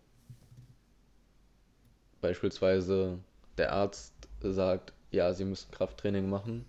beispielsweise 2.22 3.20
der 3.58 3.74
Arzt 3.74 4.14
sagt, 4.42 4.94
ja, 5.12 5.34
Sie 5.34 5.46
müssen 5.46 5.72
Krafttraining 5.72 6.30
machen. 6.30 6.66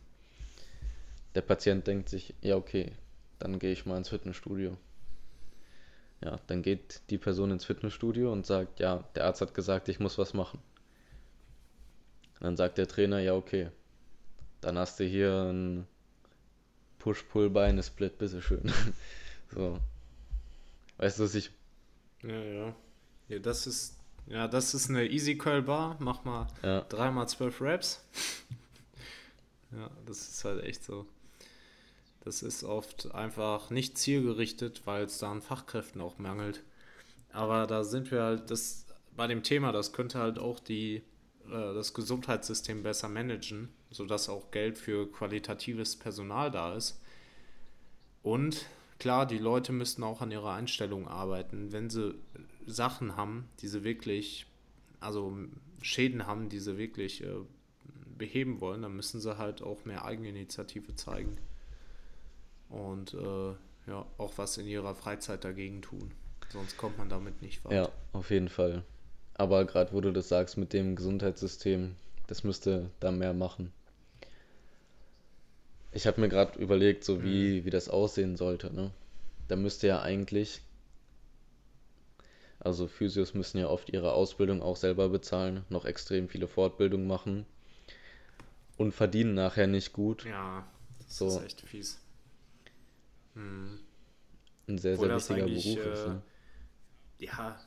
Der 1.35 1.43
Patient 1.43 1.87
denkt 1.87 2.09
sich, 2.09 2.35
ja, 2.41 2.57
okay, 2.57 2.93
dann 3.39 3.59
gehe 3.59 3.73
ich 3.73 3.87
mal 3.87 3.99
ins 3.99 4.09
Fitnessstudio. 4.09 4.77
Ja, 6.25 6.41
dann 6.47 6.63
geht 6.63 7.03
die 7.11 7.19
Person 7.19 7.51
ins 7.51 7.65
Fitnessstudio 7.65 8.33
und 8.33 8.47
sagt, 8.47 8.81
ja, 8.81 9.05
der 9.15 9.27
Arzt 9.27 9.41
hat 9.41 9.55
gesagt, 9.55 9.89
ich 9.89 10.01
muss 10.01 10.19
was 10.19 10.35
machen. 10.35 10.59
Dann 12.41 12.57
sagt 12.57 12.79
der 12.79 12.89
Trainer, 12.89 13.19
ja, 13.21 13.35
okay, 13.35 13.71
dann 14.61 14.79
hast 14.79 14.99
du 14.99 15.05
hier 15.05 15.51
ein 15.53 15.87
Push-Pull-Beine-Split, 16.99 18.19
bitteschön. 18.19 18.73
So. 19.51 19.79
Weißt 20.99 21.19
du, 21.19 21.25
was 21.25 21.35
ich. 21.35 21.51
Ja, 22.23 22.39
ja. 22.39 22.75
Ja, 23.29 23.39
das 23.39 23.67
ist, 23.67 23.97
ja, 24.27 24.47
das 24.47 24.75
ist 24.75 24.91
eine 24.91 25.07
Easy 25.09 25.39
Curl 25.39 25.63
Bar. 25.63 25.97
Mach 26.01 26.25
mal 26.25 26.49
Ja, 26.63 26.83
dreimal 26.83 27.27
zwölf 27.29 27.63
Reps. 27.63 28.05
ja, 29.73 29.91
das 30.05 30.29
ist 30.29 30.45
halt 30.45 30.65
echt 30.65 30.85
so. 30.85 31.07
Das 32.25 32.43
ist 32.43 32.63
oft 32.63 33.15
einfach 33.15 33.71
nicht 33.71 33.97
zielgerichtet, 33.97 34.83
weil 34.85 35.05
es 35.05 35.19
da 35.19 35.31
an 35.33 35.41
Fachkräften 35.41 36.03
auch 36.03 36.19
mangelt. 36.19 36.63
Aber 37.33 37.67
da 37.67 37.85
sind 37.85 38.11
wir 38.11 38.23
halt, 38.23 38.51
das 38.51 38.85
bei 39.17 39.27
dem 39.27 39.43
Thema, 39.43 39.73
das 39.73 39.93
könnte 39.95 40.19
halt 40.19 40.39
auch 40.39 40.61
die, 40.61 41.03
das 41.49 41.95
Gesundheitssystem 41.95 42.83
besser 42.83 43.09
managen, 43.09 43.69
sodass 43.91 44.29
auch 44.29 44.51
Geld 44.51 44.79
für 44.79 45.11
qualitatives 45.11 45.97
Personal 45.97 46.51
da 46.51 46.75
ist. 46.75 47.01
Und 48.23 48.67
klar, 48.99 49.27
die 49.27 49.39
Leute 49.39 49.73
müssten 49.73 50.03
auch 50.03 50.21
an 50.21 50.31
ihrer 50.31 50.53
Einstellung 50.53 51.09
arbeiten. 51.09 51.73
Wenn 51.73 51.91
sie 51.91 52.15
Sachen 52.67 53.17
haben, 53.17 53.49
die 53.61 53.69
sie 53.69 53.85
wirklich, 53.85 54.47
also 55.01 55.37
Schäden 55.83 56.27
haben, 56.27 56.49
die 56.49 56.59
sie 56.59 56.77
wirklich 56.77 57.23
äh, 57.25 57.29
beheben 58.17 58.61
wollen, 58.61 58.83
dann 58.83 58.97
müssen 58.97 59.21
sie 59.21 59.39
halt 59.39 59.63
auch 59.63 59.85
mehr 59.85 60.05
Eigeninitiative 60.05 60.95
zeigen. 60.97 61.39
Und 62.69 63.15
äh, 63.15 63.55
ja, 63.87 64.07
auch 64.19 64.33
was 64.37 64.59
in 64.59 64.67
ihrer 64.67 64.95
Freizeit 64.95 65.45
dagegen 65.45 65.81
tun. 65.81 66.11
Sonst 66.51 66.77
kommt 66.77 66.99
man 66.99 67.09
damit 67.09 67.43
nicht 67.43 67.65
weit. 67.65 67.73
ja, 67.73 67.89
auf 68.13 68.31
jeden 68.31 68.49
Fall. 68.49 68.85
Aber 69.39 69.65
gerade 69.65 69.95
wo 69.95 70.03
du 70.03 70.13
das 70.13 70.29
sagst 70.29 70.59
mit 70.59 70.75
dem 70.75 70.95
Gesundheitssystem, 70.95 71.97
das 72.27 72.45
müsste 72.45 72.91
da 73.01 73.11
mehr 73.11 73.33
machen. 73.33 73.73
Ich 75.93 76.07
habe 76.07 76.23
mir 76.23 76.31
gerade 76.31 76.59
überlegt, 76.59 77.05
so 77.05 77.23
wie, 77.23 77.65
wie 77.67 77.71
das 77.71 77.91
aussehen 77.91 78.37
sollte, 78.39 78.73
ne? 78.73 78.91
Da 79.49 79.57
müsste 79.57 79.87
ja 79.87 80.01
eigentlich, 80.01 80.63
also 82.61 82.87
Physios 82.87 83.35
müssen 83.35 83.59
ja 83.59 83.67
oft 83.69 83.91
ihre 83.91 84.13
Ausbildung 84.13 84.63
auch 84.63 84.77
selber 84.77 85.09
bezahlen, 85.09 85.65
noch 85.71 85.85
extrem 85.85 86.29
viele 86.29 86.47
Fortbildungen 86.47 87.09
machen 87.09 87.47
und 88.79 88.93
verdienen 88.93 89.35
nachher 89.35 89.67
nicht 89.67 89.93
gut. 89.93 90.25
Ja, 90.25 90.65
das 91.07 91.17
So. 91.17 91.27
ist 91.27 91.45
echt 91.45 91.61
fies. 91.63 91.99
Hm. 93.35 93.79
Ein 94.69 94.79
sehr, 94.79 94.97
Obwohl 94.97 95.09
sehr 95.09 95.17
wichtiger 95.17 95.49
Beruf 95.49 95.85
ist. 95.87 96.07
äh, 96.07 96.09
Ne? 96.09 96.23
Ja, 97.19 97.59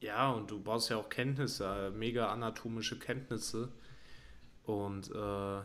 ja, 0.00 0.30
und 0.30 0.50
du 0.50 0.60
brauchst 0.60 0.90
ja 0.90 0.96
auch 0.96 1.08
Kenntnisse, 1.08 1.92
mega 1.94 2.30
anatomische 2.30 2.98
Kenntnisse. 2.98 3.72
Und 4.64 5.10
äh, 5.14 5.60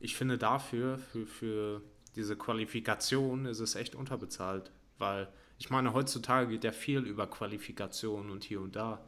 ich 0.00 0.16
finde 0.16 0.38
dafür, 0.38 0.98
für, 0.98 1.26
für 1.26 1.82
diese 2.16 2.36
Qualifikation 2.36 3.46
ist 3.46 3.60
es 3.60 3.74
echt 3.74 3.94
unterbezahlt. 3.94 4.72
Weil 4.98 5.28
ich 5.58 5.70
meine, 5.70 5.92
heutzutage 5.92 6.48
geht 6.48 6.64
ja 6.64 6.72
viel 6.72 7.00
über 7.00 7.26
Qualifikation 7.26 8.30
und 8.30 8.44
hier 8.44 8.60
und 8.60 8.76
da. 8.76 9.04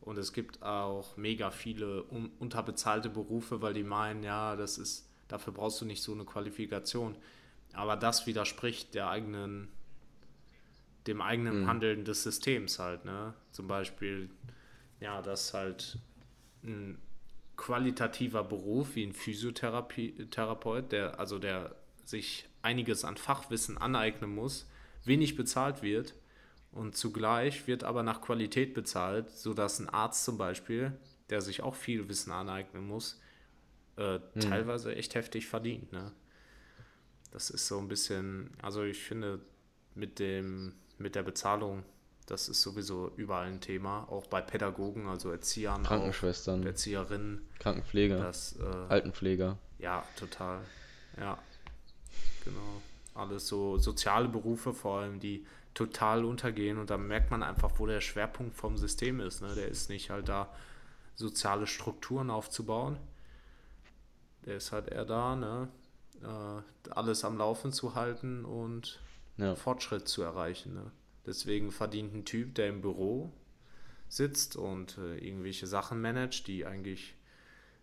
Und 0.00 0.18
es 0.18 0.32
gibt 0.32 0.62
auch 0.62 1.16
mega 1.16 1.50
viele 1.50 2.02
un 2.10 2.30
unterbezahlte 2.40 3.08
Berufe, 3.08 3.62
weil 3.62 3.72
die 3.72 3.84
meinen, 3.84 4.24
ja, 4.24 4.56
das 4.56 4.78
ist, 4.78 5.08
dafür 5.28 5.52
brauchst 5.52 5.80
du 5.80 5.84
nicht 5.84 6.02
so 6.02 6.12
eine 6.12 6.24
Qualifikation. 6.24 7.16
Aber 7.72 7.96
das 7.96 8.26
widerspricht 8.26 8.94
der 8.94 9.08
eigenen, 9.08 9.68
dem 11.06 11.20
eigenen 11.20 11.62
Mhm. 11.62 11.66
Handeln 11.68 12.04
des 12.04 12.22
Systems 12.22 12.78
halt, 12.78 13.04
ne? 13.04 13.34
Zum 13.50 13.66
Beispiel, 13.66 14.30
ja, 15.00 15.20
dass 15.22 15.52
halt 15.54 15.98
ein 16.62 16.98
qualitativer 17.56 18.44
Beruf 18.44 18.94
wie 18.94 19.04
ein 19.04 19.12
Physiotherapie 19.12 20.26
Therapeut, 20.30 20.92
der, 20.92 21.18
also 21.18 21.38
der 21.38 21.74
sich 22.04 22.48
einiges 22.62 23.04
an 23.04 23.16
Fachwissen 23.16 23.78
aneignen 23.78 24.34
muss, 24.34 24.68
wenig 25.04 25.36
bezahlt 25.36 25.82
wird 25.82 26.14
und 26.70 26.96
zugleich 26.96 27.66
wird 27.66 27.84
aber 27.84 28.02
nach 28.02 28.20
Qualität 28.20 28.74
bezahlt, 28.74 29.30
sodass 29.30 29.78
ein 29.80 29.88
Arzt 29.88 30.24
zum 30.24 30.38
Beispiel, 30.38 30.92
der 31.30 31.40
sich 31.40 31.62
auch 31.62 31.74
viel 31.74 32.08
Wissen 32.08 32.32
aneignen 32.32 32.86
muss, 32.86 33.20
äh, 33.96 34.20
teilweise 34.40 34.94
echt 34.94 35.14
heftig 35.14 35.46
verdient, 35.46 35.92
ne? 35.92 36.12
Das 37.30 37.50
ist 37.50 37.66
so 37.66 37.78
ein 37.78 37.88
bisschen, 37.88 38.50
also 38.60 38.82
ich 38.84 39.02
finde, 39.02 39.40
mit 39.94 40.18
dem, 40.18 40.74
mit 41.02 41.14
der 41.14 41.22
Bezahlung, 41.22 41.82
das 42.26 42.48
ist 42.48 42.62
sowieso 42.62 43.10
überall 43.16 43.46
ein 43.46 43.60
Thema, 43.60 44.06
auch 44.08 44.26
bei 44.26 44.40
Pädagogen, 44.40 45.08
also 45.08 45.30
Erziehern, 45.30 45.82
auch, 45.82 45.88
Krankenschwestern, 45.88 46.64
Erzieherinnen, 46.64 47.42
Krankenpfleger, 47.58 48.18
das, 48.18 48.56
äh, 48.58 48.64
Altenpfleger. 48.88 49.58
ja, 49.78 50.04
total, 50.16 50.60
ja, 51.18 51.36
genau. 52.44 52.82
Alles 53.14 53.46
so 53.46 53.76
soziale 53.76 54.28
Berufe 54.28 54.72
vor 54.72 55.00
allem, 55.00 55.20
die 55.20 55.44
total 55.74 56.24
untergehen 56.24 56.78
und 56.78 56.88
da 56.90 56.96
merkt 56.96 57.30
man 57.30 57.42
einfach, 57.42 57.72
wo 57.78 57.86
der 57.86 58.00
Schwerpunkt 58.00 58.54
vom 58.54 58.78
System 58.78 59.20
ist, 59.20 59.42
ne? 59.42 59.54
Der 59.54 59.68
ist 59.68 59.90
nicht 59.90 60.10
halt 60.10 60.28
da, 60.28 60.48
soziale 61.14 61.66
Strukturen 61.66 62.30
aufzubauen, 62.30 62.96
der 64.46 64.56
ist 64.56 64.72
halt 64.72 64.88
eher 64.88 65.04
da, 65.04 65.36
ne? 65.36 65.68
Äh, 66.22 66.90
alles 66.90 67.24
am 67.24 67.36
Laufen 67.36 67.72
zu 67.72 67.94
halten 67.94 68.44
und 68.44 69.00
Ja, 69.42 69.54
Fortschritt 69.54 70.08
zu 70.08 70.22
erreichen. 70.22 70.74
Ne? 70.74 70.90
Deswegen 71.26 71.70
verdient 71.70 72.14
ein 72.14 72.24
Typ, 72.24 72.54
der 72.54 72.68
im 72.68 72.80
Büro 72.80 73.32
sitzt 74.08 74.56
und 74.56 74.98
äh, 74.98 75.18
irgendwelche 75.18 75.66
Sachen 75.66 76.00
managt, 76.00 76.46
die 76.46 76.66
eigentlich 76.66 77.14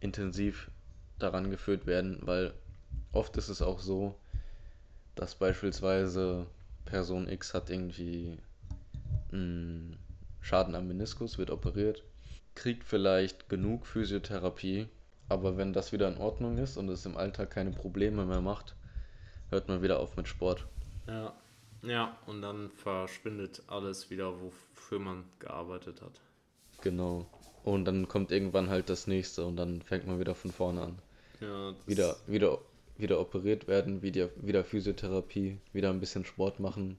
intensiv 0.00 0.70
daran 1.18 1.50
geführt 1.50 1.86
werden, 1.86 2.18
weil 2.22 2.52
oft 3.12 3.36
ist 3.36 3.48
es 3.48 3.62
auch 3.62 3.80
so, 3.80 4.14
dass 5.14 5.34
beispielsweise 5.34 6.46
Person 6.84 7.28
X 7.28 7.54
hat 7.54 7.70
irgendwie 7.70 8.38
einen 9.32 9.96
Schaden 10.40 10.74
am 10.74 10.86
Meniskus, 10.86 11.38
wird 11.38 11.50
operiert, 11.50 12.04
kriegt 12.54 12.84
vielleicht 12.84 13.48
genug 13.48 13.86
Physiotherapie, 13.86 14.88
aber 15.28 15.56
wenn 15.56 15.72
das 15.72 15.92
wieder 15.92 16.08
in 16.08 16.18
Ordnung 16.18 16.58
ist 16.58 16.76
und 16.76 16.88
es 16.88 17.06
im 17.06 17.16
Alltag 17.16 17.50
keine 17.50 17.72
Probleme 17.72 18.24
mehr 18.26 18.40
macht, 18.40 18.75
hört 19.50 19.68
man 19.68 19.82
wieder 19.82 19.98
auf 19.98 20.16
mit 20.16 20.28
Sport. 20.28 20.66
Ja. 21.06 21.32
ja, 21.82 22.16
und 22.26 22.42
dann 22.42 22.70
verschwindet 22.70 23.62
alles 23.68 24.10
wieder, 24.10 24.32
wofür 24.40 24.98
man 24.98 25.24
gearbeitet 25.38 26.02
hat. 26.02 26.20
Genau. 26.82 27.26
Und 27.64 27.84
dann 27.84 28.08
kommt 28.08 28.30
irgendwann 28.32 28.68
halt 28.70 28.88
das 28.90 29.06
nächste 29.06 29.44
und 29.46 29.56
dann 29.56 29.82
fängt 29.82 30.06
man 30.06 30.18
wieder 30.20 30.34
von 30.34 30.52
vorne 30.52 30.82
an. 30.82 30.98
Ja, 31.40 31.74
Wieder, 31.86 32.16
wieder, 32.26 32.58
wieder 32.96 33.20
operiert 33.20 33.66
werden, 33.68 34.02
wieder, 34.02 34.30
wieder 34.36 34.64
Physiotherapie, 34.64 35.58
wieder 35.72 35.90
ein 35.90 36.00
bisschen 36.00 36.24
Sport 36.24 36.60
machen. 36.60 36.98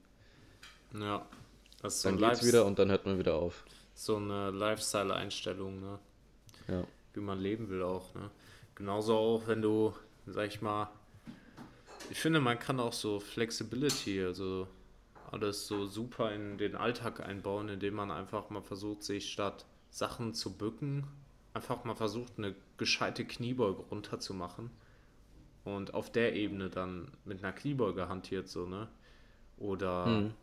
Ja, 0.94 1.26
das 1.82 1.96
ist 1.96 2.02
so, 2.02 2.10
Dann 2.10 2.22
ein 2.22 2.30
geht's 2.30 2.46
wieder 2.46 2.64
und 2.66 2.78
dann 2.78 2.90
hört 2.90 3.04
man 3.06 3.18
wieder 3.18 3.34
auf. 3.34 3.64
so 3.94 4.16
eine 4.16 4.50
Lifestyle-Einstellung, 4.50 5.80
ne? 5.80 5.98
Ja. 6.68 6.84
wie 7.14 7.20
man 7.20 7.40
leben 7.40 7.68
will 7.70 7.82
auch. 7.82 8.14
Ne? 8.14 8.30
Genauso 8.74 9.16
auch, 9.16 9.46
wenn 9.48 9.62
du, 9.62 9.94
sag 10.26 10.48
ich 10.48 10.60
mal, 10.60 10.88
ich 12.08 12.18
finde, 12.20 12.40
man 12.40 12.58
kann 12.58 12.80
auch 12.80 12.92
so 12.92 13.20
Flexibility, 13.20 14.22
also 14.22 14.68
alles 15.30 15.66
so 15.66 15.86
super 15.86 16.32
in 16.34 16.58
den 16.58 16.76
Alltag 16.76 17.20
einbauen, 17.20 17.68
indem 17.68 17.94
man 17.94 18.10
einfach 18.10 18.50
mal 18.50 18.62
versucht, 18.62 19.02
sich 19.02 19.30
statt 19.32 19.66
Sachen 19.90 20.34
zu 20.34 20.56
bücken, 20.56 21.06
einfach 21.54 21.84
mal 21.84 21.94
versucht, 21.96 22.34
eine 22.38 22.54
gescheite 22.78 23.24
Kniebeuge 23.26 23.82
runterzumachen 23.82 24.70
und 25.64 25.94
auf 25.94 26.10
der 26.12 26.34
Ebene 26.34 26.70
dann 26.70 27.12
mit 27.24 27.44
einer 27.44 27.52
Kniebeuge 27.52 28.08
hantiert, 28.08 28.48
so, 28.48 28.66
ne? 28.66 28.88
Oder 29.58 30.24
Mhm. 30.24 30.34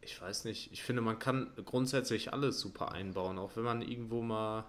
ich 0.00 0.20
weiß 0.20 0.44
nicht, 0.44 0.72
ich 0.72 0.82
finde, 0.82 1.02
man 1.02 1.18
kann 1.18 1.52
grundsätzlich 1.64 2.32
alles 2.32 2.60
super 2.60 2.92
einbauen, 2.92 3.38
auch 3.38 3.56
wenn 3.56 3.64
man 3.64 3.82
irgendwo 3.82 4.20
mal. 4.22 4.64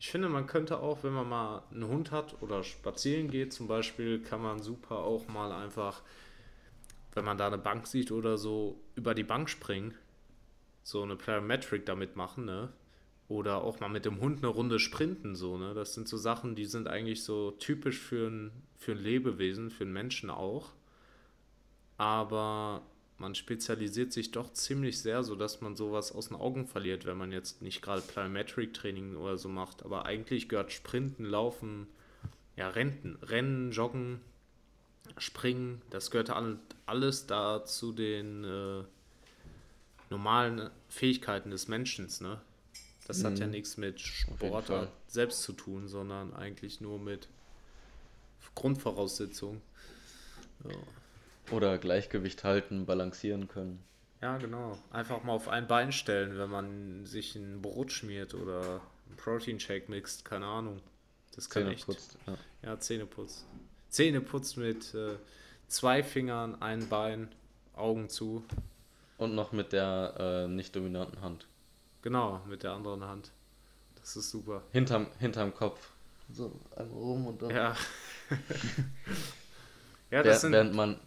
Ich 0.00 0.10
finde, 0.10 0.28
man 0.28 0.46
könnte 0.46 0.80
auch, 0.80 1.04
wenn 1.04 1.12
man 1.12 1.28
mal 1.28 1.62
einen 1.70 1.86
Hund 1.86 2.10
hat 2.10 2.42
oder 2.42 2.64
spazieren 2.64 3.30
geht 3.30 3.52
zum 3.52 3.68
Beispiel, 3.68 4.20
kann 4.20 4.42
man 4.42 4.60
super 4.60 4.96
auch 4.96 5.28
mal 5.28 5.52
einfach, 5.52 6.02
wenn 7.12 7.24
man 7.24 7.38
da 7.38 7.46
eine 7.46 7.58
Bank 7.58 7.86
sieht 7.86 8.10
oder 8.10 8.38
so, 8.38 8.80
über 8.96 9.14
die 9.14 9.24
Bank 9.24 9.48
springen. 9.48 9.94
So 10.82 11.02
eine 11.02 11.16
Plyometric 11.16 11.84
damit 11.86 12.16
machen, 12.16 12.46
ne? 12.46 12.72
Oder 13.28 13.62
auch 13.62 13.78
mal 13.78 13.88
mit 13.88 14.06
dem 14.06 14.20
Hund 14.20 14.38
eine 14.38 14.48
Runde 14.48 14.80
sprinten, 14.80 15.36
so, 15.36 15.58
ne? 15.58 15.74
Das 15.74 15.94
sind 15.94 16.08
so 16.08 16.16
Sachen, 16.16 16.54
die 16.56 16.64
sind 16.64 16.88
eigentlich 16.88 17.22
so 17.22 17.52
typisch 17.52 17.98
für 17.98 18.28
ein, 18.28 18.50
für 18.76 18.92
ein 18.92 18.98
Lebewesen, 18.98 19.70
für 19.70 19.84
einen 19.84 19.92
Menschen 19.92 20.30
auch 20.30 20.72
aber 22.00 22.80
man 23.20 23.34
spezialisiert 23.34 24.12
sich 24.12 24.30
doch 24.32 24.52
ziemlich 24.52 25.00
sehr, 25.00 25.22
sodass 25.22 25.60
man 25.60 25.76
sowas 25.76 26.10
aus 26.12 26.28
den 26.28 26.36
Augen 26.36 26.66
verliert, 26.66 27.04
wenn 27.04 27.18
man 27.18 27.30
jetzt 27.32 27.62
nicht 27.62 27.82
gerade 27.82 28.00
Plyometric 28.02 28.72
Training 28.74 29.14
oder 29.16 29.36
so 29.38 29.48
macht. 29.48 29.84
Aber 29.84 30.06
eigentlich 30.06 30.48
gehört 30.48 30.72
Sprinten, 30.72 31.24
Laufen, 31.24 31.86
ja, 32.56 32.68
Rennen, 32.70 33.18
Rennen, 33.22 33.72
Joggen, 33.72 34.20
Springen, 35.18 35.82
das 35.90 36.10
gehört 36.10 36.30
all- 36.30 36.58
alles 36.86 37.26
da 37.26 37.64
zu 37.64 37.92
den, 37.92 38.44
äh, 38.44 38.82
normalen 40.08 40.70
Fähigkeiten 40.88 41.50
des 41.50 41.68
Menschen, 41.68 42.08
ne? 42.20 42.40
Das 43.06 43.22
hat 43.24 43.38
ja 43.38 43.46
Mhm. 43.46 43.52
nichts 43.52 43.76
mit 43.76 44.00
Sportart 44.00 44.66
Fall. 44.66 44.88
selbst 45.08 45.42
zu 45.42 45.52
tun, 45.52 45.88
sondern 45.88 46.32
eigentlich 46.32 46.80
nur 46.80 46.98
mit 46.98 47.28
Grundvoraussetzungen. 48.54 49.60
Ja. 50.64 50.70
Oder 51.50 51.78
Gleichgewicht 51.78 52.44
halten, 52.44 52.86
balancieren 52.86 53.48
können. 53.48 53.82
Ja, 54.20 54.36
genau. 54.36 54.78
Einfach 54.90 55.22
mal 55.24 55.32
auf 55.32 55.48
ein 55.48 55.66
Bein 55.66 55.92
stellen, 55.92 56.36
wenn 56.38 56.50
man 56.50 57.06
sich 57.06 57.34
ein 57.36 57.62
Brot 57.62 57.90
schmiert 57.90 58.34
oder 58.34 58.80
einen 59.06 59.16
Protein-Shake 59.16 59.88
mixt, 59.88 60.24
keine 60.24 60.46
Ahnung. 60.46 60.80
Das 61.34 61.48
kann 61.48 61.62
Zähne 61.62 61.74
echt. 61.74 61.86
putzt. 61.86 62.18
Ja. 62.26 62.36
Ja, 62.62 62.78
Zähneputz. 62.78 63.46
Zähneputz 63.88 64.56
mit 64.56 64.94
äh, 64.94 65.16
zwei 65.68 66.02
Fingern, 66.02 66.60
ein 66.60 66.88
Bein, 66.88 67.28
Augen 67.74 68.08
zu. 68.08 68.44
Und 69.16 69.34
noch 69.34 69.52
mit 69.52 69.72
der 69.72 70.14
äh, 70.18 70.48
nicht 70.48 70.76
dominanten 70.76 71.20
Hand. 71.20 71.46
Genau, 72.02 72.40
mit 72.46 72.62
der 72.62 72.72
anderen 72.72 73.04
Hand. 73.04 73.30
Das 73.96 74.16
ist 74.16 74.30
super. 74.30 74.62
Hinterm, 74.72 75.06
hinterm 75.18 75.54
Kopf. 75.54 75.90
So, 76.32 76.58
einmal 76.76 76.98
rum 76.98 77.26
und 77.26 77.42
dann. 77.42 77.50
Ja. 77.50 77.76
ja, 78.30 78.36
Während, 80.10 80.26
das 80.26 80.40
sind, 80.42 80.52
während, 80.52 80.74
man, 80.74 81.00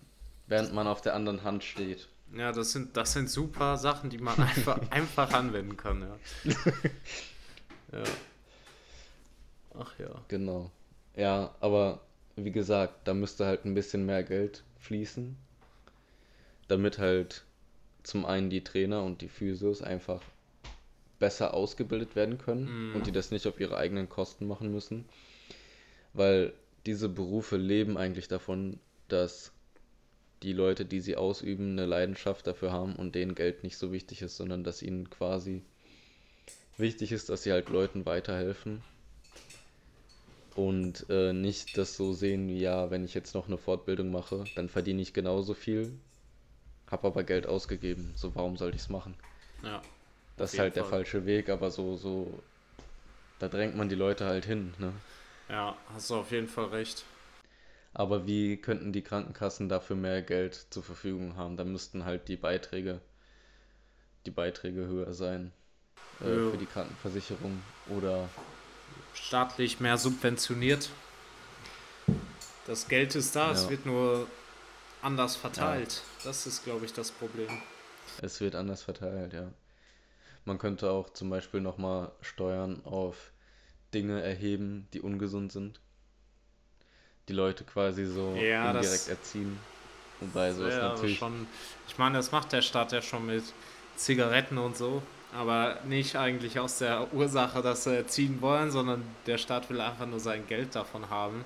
während 0.47 0.73
man 0.73 0.87
auf 0.87 1.01
der 1.01 1.13
anderen 1.15 1.43
Hand 1.43 1.63
steht. 1.63 2.07
ja, 2.35 2.51
das 2.51 2.71
sind, 2.71 2.95
das 2.97 3.13
sind 3.13 3.29
super 3.29 3.77
Sachen, 3.77 4.09
die 4.09 4.17
man 4.17 4.39
einfach, 4.39 4.79
einfach 4.91 5.31
anwenden 5.33 5.77
kann, 5.77 6.01
ja. 6.01 6.53
ja. 7.93 8.03
Ach 9.77 9.97
ja. 9.99 10.09
Genau. 10.27 10.71
Ja, 11.15 11.53
aber 11.59 12.01
wie 12.35 12.51
gesagt, 12.51 13.07
da 13.07 13.13
müsste 13.13 13.45
halt 13.45 13.65
ein 13.65 13.73
bisschen 13.75 14.05
mehr 14.05 14.23
Geld 14.23 14.63
fließen, 14.79 15.35
damit 16.67 16.97
halt 16.97 17.43
zum 18.03 18.25
einen 18.25 18.49
die 18.49 18.63
Trainer 18.63 19.03
und 19.03 19.21
die 19.21 19.29
Physios 19.29 19.81
einfach 19.81 20.21
besser 21.19 21.53
ausgebildet 21.53 22.15
werden 22.15 22.37
können 22.37 22.89
Mhm. 22.89 22.95
und 22.95 23.07
die 23.07 23.11
das 23.13 23.31
nicht 23.31 23.47
auf 23.47 23.59
ihre 23.59 23.77
eigenen 23.77 24.09
Kosten 24.09 24.45
machen 24.45 24.71
müssen, 24.71 25.05
weil 26.13 26.53
diese 26.85 27.07
Berufe 27.07 27.55
leben 27.55 27.97
eigentlich 27.97 28.27
davon, 28.27 28.77
dass 29.07 29.52
die 30.43 30.53
Leute, 30.53 30.85
die 30.85 30.99
sie 30.99 31.15
ausüben, 31.15 31.71
eine 31.71 31.85
Leidenschaft 31.85 32.45
dafür 32.45 32.71
haben 32.71 32.95
und 32.95 33.15
denen 33.15 33.35
Geld 33.35 33.63
nicht 33.63 33.77
so 33.77 33.91
wichtig 33.91 34.21
ist, 34.21 34.37
sondern 34.37 34.63
dass 34.63 34.81
ihnen 34.81 35.09
quasi 35.09 35.63
wichtig 36.77 37.11
ist, 37.11 37.29
dass 37.29 37.43
sie 37.43 37.51
halt 37.51 37.69
Leuten 37.69 38.05
weiterhelfen 38.05 38.83
und 40.55 41.05
äh, 41.09 41.33
nicht 41.33 41.77
das 41.77 41.95
so 41.95 42.13
sehen, 42.13 42.47
wie 42.47 42.59
ja, 42.59 42.91
wenn 42.91 43.05
ich 43.05 43.13
jetzt 43.13 43.33
noch 43.33 43.47
eine 43.47 43.57
Fortbildung 43.57 44.11
mache, 44.11 44.43
dann 44.55 44.69
verdiene 44.69 45.01
ich 45.01 45.13
genauso 45.13 45.53
viel, 45.53 45.91
habe 46.91 47.07
aber 47.07 47.23
Geld 47.23 47.47
ausgegeben. 47.47 48.11
So, 48.15 48.35
warum 48.35 48.57
sollte 48.57 48.75
ich 48.75 48.83
es 48.83 48.89
machen? 48.89 49.15
Ja. 49.63 49.81
Das 50.37 50.53
ist 50.53 50.59
halt 50.59 50.75
der 50.75 50.83
Fall. 50.83 50.91
falsche 50.91 51.25
Weg, 51.25 51.49
aber 51.49 51.71
so, 51.71 51.95
so, 51.95 52.27
da 53.39 53.47
drängt 53.47 53.75
man 53.75 53.89
die 53.89 53.95
Leute 53.95 54.25
halt 54.25 54.45
hin, 54.45 54.73
ne? 54.79 54.91
Ja, 55.49 55.77
hast 55.93 56.09
du 56.09 56.15
auf 56.15 56.31
jeden 56.31 56.47
Fall 56.47 56.65
recht. 56.65 57.05
Aber 57.95 58.27
wie 58.27 58.57
könnten 58.57 58.93
die 58.93 59.01
Krankenkassen 59.01 59.67
dafür 59.69 59.95
mehr 59.95 60.21
Geld 60.21 60.67
zur 60.69 60.83
Verfügung 60.83 61.37
haben? 61.37 61.57
Da 61.57 61.63
müssten 61.63 62.05
halt 62.05 62.27
die 62.27 62.37
Beiträge, 62.37 63.01
die 64.25 64.31
Beiträge 64.31 64.85
höher 64.87 65.13
sein 65.13 65.51
äh, 66.21 66.25
Ja. 66.25 66.51
für 66.51 66.57
die 66.57 66.65
Krankenversicherung 66.65 67.63
oder 67.97 68.29
Staatlich 69.13 69.79
mehr 69.79 69.97
subventioniert. 69.97 70.89
Das 72.67 72.87
Geld 72.87 73.15
ist 73.15 73.35
da, 73.35 73.51
es 73.51 73.63
Ja. 73.63 73.69
wird 73.69 73.85
nur 73.85 74.27
anders 75.01 75.35
verteilt. 75.35 76.01
Das 76.23 76.47
ist, 76.47 76.63
glaube 76.63 76.85
ich, 76.85 76.93
das 76.93 77.11
Problem. 77.11 77.49
Es 78.23 78.41
wird 78.41 78.55
anders 78.55 78.81
verteilt, 78.81 79.33
ja. 79.33 79.51
Man 80.45 80.57
könnte 80.59 80.91
auch 80.91 81.09
zum 81.11 81.29
Beispiel 81.29 81.61
nochmal 81.61 82.11
Steuern 82.21 82.81
auf 82.85 83.31
Dinge 83.93 84.21
erheben, 84.21 84.87
die 84.93 85.01
ungesund 85.01 85.51
sind. 85.53 85.81
Die 87.27 87.33
Leute 87.33 87.63
quasi 87.63 88.05
so 88.05 88.35
Ja, 88.35 88.71
indirekt 88.71 89.07
erziehen. 89.07 89.57
Wobei 90.19 90.53
so 90.53 90.65
ist 90.65 90.73
Ja, 90.73 90.81
aber 90.81 90.93
natürlich. 90.95 91.17
schon, 91.17 91.47
ich 91.87 91.97
meine, 91.97 92.17
das 92.17 92.31
macht 92.31 92.51
der 92.51 92.61
Staat 92.61 92.91
ja 92.91 93.01
schon 93.01 93.25
mit 93.25 93.43
Zigaretten 93.95 94.57
und 94.57 94.75
so, 94.77 95.01
aber 95.33 95.79
nicht 95.85 96.15
eigentlich 96.15 96.59
aus 96.59 96.79
der 96.79 97.13
Ursache, 97.13 97.61
dass 97.61 97.83
sie 97.85 97.95
erziehen 97.95 98.41
wollen, 98.41 98.71
sondern 98.71 99.03
der 99.25 99.37
Staat 99.37 99.69
will 99.69 99.79
einfach 99.81 100.05
nur 100.05 100.19
sein 100.19 100.45
Geld 100.47 100.75
davon 100.75 101.09
haben. 101.09 101.43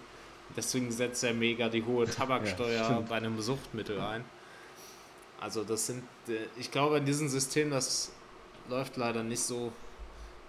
Deswegen 0.55 0.91
setzt 0.91 1.23
er 1.23 1.33
mega 1.33 1.69
die 1.69 1.83
hohe 1.83 2.05
Tabaksteuer 2.09 2.83
stimmt. 2.83 3.09
bei 3.09 3.15
einem 3.17 3.39
Suchtmittel 3.41 3.99
ein. 3.99 4.23
Also 5.39 5.63
das 5.63 5.85
sind, 5.87 6.03
äh, 6.27 6.47
ich 6.57 6.71
glaube 6.71 6.97
in 6.97 7.05
diesem 7.05 7.29
System, 7.29 7.69
das 7.69 8.11
läuft 8.69 8.97
leider 8.97 9.23
nicht 9.23 9.41
so, 9.41 9.71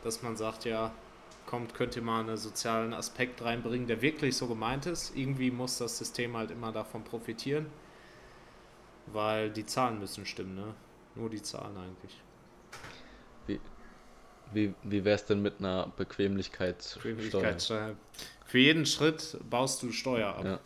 dass 0.04 0.22
man 0.22 0.36
sagt, 0.36 0.64
ja, 0.64 0.90
kommt, 1.48 1.72
könnt 1.74 1.96
ihr 1.96 2.02
mal 2.02 2.20
einen 2.20 2.36
sozialen 2.36 2.92
Aspekt 2.92 3.42
reinbringen, 3.42 3.86
der 3.86 4.02
wirklich 4.02 4.36
so 4.36 4.46
gemeint 4.48 4.84
ist. 4.84 5.16
Irgendwie 5.16 5.50
muss 5.50 5.78
das 5.78 5.96
System 5.96 6.36
halt 6.36 6.50
immer 6.50 6.72
davon 6.72 7.04
profitieren. 7.04 7.66
Weil 9.06 9.48
die 9.50 9.64
Zahlen 9.64 9.98
müssen 9.98 10.26
stimmen, 10.26 10.54
ne? 10.54 10.74
Nur 11.14 11.30
die 11.30 11.40
Zahlen 11.42 11.74
eigentlich. 11.78 12.20
Wie, 14.52 14.74
wie 14.82 15.04
wäre 15.04 15.16
es 15.16 15.24
denn 15.24 15.40
mit 15.40 15.58
einer 15.58 15.90
Bequemlichkeitssteuer? 15.96 17.02
Bequemlichkeitssteuer. 17.02 17.96
Für 18.44 18.58
jeden 18.58 18.84
Schritt 18.84 19.38
baust 19.48 19.82
du 19.82 19.90
Steuer 19.90 20.28
ab. 20.34 20.44
Ja. 20.44 20.60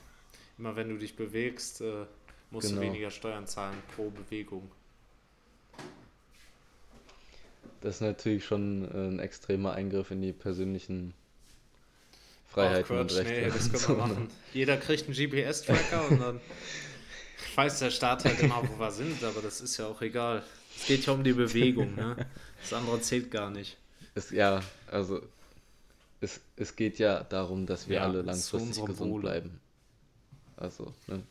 Immer 0.58 0.74
wenn 0.74 0.88
du 0.88 0.98
dich 0.98 1.14
bewegst, 1.14 1.80
äh, 1.80 2.06
musst 2.50 2.68
Genau. 2.68 2.80
du 2.80 2.86
weniger 2.88 3.10
Steuern 3.10 3.46
zahlen 3.46 3.76
pro 3.94 4.10
Bewegung. 4.10 4.70
Das 7.82 7.96
ist 7.96 8.00
natürlich 8.00 8.44
schon 8.46 8.84
äh, 8.90 9.08
ein 9.08 9.18
extremer 9.18 9.72
Eingriff 9.74 10.10
in 10.10 10.22
die 10.22 10.32
persönlichen 10.32 11.14
Ach, 12.54 12.54
Freiheiten 12.54 12.96
und 12.98 13.10
Quatsch, 13.10 13.16
Rechte. 13.16 13.40
nee, 13.40 13.50
das 13.50 13.68
und 13.68 13.72
können 13.72 13.86
wir 13.88 13.94
ne? 14.06 14.14
machen. 14.14 14.30
Jeder 14.52 14.76
kriegt 14.78 15.06
einen 15.06 15.14
GPS-Tracker 15.16 16.08
und 16.08 16.18
dann 16.20 16.40
weiß 17.56 17.80
der 17.80 17.90
Staat 17.90 18.24
halt 18.24 18.40
immer, 18.40 18.68
wo 18.68 18.78
wir 18.78 18.90
sind, 18.90 19.22
aber 19.24 19.42
das 19.42 19.60
ist 19.60 19.76
ja 19.76 19.86
auch 19.86 20.00
egal. 20.02 20.42
Es 20.76 20.86
geht 20.86 21.06
ja 21.06 21.12
um 21.12 21.24
die 21.24 21.32
Bewegung, 21.34 21.94
ne? 21.96 22.18
Das 22.60 22.72
andere 22.72 23.00
zählt 23.00 23.30
gar 23.30 23.50
nicht. 23.50 23.76
Es, 24.14 24.30
ja, 24.30 24.62
also 24.86 25.22
es, 26.20 26.40
es 26.56 26.76
geht 26.76 26.98
ja 26.98 27.24
darum, 27.24 27.66
dass 27.66 27.88
wir 27.88 27.96
Ja, 27.96 28.02
alle 28.02 28.22
langfristig 28.22 28.84
gesund 28.84 29.10
Wohle. 29.12 29.20
bleiben. 29.20 29.60
Also, 30.56 30.94
ne? 31.06 31.22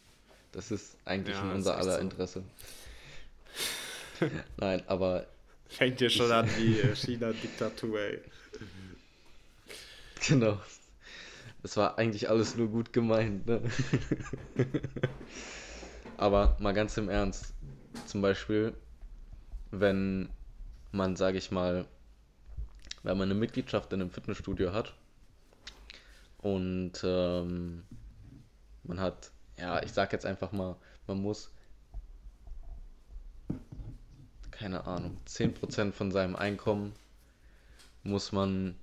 Das 0.52 0.72
ist 0.72 0.97
eigentlich 1.06 1.38
Ja, 1.38 1.43
in 1.43 1.52
unser 1.52 1.78
aller 1.78 1.95
so. 1.95 2.02
Interesse. 2.02 2.43
Nein, 4.58 4.84
aber 4.88 5.26
Fängt 5.72 5.99
dir 5.99 6.09
schon 6.09 6.32
an 6.32 6.47
wie 6.57 6.80
äh, 6.80 6.95
China-Diktatur, 6.95 7.99
ey. 7.99 8.22
genau. 10.28 10.59
Es 11.63 11.78
war 11.78 11.97
eigentlich 11.97 12.30
alles 12.30 12.55
nur 12.55 12.67
gut 12.67 12.91
gemeint, 12.91 13.45
ne? 13.45 13.61
aber 16.17 16.57
mal 16.59 16.74
ganz 16.74 16.97
im 16.97 17.09
Ernst. 17.09 17.53
Zum 18.05 18.22
Beispiel, 18.22 18.74
wenn 19.72 20.30
man, 20.91 21.15
sage 21.15 21.38
ich 21.38 21.51
mal, 21.51 21.86
wenn 23.03 23.17
man 23.17 23.30
eine 23.30 23.39
Mitgliedschaft 23.39 23.93
in 23.93 24.01
einem 24.01 24.11
Fitnessstudio 24.11 24.74
hat 24.74 24.93
und 26.39 26.93
ähm, 27.03 27.84
man 28.84 28.99
hat, 28.99 29.32
ja, 29.57 29.82
ich 29.84 29.93
sag 29.93 30.11
jetzt 30.13 30.26
einfach 30.26 30.51
mal, 30.51 30.76
man 31.07 31.22
muss, 31.22 31.51
keine 34.62 34.86
Ahnung, 34.86 35.18
10% 35.28 35.91
von 35.91 36.12
seinem 36.12 36.36
Einkommen 36.36 36.93
muss 38.03 38.32
man 38.32 38.76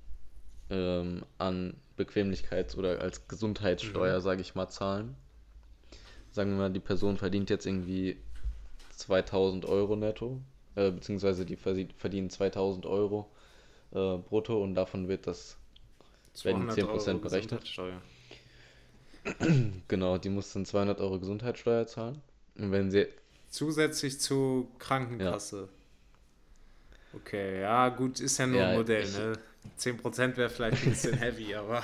ähm, 0.70 1.24
an 1.39 1.74
Bequemlichkeits- 1.97 2.76
oder 2.76 3.01
als 3.01 3.29
Gesundheitssteuer, 3.29 4.20
sage 4.20 4.41
ich 4.41 4.55
mal, 4.55 4.68
zahlen. 4.68 5.14
Sagen 6.33 6.51
wir 6.51 6.59
mal, 6.59 6.70
die 6.70 6.81
Person 6.81 7.16
verdient 7.16 7.49
jetzt 7.49 7.64
irgendwie 7.64 8.16
2000 8.97 9.64
Euro 9.66 9.97
netto, 9.97 10.41
äh, 10.74 10.91
beziehungsweise 10.91 11.47
die 11.47 11.57
verdienen 11.57 12.31
2000 12.31 12.85
Euro 12.87 13.31
äh, 13.93 14.18
brutto 14.18 14.62
und 14.62 14.74
davon 14.74 15.09
wird 15.09 15.26
das, 15.26 15.57
Werden 16.43 16.68
200 16.70 16.79
10% 16.79 17.09
Euro 17.09 17.18
berechnet? 17.18 17.66
Genau, 19.89 20.18
die 20.18 20.29
muss 20.29 20.53
dann 20.53 20.64
200 20.64 21.01
Euro 21.01 21.18
Gesundheitssteuer 21.18 21.87
zahlen. 21.87 22.22
Und 22.57 22.72
wenn 22.72 22.91
sie, 22.91 23.07
Zusätzlich 23.51 24.20
zu 24.20 24.68
Krankenkasse. 24.78 25.68
Okay, 27.12 27.61
ja, 27.62 27.88
gut, 27.88 28.20
ist 28.20 28.38
ja 28.38 28.46
nur 28.46 28.61
Ja, 28.61 28.68
ein 28.68 28.72
Modell, 28.74 29.05
ich- 29.05 29.12
ne? 29.12 29.38
10% 29.76 30.36
wäre 30.36 30.51
vielleicht 30.51 30.82
ein 30.82 30.88
bisschen 30.88 31.14
heavy, 31.18 31.55
aber 31.55 31.82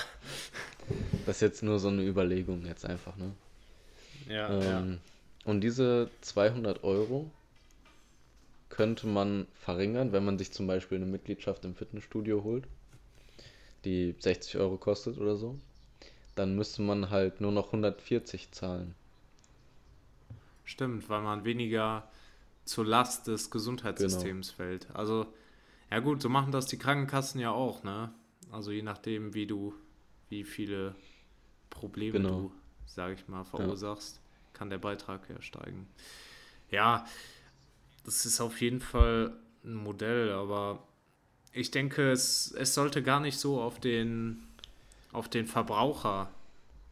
das 1.27 1.37
ist 1.37 1.41
jetzt 1.43 1.63
nur 1.63 1.79
so 1.79 1.89
eine 1.89 2.03
Überlegung 2.03 2.65
jetzt 2.67 2.85
einfach, 2.85 3.17
ne? 3.17 3.33
ja, 4.29 4.49
Ähm, 4.49 5.01
Und 5.45 5.61
diese 5.61 6.09
200 6.23 6.83
Euro 6.85 7.31
könnte 8.69 9.07
man 9.07 9.47
verringern, 9.55 10.13
wenn 10.13 10.23
man 10.27 10.37
sich 10.37 10.53
zum 10.53 10.67
Beispiel 10.67 10.97
eine 10.99 11.07
Mitgliedschaft 11.07 11.65
im 11.65 11.75
Fitnessstudio 11.75 12.45
holt, 12.45 12.67
die 13.85 14.15
60 14.19 14.57
Euro 14.57 14.77
kostet 14.79 15.17
oder 15.19 15.37
so. 15.37 15.59
Dann 16.37 16.57
müsste 16.57 16.83
man 16.83 17.11
halt 17.11 17.41
nur 17.41 17.53
noch 17.53 17.73
140 17.73 18.53
zahlen. 18.53 18.95
Stimmt, 20.65 21.09
weil 21.09 21.23
man 21.23 21.45
weniger 21.45 22.09
zur 22.65 22.87
Last 22.87 23.27
des 23.27 23.51
Gesundheitssystems 23.51 24.49
genau. 24.49 24.57
fällt. 24.57 24.95
Also, 24.95 25.27
ja 25.91 26.01
gut, 26.01 26.23
so 26.23 26.29
machen 26.29 26.53
das 26.53 26.67
die 26.67 26.79
Krankenkassen 26.79 27.41
ja 27.41 27.51
auch, 27.51 27.83
ne? 27.83 28.13
Also 28.51 28.71
je 28.71 28.83
nachdem, 28.83 29.35
wie 29.35 29.47
du, 29.47 29.75
wie 30.29 30.45
viele 30.45 30.95
Probleme 31.71 32.19
genau. 32.19 32.41
du, 32.41 32.53
sage 32.87 33.15
ich 33.15 33.29
mal, 33.29 33.45
verursachst, 33.45 34.17
ja. 34.17 34.59
kann 34.59 34.71
der 34.71 34.79
Beitrag 34.79 35.29
ja 35.29 35.41
steigen. 35.43 35.89
Ja, 36.71 37.05
das 38.05 38.27
ist 38.27 38.41
auf 38.41 38.61
jeden 38.61 38.81
Fall 38.81 39.37
ein 39.65 39.75
Modell, 39.75 40.33
aber 40.33 40.87
ich 41.53 41.71
denke, 41.71 42.11
es, 42.11 42.53
es 42.53 42.75
sollte 42.75 43.03
gar 43.03 43.21
nicht 43.21 43.39
so 43.39 43.61
auf 43.61 43.81
den, 43.81 44.43
auf 45.13 45.29
den 45.29 45.47
Verbraucher 45.47 46.31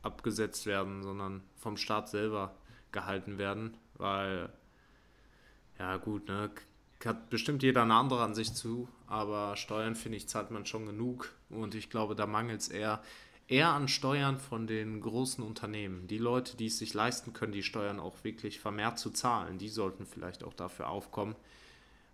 abgesetzt 0.02 0.66
werden, 0.66 1.02
sondern 1.02 1.42
vom 1.56 1.76
Staat 1.76 2.08
selber 2.08 2.54
gehalten 2.93 3.38
werden, 3.38 3.76
weil, 3.95 4.49
ja 5.78 5.97
gut, 5.97 6.28
ne, 6.28 6.51
hat 7.05 7.30
bestimmt 7.30 7.62
jeder 7.62 7.82
eine 7.82 7.95
andere 7.95 8.22
Ansicht 8.22 8.57
zu, 8.57 8.88
aber 9.07 9.57
Steuern, 9.57 9.97
finde 9.97 10.18
ich, 10.18 10.28
zahlt 10.28 10.51
man 10.51 10.66
schon 10.66 10.86
genug 10.86 11.32
und 11.51 11.74
ich 11.74 11.90
glaube, 11.90 12.14
da 12.14 12.26
mangelt 12.26 12.61
es 12.61 12.68
eher, 12.68 13.03
eher 13.49 13.70
an 13.70 13.88
Steuern 13.88 14.38
von 14.38 14.66
den 14.66 15.01
großen 15.01 15.43
Unternehmen. 15.45 16.07
Die 16.07 16.18
Leute, 16.18 16.57
die 16.57 16.66
es 16.66 16.78
sich 16.78 16.95
leisten 16.95 17.32
können, 17.32 17.53
die 17.53 17.62
Steuern 17.62 18.01
auch 18.01 18.22
wirklich 18.22 18.61
vermehrt 18.61 18.99
zu 18.99 19.11
zahlen, 19.11 19.59
die 19.59 19.68
sollten 19.68 20.07
vielleicht 20.07 20.45
auch 20.45 20.55
dafür 20.55 20.88
aufkommen, 20.88 21.34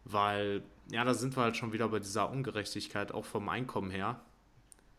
weil, 0.04 0.62
ja, 0.90 1.04
da 1.04 1.14
sind 1.14 1.36
wir 1.36 1.42
halt 1.42 1.56
schon 1.56 1.72
wieder 1.72 1.88
bei 1.88 1.98
dieser 1.98 2.30
Ungerechtigkeit, 2.30 3.12
auch 3.12 3.26
vom 3.26 3.48
Einkommen 3.48 3.90
her. 3.90 4.20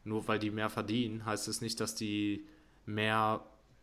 Nur 0.03 0.27
weil 0.27 0.39
die 0.39 0.51
mehr 0.51 0.69
verdienen, 0.69 1.25
heißt 1.25 1.47
es 1.47 1.61
nicht, 1.61 1.79
dass 1.79 1.95
die 1.95 2.45
mehr 2.85 3.41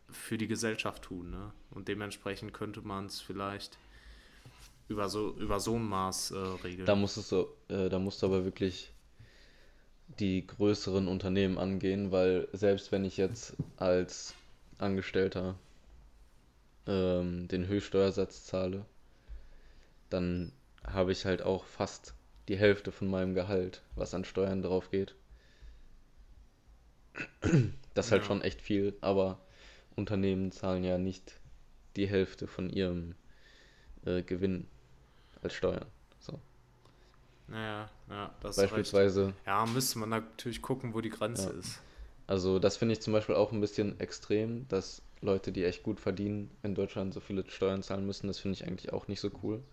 für 0.09 0.37
die 0.37 0.47
Gesellschaft 0.47 1.03
tun. 1.03 1.31
Ne? 1.31 1.51
Und 1.71 1.87
dementsprechend 1.87 2.53
könnte 2.53 2.81
man 2.81 3.07
es 3.07 3.19
vielleicht 3.19 3.77
über 4.87 5.09
so, 5.09 5.35
über 5.37 5.59
so 5.59 5.75
ein 5.75 5.87
Maß 5.87 6.31
äh, 6.31 6.37
regeln. 6.63 6.85
Da 6.85 6.95
musst, 6.95 7.31
du, 7.31 7.47
äh, 7.67 7.89
da 7.89 7.99
musst 7.99 8.21
du 8.21 8.27
aber 8.27 8.45
wirklich 8.45 8.91
die 10.19 10.47
größeren 10.47 11.07
Unternehmen 11.07 11.57
angehen, 11.57 12.11
weil 12.11 12.47
selbst 12.53 12.91
wenn 12.91 13.03
ich 13.03 13.17
jetzt 13.17 13.55
als 13.75 14.33
Angestellter 14.77 15.55
ähm, 16.85 17.47
den 17.49 17.67
Höchststeuersatz 17.67 18.45
zahle, 18.45 18.85
dann 20.09 20.53
habe 20.85 21.11
ich 21.11 21.25
halt 21.25 21.41
auch 21.41 21.65
fast 21.65 22.13
die 22.47 22.57
Hälfte 22.57 22.93
von 22.93 23.09
meinem 23.09 23.33
Gehalt, 23.33 23.81
was 23.95 24.13
an 24.13 24.23
Steuern 24.23 24.61
drauf 24.61 24.89
geht. 24.89 25.15
Das 27.93 28.05
ist 28.05 28.11
halt 28.11 28.21
ja. 28.21 28.27
schon 28.27 28.41
echt 28.41 28.61
viel, 28.61 28.95
aber 29.01 29.39
Unternehmen 29.97 30.51
zahlen 30.51 30.83
ja 30.83 30.97
nicht 30.97 31.39
die 31.95 32.07
Hälfte 32.07 32.47
von 32.47 32.69
ihrem 32.69 33.15
äh, 34.05 34.21
Gewinn 34.21 34.67
als 35.41 35.53
Steuern. 35.53 35.87
So. 36.19 36.39
Naja, 37.47 37.89
ja, 38.09 38.35
das 38.41 38.55
Beispielsweise. 38.55 39.33
Ja, 39.45 39.65
müsste 39.65 39.99
man 39.99 40.09
natürlich 40.09 40.61
gucken, 40.61 40.93
wo 40.93 41.01
die 41.01 41.09
Grenze 41.09 41.49
ja. 41.49 41.59
ist. 41.59 41.81
Also, 42.27 42.59
das 42.59 42.77
finde 42.77 42.93
ich 42.93 43.01
zum 43.01 43.13
Beispiel 43.13 43.35
auch 43.35 43.51
ein 43.51 43.61
bisschen 43.61 43.99
extrem, 43.99 44.67
dass 44.67 45.01
Leute, 45.21 45.51
die 45.51 45.63
echt 45.63 45.81
gut 45.81 45.99
verdienen, 45.99 46.51
in 46.61 46.75
Deutschland 46.75 47.13
so 47.13 47.19
viele 47.19 47.49
Steuern 47.49 47.81
zahlen 47.81 48.05
müssen. 48.05 48.27
Das 48.27 48.39
finde 48.39 48.55
ich 48.55 48.67
eigentlich 48.67 48.93
auch 48.93 49.07
nicht 49.07 49.21
so 49.21 49.31
cool. 49.41 49.63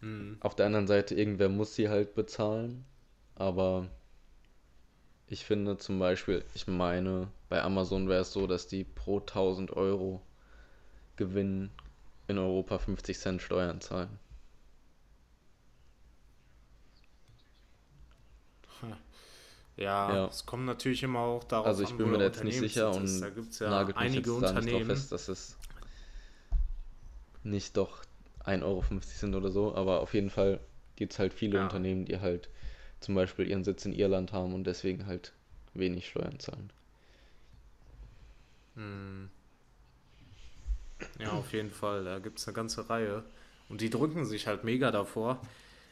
Mhm. 0.00 0.36
Auf 0.40 0.54
der 0.54 0.66
anderen 0.66 0.86
Seite, 0.86 1.14
irgendwer 1.14 1.48
muss 1.48 1.74
sie 1.74 1.88
halt 1.88 2.14
bezahlen. 2.14 2.84
Aber 3.34 3.88
ich 5.30 5.44
finde 5.44 5.78
zum 5.78 6.00
Beispiel, 6.00 6.44
ich 6.54 6.66
meine, 6.66 7.28
bei 7.48 7.62
Amazon 7.62 8.08
wäre 8.08 8.22
es 8.22 8.32
so, 8.32 8.48
dass 8.48 8.66
die 8.66 8.82
pro 8.82 9.20
1000 9.20 9.70
Euro 9.76 10.20
Gewinn 11.16 11.70
in 12.26 12.36
Europa 12.36 12.78
50 12.78 13.16
Cent 13.16 13.40
Steuern 13.40 13.80
zahlen. 13.80 14.18
Ja, 19.76 20.14
ja, 20.14 20.26
es 20.26 20.44
kommt 20.44 20.66
natürlich 20.66 21.02
immer 21.02 21.20
auch 21.20 21.44
darauf 21.44 21.66
Also 21.68 21.84
ich 21.84 21.90
an, 21.90 21.96
bin 21.96 22.10
mir 22.10 22.18
jetzt 22.20 22.44
nicht 22.44 22.58
sicher 22.58 22.92
und 22.92 23.22
da 23.22 23.30
gibt 23.30 23.52
es 23.52 23.60
ja 23.60 23.86
einige 23.94 24.34
Unternehmen. 24.34 24.84
Fest, 24.84 25.10
dass 25.10 25.28
es 25.28 25.56
nicht 27.44 27.78
doch 27.78 28.02
1,50 28.44 28.62
Euro 28.62 28.84
sind 29.00 29.34
oder 29.34 29.50
so, 29.50 29.74
aber 29.74 30.00
auf 30.00 30.12
jeden 30.12 30.28
Fall 30.28 30.60
gibt 30.96 31.14
es 31.14 31.18
halt 31.18 31.32
viele 31.32 31.56
ja. 31.56 31.62
Unternehmen, 31.62 32.04
die 32.04 32.20
halt 32.20 32.50
zum 33.00 33.14
Beispiel 33.14 33.48
ihren 33.48 33.64
Sitz 33.64 33.84
in 33.84 33.92
Irland 33.92 34.32
haben 34.32 34.54
und 34.54 34.64
deswegen 34.64 35.06
halt 35.06 35.32
wenig 35.74 36.08
Steuern 36.08 36.38
zahlen. 36.38 36.70
Hm. 38.76 39.30
Ja, 41.18 41.32
auf 41.32 41.52
jeden 41.52 41.70
Fall. 41.70 42.04
Da 42.04 42.18
gibt 42.18 42.38
es 42.38 42.46
eine 42.46 42.54
ganze 42.54 42.88
Reihe. 42.88 43.24
Und 43.68 43.80
die 43.80 43.90
drücken 43.90 44.24
sich 44.24 44.46
halt 44.46 44.64
mega 44.64 44.90
davor. 44.90 45.40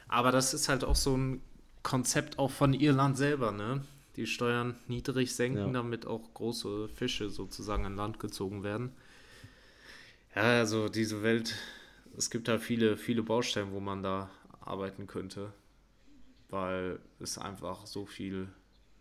Aber 0.08 0.32
das 0.32 0.54
ist 0.54 0.68
halt 0.68 0.84
auch 0.84 0.96
so 0.96 1.16
ein 1.16 1.40
Konzept 1.82 2.38
auch 2.38 2.50
von 2.50 2.74
Irland 2.74 3.16
selber, 3.16 3.52
ne? 3.52 3.82
Die 4.16 4.26
Steuern 4.26 4.76
niedrig 4.88 5.34
senken, 5.34 5.66
ja. 5.66 5.72
damit 5.72 6.06
auch 6.06 6.34
große 6.34 6.88
Fische 6.88 7.30
sozusagen 7.30 7.86
an 7.86 7.94
Land 7.94 8.18
gezogen 8.18 8.64
werden. 8.64 8.90
Ja, 10.34 10.58
also 10.58 10.88
diese 10.88 11.22
Welt, 11.22 11.54
es 12.16 12.30
gibt 12.30 12.48
da 12.48 12.58
viele, 12.58 12.96
viele 12.96 13.22
Baustellen, 13.22 13.72
wo 13.72 13.80
man 13.80 14.02
da 14.02 14.28
arbeiten 14.60 15.06
könnte, 15.06 15.52
weil 16.48 16.98
es 17.20 17.38
einfach 17.38 17.86
so 17.86 18.06
viel, 18.06 18.48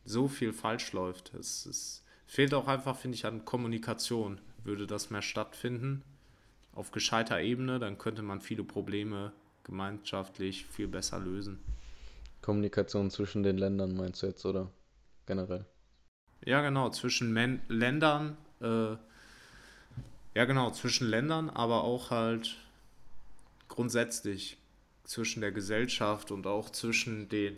so 0.05 0.27
viel 0.27 0.53
falsch 0.53 0.93
läuft. 0.93 1.33
Es, 1.33 1.65
es 1.65 2.03
fehlt 2.25 2.53
auch 2.53 2.67
einfach, 2.67 2.97
finde 2.97 3.15
ich, 3.15 3.25
an 3.25 3.45
Kommunikation. 3.45 4.39
Würde 4.63 4.87
das 4.87 5.09
mehr 5.09 5.21
stattfinden, 5.21 6.03
auf 6.73 6.91
gescheiter 6.91 7.39
Ebene, 7.39 7.79
dann 7.79 7.97
könnte 7.97 8.21
man 8.21 8.41
viele 8.41 8.63
Probleme 8.63 9.31
gemeinschaftlich 9.63 10.65
viel 10.65 10.87
besser 10.87 11.19
lösen. 11.19 11.59
Kommunikation 12.41 13.09
zwischen 13.11 13.43
den 13.43 13.57
Ländern 13.57 13.95
meinst 13.95 14.21
du 14.21 14.27
jetzt, 14.27 14.45
oder 14.45 14.71
generell? 15.25 15.65
Ja, 16.45 16.61
genau, 16.61 16.89
zwischen 16.89 17.33
Men 17.33 17.61
Ländern, 17.67 18.37
äh, 18.61 18.95
ja 20.35 20.45
genau, 20.45 20.71
zwischen 20.71 21.07
Ländern, 21.09 21.49
aber 21.49 21.83
auch 21.83 22.11
halt 22.11 22.57
grundsätzlich 23.67 24.57
zwischen 25.07 25.41
der 25.41 25.51
Gesellschaft 25.51 26.31
und 26.31 26.45
auch 26.45 26.69
zwischen 26.69 27.29
den, 27.29 27.57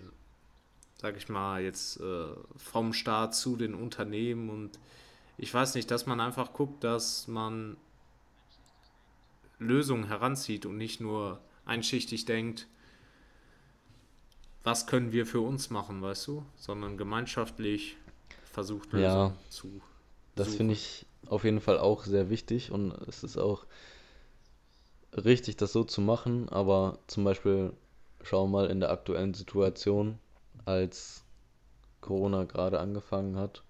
sag 1.02 1.18
ich 1.18 1.28
mal, 1.28 1.62
jetzt 1.62 2.00
äh, 2.00 2.28
vom 2.56 2.94
Staat 2.94 3.36
zu 3.36 3.58
den 3.58 3.74
Unternehmen. 3.74 4.50
Und 4.50 4.80
ich 5.38 5.54
weiß 5.54 5.76
nicht, 5.76 5.92
dass 5.92 6.06
man 6.06 6.22
einfach 6.22 6.54
guckt, 6.54 6.84
dass 6.84 7.28
man 7.28 7.76
Lösungen 9.58 10.08
heranzieht 10.08 10.66
und 10.66 10.78
nicht 10.78 11.02
nur 11.02 11.42
einschichtig 11.66 12.26
denkt, 12.26 12.68
was 14.64 14.86
können 14.86 15.12
wir 15.12 15.26
für 15.26 15.42
uns 15.42 15.72
machen, 15.72 16.02
weißt 16.02 16.28
du, 16.28 16.46
sondern 16.56 16.98
gemeinschaftlich 16.98 17.98
versucht 18.44 18.94
Lösungen 18.94 19.34
ja, 19.34 19.50
zu. 19.50 19.82
Das 20.36 20.56
finde 20.56 20.74
ich 20.74 21.06
auf 21.26 21.44
jeden 21.44 21.62
Fall 21.62 21.80
auch 21.80 22.04
sehr 22.04 22.30
wichtig. 22.30 22.72
Und 22.72 22.92
es 23.08 23.24
ist 23.24 23.38
auch 23.38 23.66
richtig, 25.16 25.58
das 25.58 25.74
so 25.74 25.84
zu 25.84 26.02
machen, 26.02 26.50
aber 26.50 27.00
zum 27.08 27.24
Beispiel 27.24 27.74
schau 28.24 28.48
mal 28.48 28.70
in 28.70 28.80
der 28.80 28.92
aktuellen 28.92 29.34
Situation, 29.34 30.20
als 30.66 31.24
Corona 32.02 32.44
gerade 32.44 32.80
angefangen 32.80 33.38
hat 33.38 33.64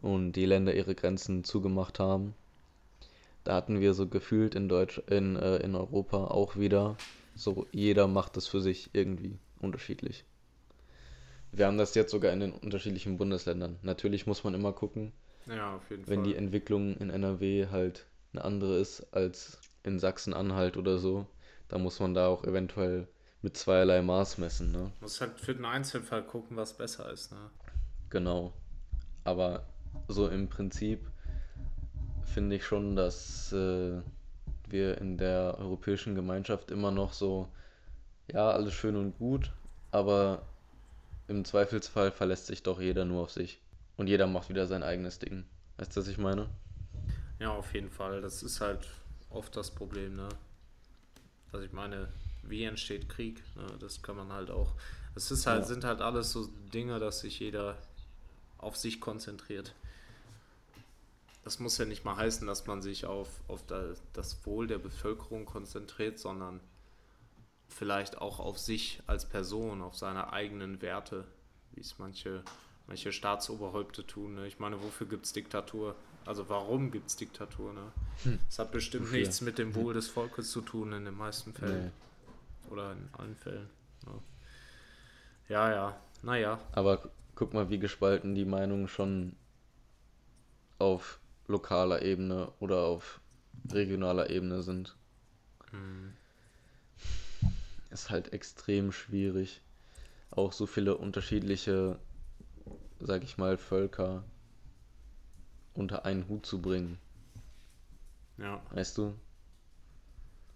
und 0.00 0.32
die 0.32 0.46
Länder 0.46 0.74
ihre 0.74 0.94
Grenzen 0.94 1.44
zugemacht 1.44 1.98
haben, 1.98 2.34
da 3.44 3.54
hatten 3.54 3.80
wir 3.80 3.94
so 3.94 4.06
gefühlt 4.06 4.54
in 4.54 4.68
Deutsch, 4.68 4.98
in, 5.08 5.36
äh, 5.36 5.56
in 5.58 5.74
Europa 5.74 6.26
auch 6.26 6.56
wieder, 6.56 6.96
so 7.34 7.66
jeder 7.72 8.06
macht 8.06 8.36
das 8.36 8.46
für 8.46 8.60
sich 8.60 8.90
irgendwie 8.92 9.38
unterschiedlich. 9.60 10.24
Wir 11.52 11.66
haben 11.66 11.78
das 11.78 11.94
jetzt 11.94 12.12
sogar 12.12 12.32
in 12.32 12.40
den 12.40 12.52
unterschiedlichen 12.52 13.16
Bundesländern. 13.16 13.76
Natürlich 13.82 14.26
muss 14.26 14.44
man 14.44 14.54
immer 14.54 14.72
gucken, 14.72 15.12
ja, 15.46 15.80
wenn 15.88 16.04
Fall. 16.04 16.22
die 16.22 16.36
Entwicklung 16.36 16.96
in 16.98 17.10
NRW 17.10 17.68
halt 17.70 18.06
eine 18.32 18.44
andere 18.44 18.78
ist 18.78 19.12
als 19.12 19.58
in 19.82 19.98
Sachsen-Anhalt 19.98 20.76
oder 20.76 20.98
so, 20.98 21.26
da 21.68 21.78
muss 21.78 22.00
man 22.00 22.14
da 22.14 22.28
auch 22.28 22.44
eventuell 22.44 23.08
mit 23.42 23.56
zweierlei 23.56 24.02
Maß 24.02 24.38
messen. 24.38 24.72
Ne? 24.72 24.92
Muss 25.00 25.20
halt 25.20 25.38
für 25.40 25.54
den 25.54 25.64
Einzelfall 25.64 26.22
gucken, 26.22 26.56
was 26.56 26.76
besser 26.76 27.10
ist. 27.10 27.32
Ne? 27.32 27.50
Genau. 28.10 28.52
Aber 29.24 29.64
so 30.08 30.28
im 30.28 30.48
Prinzip 30.48 31.06
finde 32.24 32.56
ich 32.56 32.64
schon, 32.64 32.96
dass 32.96 33.52
äh, 33.52 34.00
wir 34.68 34.98
in 34.98 35.16
der 35.16 35.56
europäischen 35.58 36.14
Gemeinschaft 36.14 36.70
immer 36.70 36.90
noch 36.90 37.12
so, 37.12 37.48
ja, 38.32 38.50
alles 38.50 38.74
schön 38.74 38.96
und 38.96 39.18
gut, 39.18 39.50
aber 39.90 40.42
im 41.28 41.44
Zweifelsfall 41.44 42.10
verlässt 42.10 42.46
sich 42.46 42.62
doch 42.62 42.80
jeder 42.80 43.04
nur 43.04 43.22
auf 43.22 43.30
sich. 43.30 43.60
Und 43.96 44.06
jeder 44.06 44.26
macht 44.26 44.48
wieder 44.48 44.66
sein 44.66 44.82
eigenes 44.82 45.18
Ding. 45.18 45.44
Weißt 45.76 45.94
du, 45.94 46.00
was 46.00 46.08
ich 46.08 46.18
meine? 46.18 46.48
Ja, 47.38 47.52
auf 47.52 47.74
jeden 47.74 47.90
Fall. 47.90 48.20
Das 48.20 48.42
ist 48.42 48.60
halt 48.60 48.88
oft 49.30 49.56
das 49.56 49.70
Problem, 49.70 50.16
ne? 50.16 50.28
Was 51.52 51.62
ich 51.62 51.72
meine, 51.72 52.08
wie 52.42 52.64
entsteht 52.64 53.08
Krieg? 53.08 53.42
Ne? 53.56 53.66
Das 53.80 54.02
kann 54.02 54.16
man 54.16 54.32
halt 54.32 54.50
auch. 54.50 54.72
Es 55.14 55.30
ist 55.30 55.46
halt, 55.46 55.62
ja. 55.62 55.66
sind 55.66 55.84
halt 55.84 56.00
alles 56.00 56.32
so 56.32 56.46
Dinge, 56.72 56.98
dass 57.00 57.20
sich 57.20 57.40
jeder 57.40 57.76
auf 58.58 58.76
sich 58.76 59.00
konzentriert. 59.00 59.74
das 61.44 61.58
muss 61.58 61.78
ja 61.78 61.86
nicht 61.86 62.04
mal 62.04 62.16
heißen, 62.16 62.46
dass 62.46 62.66
man 62.66 62.82
sich 62.82 63.06
auf, 63.06 63.28
auf 63.48 63.64
das 64.12 64.46
Wohl 64.46 64.66
der 64.66 64.78
Bevölkerung 64.78 65.46
konzentriert, 65.46 66.18
sondern 66.18 66.60
vielleicht 67.68 68.18
auch 68.18 68.38
auf 68.38 68.58
sich 68.58 69.02
als 69.06 69.28
Person, 69.28 69.82
auf 69.82 69.96
seine 69.96 70.32
eigenen 70.32 70.82
Werte, 70.82 71.26
wie 71.72 71.80
es 71.80 71.98
manche, 71.98 72.44
manche 72.86 73.12
Staatsoberhäupter 73.12 74.06
tun. 74.06 74.34
Ne? 74.34 74.46
Ich 74.46 74.58
meine, 74.58 74.82
wofür 74.82 75.06
gibt 75.06 75.24
es 75.24 75.32
Diktatur? 75.32 75.96
Also 76.26 76.48
warum 76.48 76.90
gibt 76.90 77.08
es 77.08 77.16
Diktatur? 77.16 77.72
Ne? 77.72 77.92
Hm. 78.24 78.38
Es 78.48 78.58
hat 78.58 78.72
bestimmt 78.72 79.06
wofür? 79.06 79.18
nichts 79.18 79.40
mit 79.40 79.58
dem 79.58 79.74
Wohl 79.74 79.94
des 79.94 80.08
Volkes 80.08 80.50
zu 80.50 80.60
tun 80.60 80.92
in 80.92 81.04
den 81.04 81.16
meisten 81.16 81.52
Fällen. 81.52 81.86
Nee. 81.86 82.72
Oder 82.72 82.92
in 82.92 83.08
allen 83.12 83.36
Fällen. 83.36 83.68
Ne? 84.06 84.12
Ja, 85.48 85.70
ja, 85.70 86.00
naja. 86.22 86.60
Aber 86.72 87.10
guck 87.34 87.54
mal, 87.54 87.70
wie 87.70 87.78
gespalten 87.78 88.34
die 88.34 88.44
Meinungen 88.44 88.86
schon 88.86 89.34
auf 90.78 91.18
lokaler 91.48 92.02
Ebene 92.02 92.52
oder 92.60 92.82
auf 92.82 93.20
regionaler 93.70 94.30
Ebene 94.30 94.62
sind. 94.62 94.96
Mhm. 95.72 96.12
Ist 97.90 98.10
halt 98.10 98.32
extrem 98.32 98.92
schwierig, 98.92 99.62
auch 100.30 100.52
so 100.52 100.66
viele 100.66 100.96
unterschiedliche, 100.96 101.98
sag 103.00 103.24
ich 103.24 103.36
mal, 103.36 103.58
Völker 103.58 104.22
unter 105.74 106.04
einen 106.04 106.28
Hut 106.28 106.46
zu 106.46 106.60
bringen. 106.60 106.98
Ja. 108.38 108.60
Weißt 108.70 108.96
du? 108.98 109.14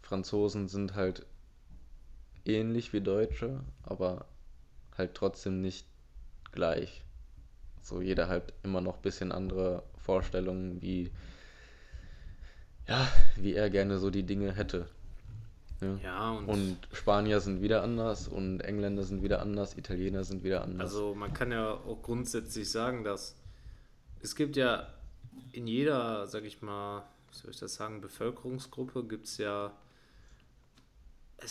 Franzosen 0.02 0.68
sind 0.68 0.94
halt 0.94 1.26
ähnlich 2.44 2.92
wie 2.92 3.00
Deutsche, 3.00 3.60
aber 3.82 4.26
halt 4.96 5.14
trotzdem 5.14 5.60
nicht 5.60 5.86
gleich. 6.52 7.02
So 7.82 8.00
jeder 8.00 8.28
halt 8.28 8.52
immer 8.62 8.80
noch 8.80 8.96
ein 8.96 9.02
bisschen 9.02 9.32
andere 9.32 9.82
Vorstellungen, 9.98 10.80
wie, 10.80 11.10
ja, 12.86 13.06
wie 13.36 13.54
er 13.54 13.70
gerne 13.70 13.98
so 13.98 14.10
die 14.10 14.22
Dinge 14.22 14.52
hätte. 14.52 14.88
Ja, 15.80 15.96
ja 16.02 16.30
und, 16.30 16.48
und, 16.48 16.88
Spanier 16.92 17.40
sind 17.40 17.60
wieder 17.60 17.82
anders 17.82 18.28
und 18.28 18.60
Engländer 18.60 19.02
sind 19.02 19.22
wieder 19.22 19.42
anders, 19.42 19.76
Italiener 19.76 20.24
sind 20.24 20.44
wieder 20.44 20.62
anders. 20.62 20.92
Also 20.92 21.14
man 21.14 21.32
kann 21.34 21.50
ja 21.50 21.72
auch 21.72 22.02
grundsätzlich 22.02 22.70
sagen, 22.70 23.04
dass 23.04 23.36
es 24.22 24.34
gibt 24.36 24.56
ja 24.56 24.86
in 25.52 25.66
jeder, 25.66 26.26
sag 26.26 26.44
ich 26.44 26.62
mal, 26.62 27.04
wie 27.30 27.36
soll 27.36 27.50
ich 27.50 27.58
das 27.58 27.74
sagen, 27.74 28.00
Bevölkerungsgruppe 28.00 29.04
gibt 29.04 29.26
es 29.26 29.38
ja 29.38 29.72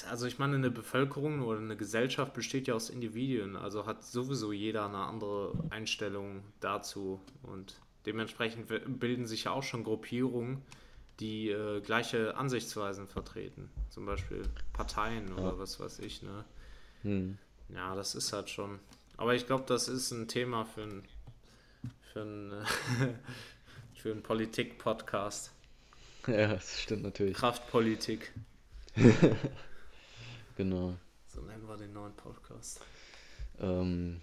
also 0.10 0.26
ich 0.26 0.40
meine, 0.40 0.56
eine 0.56 0.72
Bevölkerung 0.72 1.42
oder 1.42 1.60
eine 1.60 1.78
Gesellschaft 1.78 2.34
besteht 2.34 2.68
ja 2.68 2.74
aus 2.74 2.90
Individuen, 2.90 3.56
also 3.56 3.86
hat 3.86 4.04
sowieso 4.04 4.52
jeder 4.52 4.86
eine 4.86 4.98
andere 4.98 5.54
Einstellung 5.70 6.44
dazu 6.60 7.20
und 7.44 7.76
dementsprechend 8.06 8.68
bilden 9.00 9.28
sich 9.28 9.46
ja 9.46 9.52
auch 9.52 9.64
schon 9.64 9.84
Gruppierungen, 9.84 10.62
die 11.20 11.50
äh, 11.50 11.82
gleiche 11.82 12.36
Ansichtsweisen 12.36 13.08
vertreten, 13.08 13.70
zum 13.90 14.06
Beispiel 14.06 14.42
Parteien 14.74 15.32
oder 15.34 15.52
ja. 15.52 15.60
was 15.60 15.80
weiß 15.80 16.00
ich. 16.00 16.24
Ne? 16.24 16.44
Hm. 17.04 17.38
Ja, 17.70 17.96
das 17.96 18.16
ist 18.16 18.34
halt 18.34 18.50
schon. 18.50 18.80
Aber 19.16 19.36
ich 19.36 19.46
glaube, 19.46 19.66
das 19.68 19.88
ist 19.88 20.12
ein 20.12 20.28
Thema 20.28 20.66
für 20.66 20.82
ein 20.82 21.04
für 22.14 22.22
ein, 22.22 22.52
für 24.04 24.12
einen 24.12 24.22
Politik-Podcast. 24.22 25.54
Ja, 26.28 26.48
das 26.48 26.82
stimmt 26.82 27.04
natürlich. 27.04 27.38
Kraftpolitik. 27.38 28.34
Genau. 30.56 30.94
So 31.26 31.42
nennen 31.42 31.68
wir 31.68 31.78
den 31.78 31.94
neuen 31.94 32.14
Podcast. 32.14 32.80
Ähm, 33.60 34.22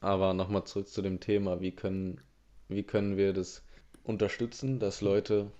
aber 0.00 0.32
nochmal 0.32 0.62
zurück 0.62 0.86
zu 0.86 1.02
dem 1.02 1.18
Thema, 1.18 1.60
wie 1.60 1.72
können, 1.72 2.20
wie 2.68 2.84
können 2.84 3.16
wir 3.16 3.32
das 3.32 3.64
unterstützen, 4.04 4.78
dass 4.78 5.00
Leute 5.00 5.50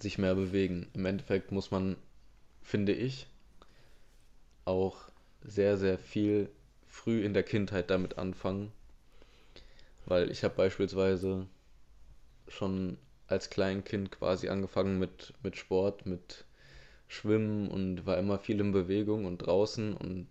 sich 0.00 0.18
mehr 0.18 0.34
bewegen. 0.34 0.88
Im 0.94 1.06
Endeffekt 1.06 1.52
muss 1.52 1.70
man, 1.70 1.96
finde 2.60 2.92
ich, 2.92 3.28
auch 4.64 4.96
sehr, 5.44 5.76
sehr 5.76 5.96
viel 5.96 6.50
früh 6.88 7.24
in 7.24 7.34
der 7.34 7.44
Kindheit 7.44 7.88
damit 7.88 8.18
anfangen. 8.18 8.72
Weil 10.06 10.28
ich 10.32 10.42
habe 10.42 10.56
beispielsweise 10.56 11.46
schon 12.50 12.98
als 13.26 13.50
Kleinkind 13.50 14.10
quasi 14.10 14.48
angefangen 14.48 14.98
mit, 14.98 15.32
mit 15.42 15.56
Sport, 15.56 16.06
mit 16.06 16.44
schwimmen 17.08 17.68
und 17.68 18.06
war 18.06 18.18
immer 18.18 18.38
viel 18.38 18.60
in 18.60 18.72
Bewegung 18.72 19.24
und 19.24 19.38
draußen 19.38 19.96
und 19.96 20.26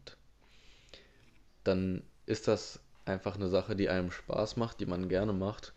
dann 1.64 2.04
ist 2.26 2.48
das 2.48 2.80
einfach 3.06 3.36
eine 3.36 3.50
Sache, 3.50 3.76
die 3.76 3.90
einem 3.90 4.12
Spaß 4.12 4.58
macht, 4.58 4.80
die 4.80 4.86
man 4.86 5.10
gerne 5.10 5.34
macht. 5.34 5.74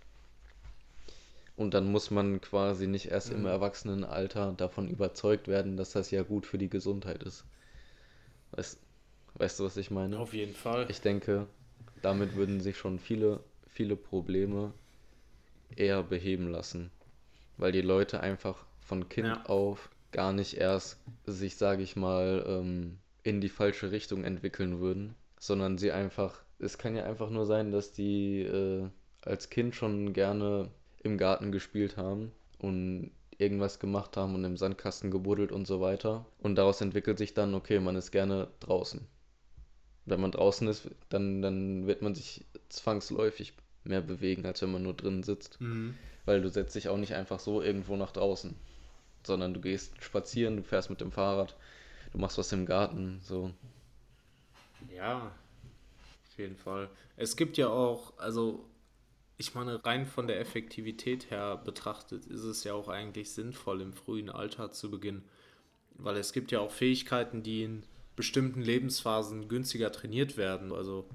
Und 1.57 1.75
dann 1.75 1.91
muss 1.91 2.11
man 2.11 2.41
quasi 2.41 2.87
nicht 2.87 3.07
erst 3.07 3.31
mhm. 3.31 3.41
im 3.41 3.47
Erwachsenenalter 3.47 4.53
davon 4.57 4.89
überzeugt 4.89 5.49
werden, 5.49 5.77
dass 5.77 5.93
das 5.93 6.11
ja 6.11 6.23
gut 6.23 6.47
für 6.47 6.59
die 6.59 6.71
Gesundheit 6.71 7.23
ist. 7.23 7.45
Weißt, 8.53 8.81
weißt 9.35 9.61
du, 9.61 9.65
was 9.65 9.77
ich 9.77 9.91
meine? 9.91 10.19
Auf 10.19 10.35
jeden 10.35 10.55
Fall. 10.55 10.87
Ich 10.89 11.01
denke, 11.01 11.47
damit 12.01 12.37
würden 12.37 12.61
sich 12.61 12.77
schon 12.77 12.99
viele, 12.99 13.41
viele 13.67 13.97
Probleme 13.97 14.73
eher 15.77 16.03
beheben 16.03 16.49
lassen. 16.49 16.91
Weil 17.57 17.73
die 17.73 17.83
Leute 17.83 18.21
einfach 18.21 18.65
von 18.81 19.09
Kind 19.09 19.29
ja. 19.29 19.45
auf 19.47 19.91
gar 20.11 20.33
nicht 20.33 20.57
erst 20.57 20.99
sich, 21.27 21.57
sage 21.57 21.83
ich 21.83 21.97
mal, 21.97 22.45
ähm, 22.47 22.99
in 23.23 23.41
die 23.41 23.49
falsche 23.49 23.91
Richtung 23.91 24.25
entwickeln 24.25 24.81
würden, 24.81 25.15
sondern 25.39 25.79
sie 25.79 25.93
einfach, 25.93 26.43
es 26.59 26.79
kann 26.79 26.97
ja 26.97 27.05
einfach 27.05 27.31
nur 27.31 27.47
sein, 27.47 27.73
dass 27.73 27.93
die 27.93 28.43
äh, 28.43 28.89
als 29.25 29.51
Kind 29.51 29.75
schon 29.75 30.13
gerne 30.13 30.71
im 31.03 31.19
Garten 31.19 31.53
gespielt 31.53 31.97
haben 31.97 32.33
und 32.59 33.11
irgendwas 33.39 33.79
gemacht 33.79 34.17
haben 34.17 34.35
und 34.35 34.45
im 34.45 34.57
Sandkasten 34.57 35.11
gebuddelt 35.11 35.53
und 35.53 35.67
so 35.67 35.81
weiter. 35.81 36.27
Und 36.39 36.57
daraus 36.57 36.81
entwickelt 36.81 37.19
sich 37.19 37.35
dann, 37.35 37.55
okay, 37.55 37.81
man 37.81 37.97
ist 37.97 38.13
gerne 38.13 38.49
draußen. 38.61 39.07
Wenn 40.05 40.21
man 40.21 40.33
draußen 40.33 40.67
ist, 40.69 40.91
dann, 41.09 41.43
dann 41.43 41.87
wird 41.87 42.03
man 42.03 42.15
sich 42.15 42.45
zwangsläufig 42.69 43.55
mehr 43.85 44.01
bewegen, 44.01 44.47
als 44.47 44.63
wenn 44.63 44.73
man 44.73 44.83
nur 44.83 44.95
drinnen 44.95 45.23
sitzt. 45.23 45.61
Mhm. 45.61 45.95
Weil 46.25 46.41
du 46.41 46.49
setzt 46.49 46.75
dich 46.75 46.89
auch 46.89 46.99
nicht 46.99 47.15
einfach 47.15 47.41
so 47.41 47.63
irgendwo 47.63 47.97
nach 47.97 48.13
draußen 48.13 48.55
sondern 49.27 49.55
du 49.55 49.61
gehst 49.61 50.03
spazieren, 50.03 50.57
du 50.57 50.63
fährst 50.63 50.91
mit 50.91 51.01
dem 51.01 51.13
Fahrrad, 51.13 51.57
du 52.13 52.19
machst 52.19 52.39
was 52.39 52.53
im 52.53 52.67
Garten, 52.67 53.21
so. 53.23 53.53
Ja, 54.95 55.33
auf 56.29 56.39
jeden 56.39 56.57
Fall. 56.57 56.91
Es 57.17 57.37
gibt 57.37 57.57
ja 57.57 57.69
auch, 57.69 58.19
also 58.19 58.69
ich 59.37 59.55
meine, 59.55 59.85
rein 59.85 60.07
von 60.07 60.27
der 60.27 60.41
Effektivität 60.41 61.31
her 61.31 61.57
betrachtet, 61.57 62.27
ist 62.27 62.45
es 62.45 62.65
ja 62.65 62.75
auch 62.75 62.89
eigentlich 62.89 63.31
sinnvoll, 63.33 63.81
im 63.81 63.93
frühen 63.93 64.31
Alter 64.31 64.71
zu 64.73 64.91
beginnen. 64.91 65.25
Weil 65.95 66.17
es 66.17 66.33
gibt 66.33 66.51
ja 66.53 66.61
auch 66.61 66.71
Fähigkeiten, 66.71 67.43
die 67.43 67.65
in 67.65 67.83
bestimmten 68.17 68.63
Lebensphasen 68.63 69.49
günstiger 69.49 69.93
trainiert 69.93 70.37
werden. 70.37 70.73
Also 70.73 71.09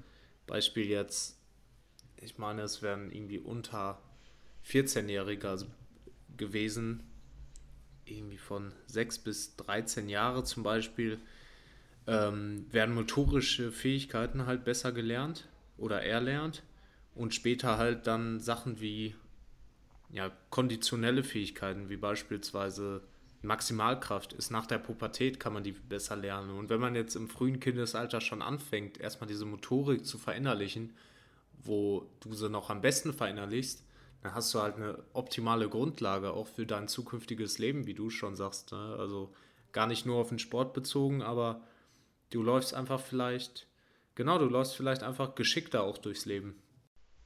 Beispiel 0.46 0.86
jetzt, 0.86 1.37
ich 2.20 2.38
meine, 2.38 2.62
es 2.62 2.82
wären 2.82 3.10
irgendwie 3.10 3.38
unter 3.38 4.00
14-Jährige 4.66 5.66
gewesen, 6.36 7.04
irgendwie 8.04 8.38
von 8.38 8.72
6 8.86 9.18
bis 9.18 9.56
13 9.56 10.08
Jahre 10.08 10.44
zum 10.44 10.62
Beispiel, 10.62 11.18
ähm, 12.06 12.66
werden 12.72 12.94
motorische 12.94 13.70
Fähigkeiten 13.70 14.46
halt 14.46 14.64
besser 14.64 14.92
gelernt 14.92 15.46
oder 15.76 16.02
erlernt 16.02 16.62
und 17.14 17.34
später 17.34 17.76
halt 17.76 18.06
dann 18.06 18.40
Sachen 18.40 18.80
wie 18.80 19.14
ja, 20.10 20.30
konditionelle 20.50 21.22
Fähigkeiten, 21.22 21.90
wie 21.90 21.96
beispielsweise 21.96 23.02
Maximalkraft 23.42 24.32
ist 24.32 24.50
nach 24.50 24.66
der 24.66 24.78
Pubertät 24.78 25.38
kann 25.38 25.52
man 25.52 25.62
die 25.62 25.72
besser 25.72 26.16
lernen. 26.16 26.50
Und 26.50 26.70
wenn 26.70 26.80
man 26.80 26.94
jetzt 26.94 27.14
im 27.14 27.28
frühen 27.28 27.60
Kindesalter 27.60 28.20
schon 28.20 28.42
anfängt, 28.42 28.98
erstmal 28.98 29.28
diese 29.28 29.44
Motorik 29.44 30.04
zu 30.04 30.18
verinnerlichen, 30.18 30.94
wo 31.64 32.10
du 32.20 32.34
sie 32.34 32.48
noch 32.48 32.70
am 32.70 32.80
besten 32.80 33.12
verinnerlichst, 33.12 33.84
dann 34.22 34.34
hast 34.34 34.52
du 34.54 34.60
halt 34.60 34.76
eine 34.76 35.02
optimale 35.12 35.68
Grundlage 35.68 36.32
auch 36.32 36.46
für 36.46 36.66
dein 36.66 36.88
zukünftiges 36.88 37.58
Leben, 37.58 37.86
wie 37.86 37.94
du 37.94 38.10
schon 38.10 38.34
sagst. 38.34 38.72
Ne? 38.72 38.96
Also 38.98 39.32
gar 39.72 39.86
nicht 39.86 40.06
nur 40.06 40.16
auf 40.16 40.30
den 40.30 40.38
Sport 40.38 40.74
bezogen, 40.74 41.22
aber 41.22 41.62
du 42.30 42.42
läufst 42.42 42.74
einfach 42.74 43.00
vielleicht, 43.00 43.66
genau, 44.14 44.38
du 44.38 44.46
läufst 44.46 44.76
vielleicht 44.76 45.02
einfach 45.02 45.34
geschickter 45.34 45.82
auch 45.82 45.98
durchs 45.98 46.24
Leben. 46.24 46.60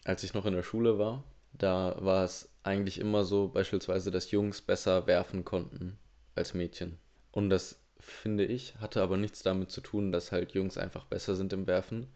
Als 0.05 0.22
ich 0.24 0.35
noch 0.35 0.47
in 0.47 0.55
der 0.55 0.62
Schule 0.62 0.99
war, 0.99 1.24
da 1.53 1.97
war 2.01 2.24
es 2.24 2.49
eigentlich 2.62 2.99
immer 2.99 3.24
so, 3.24 3.49
beispielsweise, 3.49 4.11
dass 4.11 4.30
Jungs 4.30 4.61
besser 4.61 5.07
werfen 5.07 5.45
konnten 5.45 5.99
als 6.35 6.55
Mädchen. 6.55 6.99
Und 7.30 7.51
das, 7.51 7.80
finde 8.01 8.45
ich, 8.45 8.76
hatte 8.76 9.03
aber 9.03 9.16
nichts 9.16 9.43
damit 9.43 9.70
zu 9.70 9.80
tun, 9.80 10.12
dass 10.12 10.33
halt 10.33 10.53
Jungs 10.53 10.78
einfach 10.78 11.05
besser 11.05 11.37
sind 11.37 11.53
im 11.53 11.66
Werfen, 11.66 12.09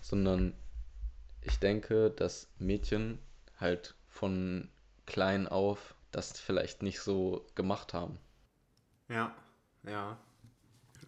sondern 0.00 0.54
ich 1.46 1.58
denke, 1.58 2.10
dass 2.10 2.48
Mädchen 2.58 3.18
halt 3.58 3.94
von 4.08 4.68
klein 5.06 5.46
auf 5.46 5.94
das 6.10 6.38
vielleicht 6.38 6.82
nicht 6.82 7.00
so 7.00 7.46
gemacht 7.54 7.94
haben. 7.94 8.18
Ja, 9.08 9.34
ja. 9.84 10.16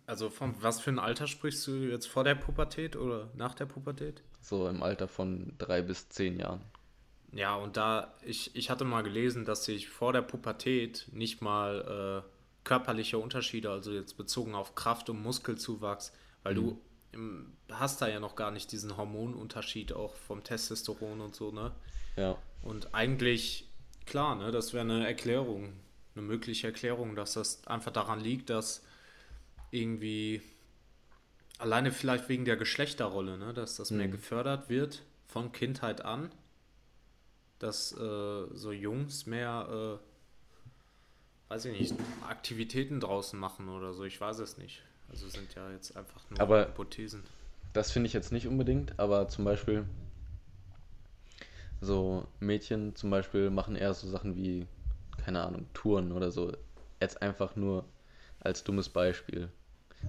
Also 0.06 0.30
von 0.30 0.54
was 0.62 0.80
für 0.80 0.90
ein 0.90 0.98
Alter 0.98 1.26
sprichst 1.26 1.66
du 1.66 1.72
jetzt 1.72 2.06
vor 2.06 2.24
der 2.24 2.34
Pubertät 2.34 2.96
oder 2.96 3.30
nach 3.34 3.54
der 3.54 3.66
Pubertät? 3.66 4.22
So 4.40 4.68
im 4.68 4.82
Alter 4.82 5.08
von 5.08 5.54
drei 5.58 5.82
bis 5.82 6.08
zehn 6.08 6.38
Jahren. 6.38 6.62
Ja, 7.32 7.56
und 7.56 7.76
da, 7.76 8.14
ich, 8.22 8.54
ich 8.56 8.70
hatte 8.70 8.84
mal 8.84 9.02
gelesen, 9.02 9.44
dass 9.44 9.64
sich 9.64 9.88
vor 9.88 10.12
der 10.12 10.22
Pubertät 10.22 11.08
nicht 11.12 11.42
mal 11.42 12.24
äh, 12.24 12.64
körperliche 12.64 13.18
Unterschiede, 13.18 13.70
also 13.70 13.92
jetzt 13.92 14.16
bezogen 14.16 14.54
auf 14.54 14.74
Kraft- 14.74 15.10
und 15.10 15.22
Muskelzuwachs, 15.22 16.12
weil 16.42 16.54
mhm. 16.54 16.56
du 16.56 16.80
hast 17.70 18.02
da 18.02 18.08
ja 18.08 18.20
noch 18.20 18.36
gar 18.36 18.50
nicht 18.50 18.70
diesen 18.72 18.96
Hormonunterschied 18.96 19.92
auch 19.92 20.14
vom 20.14 20.44
Testosteron 20.44 21.20
und 21.20 21.34
so, 21.34 21.50
ne? 21.50 21.72
Ja. 22.16 22.36
Und 22.62 22.94
eigentlich, 22.94 23.68
klar, 24.06 24.34
ne, 24.36 24.50
das 24.50 24.72
wäre 24.72 24.84
eine 24.84 25.06
Erklärung, 25.06 25.72
eine 26.14 26.24
mögliche 26.24 26.66
Erklärung, 26.66 27.14
dass 27.14 27.34
das 27.34 27.66
einfach 27.66 27.92
daran 27.92 28.20
liegt, 28.20 28.50
dass 28.50 28.84
irgendwie 29.70 30.42
alleine 31.58 31.92
vielleicht 31.92 32.28
wegen 32.28 32.44
der 32.44 32.56
Geschlechterrolle, 32.56 33.38
ne, 33.38 33.54
dass 33.54 33.76
das 33.76 33.90
mhm. 33.90 33.98
mehr 33.98 34.08
gefördert 34.08 34.68
wird 34.68 35.02
von 35.26 35.52
Kindheit 35.52 36.04
an 36.04 36.30
dass 37.58 37.92
äh, 37.92 38.46
so 38.52 38.72
Jungs 38.72 39.26
mehr, 39.26 39.98
äh, 39.98 41.50
weiß 41.50 41.66
ich 41.66 41.78
nicht, 41.78 41.94
Aktivitäten 42.28 43.00
draußen 43.00 43.38
machen 43.38 43.68
oder 43.68 43.94
so. 43.94 44.04
Ich 44.04 44.20
weiß 44.20 44.38
es 44.38 44.58
nicht. 44.58 44.82
Also 45.10 45.28
sind 45.28 45.54
ja 45.54 45.70
jetzt 45.72 45.96
einfach 45.96 46.20
nur 46.30 46.40
aber 46.40 46.66
Hypothesen. 46.66 47.22
Das 47.72 47.90
finde 47.90 48.08
ich 48.08 48.12
jetzt 48.12 48.32
nicht 48.32 48.46
unbedingt, 48.46 48.98
aber 48.98 49.28
zum 49.28 49.44
Beispiel 49.44 49.84
so 51.80 52.26
Mädchen 52.40 52.96
zum 52.96 53.10
Beispiel 53.10 53.50
machen 53.50 53.76
eher 53.76 53.94
so 53.94 54.08
Sachen 54.08 54.34
wie, 54.36 54.66
keine 55.24 55.42
Ahnung, 55.44 55.66
Touren 55.74 56.12
oder 56.12 56.30
so. 56.30 56.52
Jetzt 57.00 57.22
einfach 57.22 57.56
nur 57.56 57.84
als 58.40 58.64
dummes 58.64 58.88
Beispiel. 58.88 59.50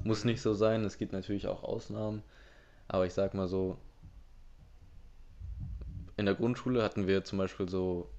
Muss 0.04 0.24
nicht 0.24 0.42
so 0.42 0.54
sein, 0.54 0.84
es 0.84 0.98
gibt 0.98 1.14
natürlich 1.14 1.48
auch 1.48 1.64
Ausnahmen, 1.64 2.24
aber 2.88 3.06
ich 3.06 3.14
sag 3.14 3.34
mal 3.34 3.48
so, 3.48 3.78
in 6.18 6.26
der 6.26 6.36
Grundschule 6.36 6.84
hatten 6.84 7.08
wir 7.08 7.24
zum 7.24 7.38
Beispiel 7.38 7.70
so, 7.70 8.10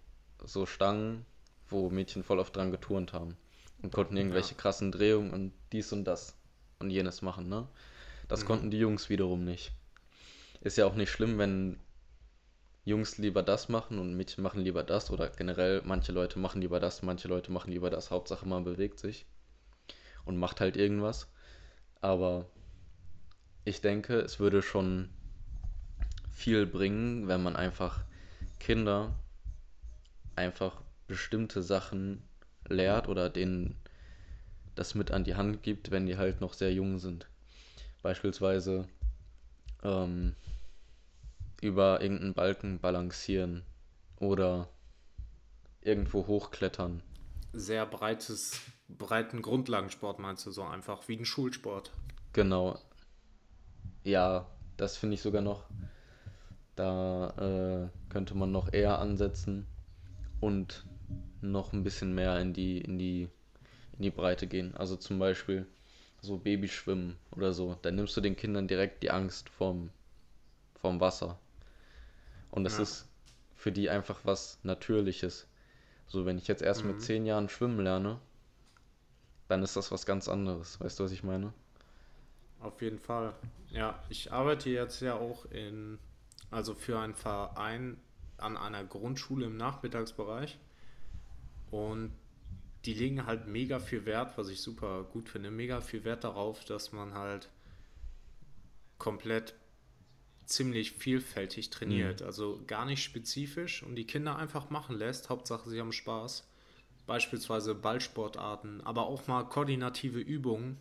so 0.45 0.66
Stangen, 0.66 1.24
wo 1.68 1.91
Mädchen 1.91 2.22
voll 2.22 2.39
oft 2.39 2.55
dran 2.57 2.70
geturnt 2.70 3.12
haben 3.12 3.37
und 3.83 3.93
konnten 3.93 4.16
irgendwelche 4.16 4.55
ja. 4.55 4.61
krassen 4.61 4.91
Drehungen 4.91 5.33
und 5.33 5.53
dies 5.72 5.93
und 5.93 6.05
das 6.05 6.39
und 6.81 6.91
jenes 6.91 7.22
machen, 7.22 7.49
ne? 7.49 7.68
Das 8.28 8.43
mhm. 8.43 8.47
konnten 8.47 8.70
die 8.70 8.78
Jungs 8.78 9.09
wiederum 9.09 9.45
nicht. 9.45 9.72
Ist 10.61 10.76
ja 10.76 10.87
auch 10.87 10.95
nicht 10.95 11.11
schlimm, 11.11 11.39
wenn 11.39 11.78
Jungs 12.85 13.18
lieber 13.18 13.43
das 13.43 13.68
machen 13.68 13.99
und 13.99 14.14
Mädchen 14.14 14.43
machen 14.43 14.62
lieber 14.62 14.83
das 14.83 15.11
oder 15.11 15.28
generell 15.28 15.83
manche 15.85 16.12
Leute 16.12 16.39
machen 16.39 16.61
lieber 16.61 16.81
das, 16.81 17.03
manche 17.03 17.28
Leute 17.28 17.53
machen 17.53 17.70
lieber 17.70 17.91
das. 17.91 18.11
Hauptsache 18.11 18.47
man 18.47 18.64
bewegt 18.64 18.99
sich 18.99 19.26
und 20.24 20.39
macht 20.39 20.61
halt 20.61 20.76
irgendwas. 20.76 21.31
Aber 22.01 22.47
ich 23.64 23.81
denke, 23.81 24.20
es 24.20 24.41
würde 24.41 24.62
schon 24.62 25.11
viel 26.31 26.66
bringen, 26.66 27.28
wenn 27.28 27.43
man 27.43 27.57
einfach 27.57 28.05
Kinder 28.59 29.14
einfach 30.37 30.81
bestimmte 31.07 31.62
Sachen 31.62 32.22
lehrt 32.68 33.09
oder 33.09 33.28
denen 33.28 33.76
das 34.81 34.95
mit 34.95 35.11
an 35.11 35.24
die 35.24 35.37
Hand 35.37 35.62
gibt, 35.62 35.91
wenn 35.91 36.07
die 36.07 36.16
halt 36.16 36.41
noch 36.41 36.55
sehr 36.55 36.72
jung 36.72 36.99
sind. 36.99 37.28
Beispielsweise 38.03 38.89
ähm, 39.83 40.35
über 41.61 42.01
irgendeinen 42.01 42.35
Balken 42.35 42.81
balancieren 42.81 43.62
oder 44.16 44.68
irgendwo 45.83 46.26
hochklettern. 46.26 47.03
Sehr 47.53 47.85
breites, 47.85 48.61
breiten 48.89 49.43
Grundlagensport 49.43 50.18
meinst 50.18 50.47
du 50.47 50.51
so 50.51 50.62
einfach, 50.62 51.09
wie 51.09 51.16
ein 51.16 51.24
Schulsport. 51.24 51.91
Genau. 52.33 52.78
Ja, 54.03 54.47
das 54.76 54.97
finde 54.97 55.14
ich 55.14 55.22
sogar 55.22 55.43
noch 55.43 55.64
da 56.81 57.35
äh, 57.37 57.89
könnte 58.09 58.35
man 58.35 58.53
noch 58.53 58.72
eher 58.72 58.99
ansetzen 59.01 59.66
und 60.41 60.87
noch 61.43 61.74
ein 61.74 61.85
bisschen 61.85 62.14
mehr 62.14 62.41
in 62.41 62.55
die, 62.55 62.78
in 62.78 62.99
die, 62.99 63.28
in 64.01 64.05
die 64.05 64.11
Breite 64.11 64.47
gehen. 64.47 64.75
Also 64.75 64.97
zum 64.97 65.19
Beispiel 65.19 65.67
so 66.23 66.39
Babyschwimmen 66.39 67.19
oder 67.37 67.53
so. 67.53 67.77
Da 67.83 67.91
nimmst 67.91 68.17
du 68.17 68.23
den 68.23 68.35
Kindern 68.35 68.67
direkt 68.67 69.03
die 69.03 69.11
Angst 69.11 69.51
vorm, 69.51 69.91
vorm 70.81 71.01
Wasser. 71.01 71.39
Und 72.51 72.65
das 72.65 72.77
ja. 72.77 72.83
ist 72.83 73.07
für 73.57 73.71
die 73.71 73.91
einfach 73.91 74.21
was 74.25 74.59
Natürliches. 74.63 75.47
So, 76.07 76.25
wenn 76.25 76.39
ich 76.39 76.49
jetzt 76.49 76.63
erst 76.63 76.83
mhm. 76.83 76.93
mit 76.93 77.03
zehn 77.03 77.27
Jahren 77.27 77.51
schwimmen 77.51 77.79
lerne, 77.79 78.19
dann 79.49 79.63
ist 79.63 79.77
das 79.77 79.93
was 79.93 80.07
ganz 80.07 80.29
anderes. 80.29 80.81
Weißt 80.81 80.99
du, 80.99 81.05
was 81.05 81.13
ich 81.13 81.23
meine? 81.23 81.53
Auf 82.61 82.81
jeden 82.81 82.99
Fall. 82.99 83.35
Ja, 83.69 84.03
ich 84.09 84.33
arbeite 84.33 84.71
jetzt 84.71 85.01
ja 85.03 85.15
auch 85.15 85.45
in 85.51 85.99
also 86.51 86.75
für 86.75 86.99
einen 86.99 87.15
Verein 87.15 87.99
an 88.39 88.57
einer 88.57 88.83
Grundschule 88.83 89.45
im 89.45 89.59
Nachmittagsbereich. 89.59 90.59
Und 91.71 92.13
die 92.85 92.95
legen 92.95 93.26
halt 93.26 93.47
mega 93.47 93.78
viel 93.78 94.07
Wert, 94.07 94.39
was 94.39 94.49
ich 94.49 94.61
super 94.61 95.05
gut 95.05 95.28
finde, 95.28 95.51
mega 95.51 95.81
viel 95.81 96.05
Wert 96.05 96.24
darauf, 96.24 96.64
dass 96.64 96.93
man 96.93 97.14
halt 97.14 97.51
komplett 98.99 99.55
ziemlich 100.47 100.93
vielfältig 100.93 101.70
trainiert. 101.70 102.20
Mhm. 102.20 102.26
Also 102.26 102.62
gar 102.66 102.85
nicht 102.85 103.03
spezifisch 103.03 103.83
und 103.83 103.95
die 103.97 104.07
Kinder 104.07 104.37
einfach 104.37 104.70
machen 104.70 104.97
lässt. 104.97 105.31
Hauptsache, 105.31 105.68
sie 105.68 105.81
haben 105.81 105.93
Spaß. 105.93 106.47
Beispielsweise 107.07 107.74
Ballsportarten, 107.74 108.81
aber 108.83 109.07
auch 109.07 109.26
mal 109.26 109.45
koordinative 109.45 110.20
Übungen, 110.20 110.78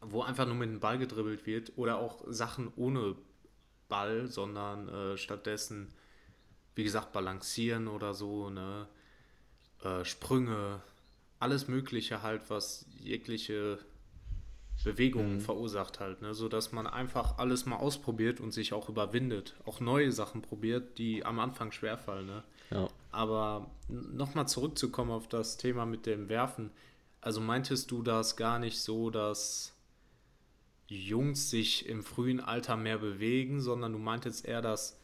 wo 0.00 0.22
einfach 0.22 0.46
nur 0.46 0.54
mit 0.54 0.70
dem 0.70 0.80
Ball 0.80 0.98
gedribbelt 0.98 1.46
wird 1.46 1.72
oder 1.76 1.98
auch 1.98 2.24
Sachen 2.26 2.72
ohne 2.76 3.16
Ball, 3.88 4.26
sondern 4.26 4.88
äh, 4.88 5.16
stattdessen, 5.16 5.92
wie 6.74 6.84
gesagt, 6.84 7.12
balancieren 7.12 7.86
oder 7.88 8.14
so, 8.14 8.50
ne? 8.50 8.88
Äh, 9.82 10.04
Sprünge, 10.04 10.80
alles 11.38 11.68
Mögliche 11.68 12.22
halt, 12.22 12.42
was 12.48 12.86
jegliche 12.98 13.78
Bewegungen 14.84 15.34
mhm. 15.34 15.40
verursacht 15.40 16.00
halt, 16.00 16.22
ne? 16.22 16.34
sodass 16.34 16.72
man 16.72 16.86
einfach 16.86 17.38
alles 17.38 17.66
mal 17.66 17.76
ausprobiert 17.76 18.40
und 18.40 18.52
sich 18.52 18.72
auch 18.72 18.88
überwindet, 18.88 19.54
auch 19.66 19.80
neue 19.80 20.10
Sachen 20.12 20.42
probiert, 20.42 20.98
die 20.98 21.24
am 21.24 21.38
Anfang 21.38 21.72
schwerfallen. 21.72 22.26
Ne? 22.26 22.42
Ja. 22.70 22.88
Aber 23.10 23.70
nochmal 23.88 24.48
zurückzukommen 24.48 25.10
auf 25.10 25.28
das 25.28 25.56
Thema 25.56 25.84
mit 25.84 26.06
dem 26.06 26.28
Werfen, 26.28 26.70
also 27.20 27.40
meintest 27.40 27.90
du 27.90 28.02
das 28.02 28.36
gar 28.36 28.58
nicht 28.58 28.80
so, 28.80 29.10
dass 29.10 29.74
Jungs 30.88 31.50
sich 31.50 31.86
im 31.86 32.02
frühen 32.02 32.40
Alter 32.40 32.76
mehr 32.76 32.98
bewegen, 32.98 33.60
sondern 33.60 33.92
du 33.92 33.98
meintest 33.98 34.46
eher, 34.46 34.62
dass 34.62 34.98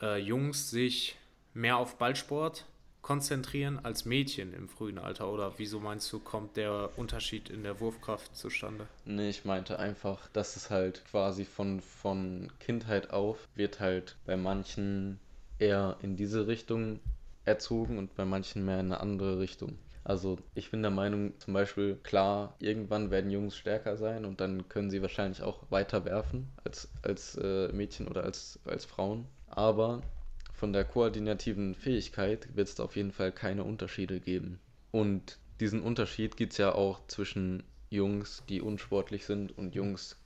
äh, 0.00 0.18
Jungs 0.18 0.70
sich 0.70 1.16
mehr 1.52 1.76
auf 1.76 1.98
Ballsport 1.98 2.64
konzentrieren 3.02 3.80
als 3.84 4.04
Mädchen 4.04 4.54
im 4.54 4.68
frühen 4.68 4.98
Alter? 4.98 5.30
Oder 5.30 5.52
wieso 5.58 5.80
meinst 5.80 6.10
du, 6.12 6.20
kommt 6.20 6.56
der 6.56 6.90
Unterschied 6.96 7.50
in 7.50 7.64
der 7.64 7.80
Wurfkraft 7.80 8.34
zustande? 8.36 8.86
Nee, 9.04 9.28
ich 9.28 9.44
meinte 9.44 9.78
einfach, 9.78 10.28
dass 10.28 10.56
es 10.56 10.70
halt 10.70 11.04
quasi 11.10 11.44
von, 11.44 11.80
von 11.80 12.50
Kindheit 12.60 13.10
auf 13.10 13.48
wird 13.54 13.80
halt 13.80 14.16
bei 14.24 14.36
manchen 14.36 15.18
eher 15.58 15.96
in 16.00 16.16
diese 16.16 16.46
Richtung 16.46 17.00
erzogen 17.44 17.98
und 17.98 18.14
bei 18.14 18.24
manchen 18.24 18.64
mehr 18.64 18.80
in 18.80 18.86
eine 18.86 19.00
andere 19.00 19.38
Richtung. 19.40 19.78
Also 20.04 20.38
ich 20.54 20.70
bin 20.70 20.82
der 20.82 20.90
Meinung, 20.90 21.38
zum 21.38 21.54
Beispiel, 21.54 21.96
klar, 22.02 22.56
irgendwann 22.58 23.10
werden 23.10 23.30
Jungs 23.30 23.56
stärker 23.56 23.96
sein 23.96 24.24
und 24.24 24.40
dann 24.40 24.68
können 24.68 24.90
sie 24.90 25.02
wahrscheinlich 25.02 25.42
auch 25.42 25.62
weiter 25.70 26.04
werfen 26.04 26.48
als, 26.64 26.88
als 27.02 27.36
äh, 27.36 27.68
Mädchen 27.72 28.08
oder 28.08 28.24
als, 28.24 28.58
als 28.64 28.84
Frauen. 28.84 29.26
Aber 29.48 30.02
von 30.62 30.72
der 30.72 30.84
koordinativen 30.84 31.74
Fähigkeit 31.74 32.54
wird 32.54 32.68
es 32.68 32.78
auf 32.78 32.94
jeden 32.94 33.10
Fall 33.10 33.32
keine 33.32 33.64
Unterschiede 33.64 34.20
geben. 34.20 34.60
Und 34.92 35.40
diesen 35.58 35.82
Unterschied 35.82 36.36
gibt 36.36 36.52
es 36.52 36.58
ja 36.58 36.72
auch 36.72 37.04
zwischen 37.08 37.64
Jungs, 37.90 38.44
die 38.48 38.60
unsportlich 38.60 39.26
sind 39.26 39.58
und 39.58 39.74
Jungs, 39.74 40.20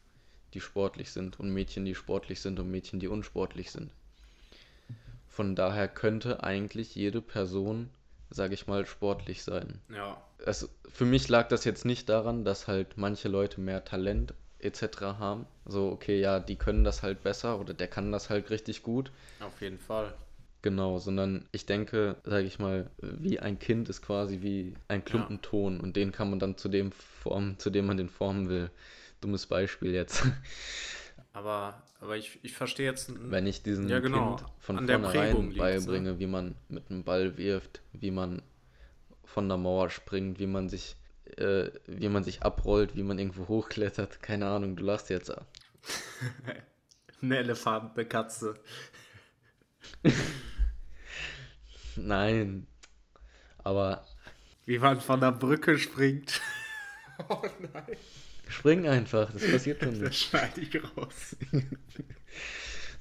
die 0.53 0.61
sportlich 0.61 1.11
sind 1.11 1.41
und 1.41 1.49
Mädchen, 1.55 1.87
die 1.87 1.95
sportlich 1.95 2.43
sind 2.43 2.61
und 2.61 2.71
Mädchen, 2.71 3.01
die 3.01 3.09
unsportlich 3.09 3.71
sind. 3.71 3.95
Von 5.27 5.57
daher 5.57 5.89
könnte 5.89 6.45
eigentlich 6.45 6.95
jede 6.95 7.23
Person 7.23 7.89
sage 8.29 8.53
ich 8.53 8.67
mal, 8.67 8.85
sportlich 8.85 9.43
sein. 9.43 9.81
Ja. 9.89 10.21
Es, 10.45 10.69
für 10.89 11.07
mich 11.07 11.29
lag 11.29 11.49
das 11.49 11.65
jetzt 11.65 11.87
nicht 11.87 12.11
daran, 12.11 12.45
dass 12.45 12.67
halt 12.67 12.97
manche 12.97 13.29
Leute 13.29 13.61
mehr 13.61 13.85
Talent 13.87 14.35
etc. 14.59 15.01
haben. 15.01 15.47
So, 15.65 15.89
okay, 15.89 16.21
ja, 16.21 16.41
die 16.41 16.57
können 16.57 16.85
das 16.85 17.03
halt 17.03 17.23
besser 17.23 17.59
oder 17.59 17.75
der 17.75 17.89
kann 17.89 18.13
das 18.13 18.31
halt 18.31 18.51
richtig 18.51 18.83
gut. 18.83 19.11
Auf 19.41 19.61
jeden 19.61 19.79
Fall. 19.79 20.15
Genau, 20.67 20.99
sondern 20.99 21.49
ich 21.53 21.65
denke, 21.65 22.17
sage 22.25 22.45
ich 22.45 22.59
mal, 22.59 22.91
wie 23.01 23.39
ein 23.39 23.61
Kind 23.61 23.89
ist 23.89 24.03
quasi 24.03 24.43
wie 24.43 24.75
ein 24.89 25.05
Klumpen 25.05 25.37
ja. 25.37 25.43
Ton 25.43 25.79
und 25.79 25.95
den 25.95 26.11
kann 26.11 26.29
man 26.29 26.41
dann 26.41 26.57
zu 26.57 26.69
dem 26.69 26.91
formen, 26.91 27.57
zu 27.61 27.71
dem 27.71 27.87
man 27.87 27.97
den 27.97 28.09
formen 28.09 28.49
will. 28.49 28.73
Dummes 29.21 29.47
Beispiel 29.47 29.93
jetzt. 29.93 30.27
Aber, 31.33 31.81
aber 32.01 32.17
ich, 32.17 32.41
ich 32.43 32.55
verstehe 32.55 32.87
jetzt. 32.87 33.13
Wenn 33.31 33.47
ich 33.47 33.63
diesen 33.63 33.89
ja, 33.89 34.01
genau, 34.01 34.37
Kind 34.37 34.49
von 34.59 34.77
vornherein 34.89 35.51
ne? 35.51 35.55
beibringe, 35.55 36.13
ne? 36.13 36.19
wie 36.19 36.27
man 36.27 36.57
mit 36.69 36.91
einem 36.91 37.05
Ball 37.05 37.37
wirft, 37.37 37.83
wie 37.93 38.11
man 38.11 38.43
von 39.23 39.47
der 39.47 39.59
Mauer 39.59 39.91
springt, 39.91 40.41
wie 40.41 40.49
man 40.49 40.69
sich, 40.69 40.97
äh, 41.37 41.71
wie 41.87 42.09
man 42.09 42.25
sich 42.25 42.43
abrollt, 42.43 42.97
wie 42.97 43.05
man 43.05 43.21
irgendwo 43.21 43.47
hochklettert, 43.47 44.21
keine 44.21 44.47
Ahnung, 44.47 44.75
du 44.75 44.83
lachst 44.83 45.11
jetzt. 45.11 45.31
Eine 47.23 47.39
Elefant, 47.39 47.97
eine 47.97 48.07
Katze. 48.07 48.59
Nein. 51.97 52.67
Aber 53.59 54.07
Wie 54.67 54.79
man 54.79 55.01
von 55.01 55.21
der 55.21 55.33
Brücke 55.33 55.79
springt. 55.79 56.41
Oh 57.31 57.43
nein. 57.73 57.97
spring 58.47 58.87
einfach, 58.87 59.33
das 59.33 59.51
passiert 59.51 59.83
schon 59.83 59.99
Das 60.01 60.11
nicht. 60.11 60.29
schneide 60.29 60.61
ich 60.61 60.75
raus. 60.97 61.35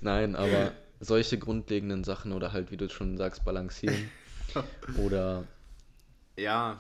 Nein, 0.02 0.36
aber 0.36 0.72
solche 1.02 1.38
grundlegenden 1.38 2.04
Sachen 2.06 2.32
oder 2.32 2.54
halt, 2.54 2.72
wie 2.72 2.78
du 2.78 2.90
schon 2.90 3.18
sagst, 3.18 3.44
balancieren. 3.44 4.10
Oder 4.98 5.46
Ja, 6.38 6.80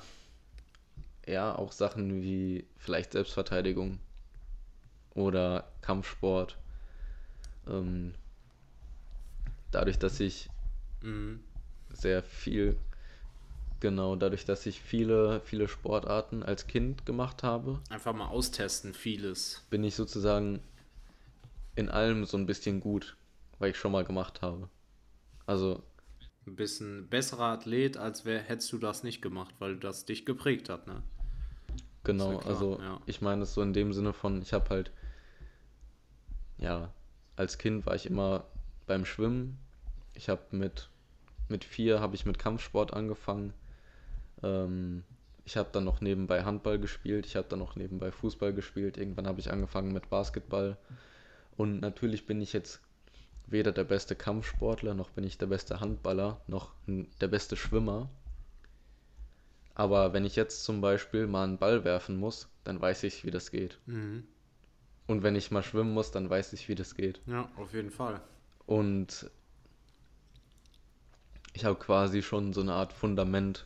ja, 1.28 1.56
auch 1.56 1.72
Sachen 1.72 2.22
wie 2.22 2.68
vielleicht 2.78 3.14
Selbstverteidigung 3.14 4.00
oder 5.14 5.72
Kampfsport. 5.82 6.58
Ähm, 7.68 8.14
dadurch, 9.72 9.98
dass 10.00 10.20
ich 10.20 10.50
mhm. 11.02 11.44
Sehr 11.90 12.24
viel, 12.24 12.78
genau, 13.80 14.16
dadurch, 14.16 14.46
dass 14.46 14.66
ich 14.66 14.82
viele, 14.82 15.42
viele 15.42 15.68
Sportarten 15.68 16.44
als 16.44 16.68
Kind 16.68 17.06
gemacht 17.06 17.44
habe, 17.44 17.80
einfach 17.90 18.14
mal 18.14 18.28
austesten, 18.28 18.94
vieles. 18.94 19.66
bin 19.70 19.84
ich 19.84 19.96
sozusagen 19.96 20.62
in 21.76 21.90
allem 21.90 22.26
so 22.26 22.38
ein 22.38 22.46
bisschen 22.46 22.80
gut, 22.80 23.18
weil 23.60 23.72
ich 23.72 23.78
schon 23.78 23.92
mal 23.92 24.06
gemacht 24.06 24.42
habe. 24.42 24.70
Also, 25.46 25.84
Ein 26.48 26.56
bisschen 26.56 27.08
besserer 27.10 27.46
Athlet, 27.54 27.98
als 27.98 28.26
wär, 28.26 28.42
hättest 28.42 28.72
du 28.74 28.78
das 28.78 29.04
nicht 29.04 29.22
gemacht, 29.22 29.56
weil 29.60 29.78
das 29.78 30.06
dich 30.06 30.26
geprägt 30.26 30.70
hat, 30.70 30.88
ne? 30.88 31.04
genau, 32.04 32.34
ja 32.34 32.38
klar, 32.40 32.54
also 32.54 32.80
ja. 32.80 33.02
ich 33.06 33.22
meine 33.22 33.44
es 33.44 33.54
so 33.54 33.62
in 33.62 33.74
dem 33.74 33.94
Sinne 33.94 34.14
von, 34.14 34.42
ich 34.42 34.54
habe 34.54 34.70
halt, 34.70 34.92
ja, 36.58 36.94
als 37.36 37.58
Kind 37.58 37.86
war 37.86 37.96
ich 37.96 38.06
immer 38.06 38.46
beim 38.88 39.06
Schwimmen. 39.06 39.60
Ich 40.14 40.30
habe 40.30 40.42
mit, 40.52 40.90
mit 41.50 41.64
vier 41.64 42.00
habe 42.00 42.16
ich 42.16 42.26
mit 42.26 42.40
Kampfsport 42.40 42.94
angefangen. 42.94 43.54
Ähm, 44.44 45.04
ich 45.46 45.58
habe 45.58 45.70
dann 45.72 45.84
noch 45.84 46.02
nebenbei 46.02 46.44
Handball 46.44 46.80
gespielt. 46.80 47.26
Ich 47.26 47.36
habe 47.36 47.48
dann 47.48 47.60
noch 47.60 47.76
nebenbei 47.76 48.12
Fußball 48.12 48.54
gespielt. 48.54 48.98
Irgendwann 48.98 49.28
habe 49.28 49.40
ich 49.40 49.52
angefangen 49.52 49.94
mit 49.94 50.10
Basketball. 50.10 50.78
Und 51.56 51.80
natürlich 51.82 52.26
bin 52.26 52.42
ich 52.42 52.54
jetzt 52.54 52.82
weder 53.48 53.72
der 53.72 53.84
beste 53.84 54.16
Kampfsportler, 54.16 54.96
noch 54.96 55.12
bin 55.12 55.24
ich 55.24 55.38
der 55.38 55.46
beste 55.46 55.80
Handballer, 55.80 56.42
noch 56.48 56.74
der 56.88 57.28
beste 57.28 57.56
Schwimmer. 57.56 58.10
Aber 59.76 60.14
wenn 60.14 60.26
ich 60.26 60.36
jetzt 60.36 60.64
zum 60.64 60.82
Beispiel 60.82 61.28
mal 61.28 61.44
einen 61.44 61.58
Ball 61.58 61.84
werfen 61.84 62.18
muss, 62.18 62.48
dann 62.64 62.82
weiß 62.82 63.04
ich, 63.04 63.26
wie 63.26 63.32
das 63.32 63.52
geht. 63.52 63.78
Mhm. 63.86 64.24
Und 65.06 65.22
wenn 65.22 65.36
ich 65.36 65.52
mal 65.52 65.62
schwimmen 65.62 65.94
muss, 65.94 66.12
dann 66.12 66.30
weiß 66.30 66.54
ich, 66.54 66.68
wie 66.68 66.76
das 66.76 66.96
geht. 66.96 67.22
Ja, 67.28 67.50
auf 67.58 67.74
jeden 67.74 67.92
Fall. 67.92 68.22
Und 68.66 69.30
ich 71.56 71.64
habe 71.64 71.80
quasi 71.80 72.22
schon 72.22 72.54
so 72.54 72.62
eine 72.62 72.74
Art 72.74 72.94
Fundament 72.94 73.66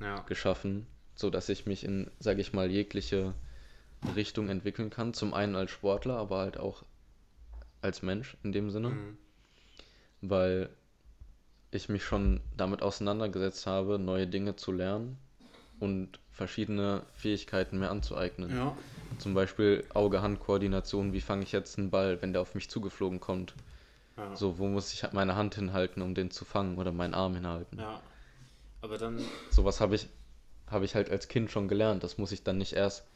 Ja. 0.00 0.20
geschaffen, 0.26 0.86
so 1.14 1.30
dass 1.30 1.48
ich 1.48 1.66
mich 1.66 1.84
in, 1.84 2.10
sage 2.18 2.40
ich 2.40 2.52
mal, 2.52 2.70
jegliche 2.70 3.34
Richtung 4.16 4.48
entwickeln 4.48 4.90
kann. 4.90 5.14
Zum 5.14 5.32
einen 5.32 5.54
als 5.54 5.70
Sportler, 5.70 6.16
aber 6.16 6.38
halt 6.38 6.58
auch 6.58 6.82
als 7.80 8.02
Mensch 8.02 8.36
in 8.42 8.50
dem 8.52 8.70
Sinne, 8.70 8.90
Mhm. 8.90 9.18
weil 10.20 10.68
ich 11.70 11.88
mich 11.88 12.04
schon 12.04 12.40
damit 12.56 12.82
auseinandergesetzt 12.82 13.66
habe, 13.66 13.98
neue 13.98 14.26
Dinge 14.26 14.56
zu 14.56 14.72
lernen 14.72 15.16
und 15.78 16.18
verschiedene 16.32 17.02
Fähigkeiten 17.14 17.78
mir 17.78 17.90
anzueignen. 17.90 18.50
Ja. 18.50 18.76
Zum 19.18 19.34
Beispiel 19.34 19.84
Auge-Hand-Koordination, 19.94 21.12
wie 21.12 21.20
fange 21.20 21.44
ich 21.44 21.52
jetzt 21.52 21.78
einen 21.78 21.90
Ball, 21.90 22.20
wenn 22.20 22.32
der 22.32 22.42
auf 22.42 22.54
mich 22.56 22.68
zugeflogen 22.68 23.20
kommt? 23.20 23.54
Ja. 24.16 24.36
So, 24.36 24.58
wo 24.58 24.66
muss 24.66 24.92
ich 24.92 25.10
meine 25.12 25.36
Hand 25.36 25.54
hinhalten, 25.54 26.02
um 26.02 26.14
den 26.14 26.30
zu 26.30 26.44
fangen 26.44 26.78
oder 26.78 26.92
meinen 26.92 27.14
Arm 27.14 27.34
hinhalten? 27.34 27.78
ja. 27.78 28.00
Aber 28.82 28.98
dann, 28.98 29.20
Sowas 29.50 29.80
habe 29.80 29.94
ich, 29.94 30.08
habe 30.66 30.84
ich 30.84 30.96
halt 30.96 31.08
als 31.08 31.28
Kind 31.28 31.52
schon 31.52 31.68
gelernt. 31.68 32.02
Das 32.02 32.18
muss 32.18 32.32
ich 32.32 32.42
dann 32.42 32.58
nicht 32.58 32.72
erst 32.72 33.06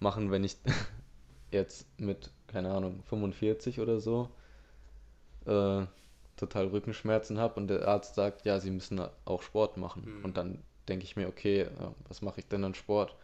machen, 0.00 0.32
wenn 0.32 0.42
ich 0.42 0.56
jetzt 1.52 1.86
mit, 2.00 2.30
keine 2.48 2.72
Ahnung, 2.72 3.02
45 3.04 3.78
oder 3.78 4.00
so 4.00 4.28
äh, 5.46 5.86
total 6.36 6.66
Rückenschmerzen 6.66 7.38
habe 7.38 7.60
und 7.60 7.68
der 7.68 7.86
Arzt 7.86 8.16
sagt, 8.16 8.44
ja, 8.44 8.58
Sie 8.58 8.70
müssen 8.70 9.00
auch 9.24 9.42
Sport 9.42 9.76
machen. 9.76 10.18
Mhm. 10.18 10.24
Und 10.24 10.36
dann 10.36 10.58
denke 10.88 11.04
ich 11.04 11.14
mir, 11.14 11.28
okay, 11.28 11.68
ja, 11.78 11.94
was 12.08 12.22
mache 12.22 12.40
ich 12.40 12.48
denn 12.48 12.64
an 12.64 12.74
Sport? 12.74 13.14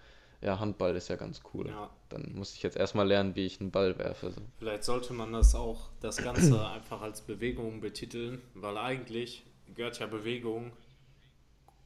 Ja, 0.40 0.60
Handball 0.60 0.94
ist 0.94 1.08
ja 1.08 1.16
ganz 1.16 1.40
cool. 1.52 1.68
ja, 1.68 1.90
Dann 2.08 2.32
muss 2.34 2.54
ich 2.54 2.62
jetzt 2.62 2.76
erstmal 2.76 3.08
lernen, 3.08 3.34
wie 3.34 3.44
ich 3.44 3.60
einen 3.60 3.72
Ball 3.72 3.98
werfe. 3.98 4.30
So. 4.30 4.40
vielleicht 4.58 4.84
sollte 4.84 5.12
man 5.12 5.32
das 5.32 5.54
auch, 5.54 5.88
das 6.00 6.18
Ganze 6.18 6.66
einfach 6.70 7.02
als 7.02 7.22
Bewegung 7.22 7.80
betiteln, 7.80 8.40
weil 8.54 8.78
eigentlich 8.78 9.44
gehört 9.74 9.98
ja 9.98 10.06
Bewegung 10.06 10.72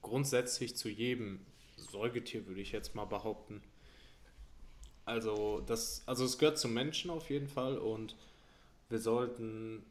grundsätzlich 0.02 0.76
zu 0.76 0.88
jedem 0.88 1.40
Säugetier, 1.76 2.46
würde 2.46 2.60
ich 2.60 2.72
jetzt 2.72 2.94
mal 2.94 3.06
behaupten. 3.06 3.62
Also, 5.04 5.62
das, 5.66 6.02
also 6.06 6.24
es 6.24 6.38
gehört 6.38 6.58
zum 6.58 6.74
Menschen 6.74 7.10
auf 7.10 7.30
jeden 7.30 7.48
Fall 7.48 7.78
und 7.78 8.16
wir 8.88 8.98
sollten, 8.98 9.82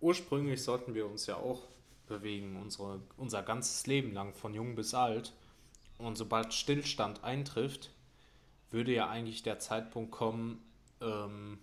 ursprünglich 0.00 0.62
sollten 0.62 0.94
wir 0.94 1.06
uns 1.06 1.26
ja 1.26 1.36
auch 1.36 1.68
bewegen, 2.08 2.60
unsere, 2.60 3.00
unser 3.16 3.42
ganzes 3.42 3.86
Leben 3.86 4.12
lang, 4.12 4.34
von 4.34 4.52
jung 4.52 4.74
bis 4.74 4.92
alt. 4.94 5.32
Und 6.00 6.16
sobald 6.16 6.54
Stillstand 6.54 7.24
eintrifft, 7.24 7.90
würde 8.70 8.92
ja 8.92 9.08
eigentlich 9.08 9.42
der 9.42 9.58
Zeitpunkt 9.58 10.10
kommen, 10.12 10.62
ähm, 11.00 11.58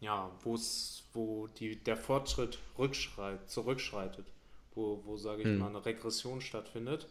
ja, 0.00 0.30
wo 0.42 1.46
die, 1.48 1.76
der 1.82 1.96
Fortschritt 1.96 2.58
rückschreit, 2.78 3.50
zurückschreitet, 3.50 4.26
wo, 4.74 5.02
wo 5.04 5.16
sage 5.16 5.42
ich 5.42 5.48
Hm. 5.48 5.58
mal, 5.58 5.68
eine 5.68 5.84
Regression 5.84 6.40
stattfindet. 6.40 7.08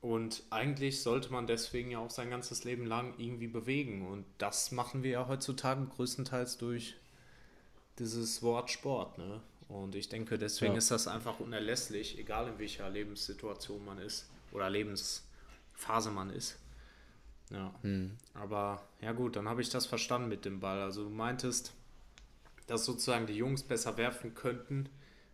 Und 0.00 0.42
eigentlich 0.50 1.02
sollte 1.02 1.32
man 1.32 1.46
deswegen 1.46 1.90
ja 1.92 1.98
auch 1.98 2.10
sein 2.10 2.30
ganzes 2.30 2.64
Leben 2.64 2.86
lang 2.86 3.14
irgendwie 3.18 3.48
bewegen. 3.48 4.06
Und 4.08 4.24
das 4.38 4.70
machen 4.72 5.02
wir 5.02 5.10
ja 5.12 5.28
heutzutage 5.28 5.84
größtenteils 5.86 6.58
durch 6.58 6.94
dieses 7.98 8.42
Wort 8.42 8.70
Sport. 8.70 9.18
Ne? 9.18 9.40
Und 9.68 9.94
ich 9.94 10.08
denke, 10.08 10.38
deswegen 10.38 10.74
Ja. 10.74 10.78
ist 10.78 10.90
das 10.90 11.08
einfach 11.08 11.40
unerlässlich, 11.40 12.18
egal 12.18 12.48
in 12.48 12.58
welcher 12.58 12.88
Lebenssituation 12.88 13.84
man 13.84 13.98
ist 13.98 14.30
oder 14.52 14.70
Lebensphase 14.70 15.27
man 16.12 16.30
ist. 16.30 16.58
Ja. 17.50 17.74
Hm. 17.82 18.16
Aber 18.34 18.86
ja 19.00 19.12
gut, 19.12 19.36
dann 19.36 19.48
habe 19.48 19.62
ich 19.62 19.70
das 19.70 19.86
verstanden 19.86 20.28
mit 20.28 20.44
dem 20.44 20.60
Ball. 20.60 20.80
Also 20.82 21.04
du 21.04 21.10
meintest, 21.10 21.72
dass 22.66 22.84
sozusagen 22.84 23.26
die 23.26 23.34
Jungs 23.36 23.62
besser 23.62 23.96
werfen 23.96 24.34
könnten 24.34 24.88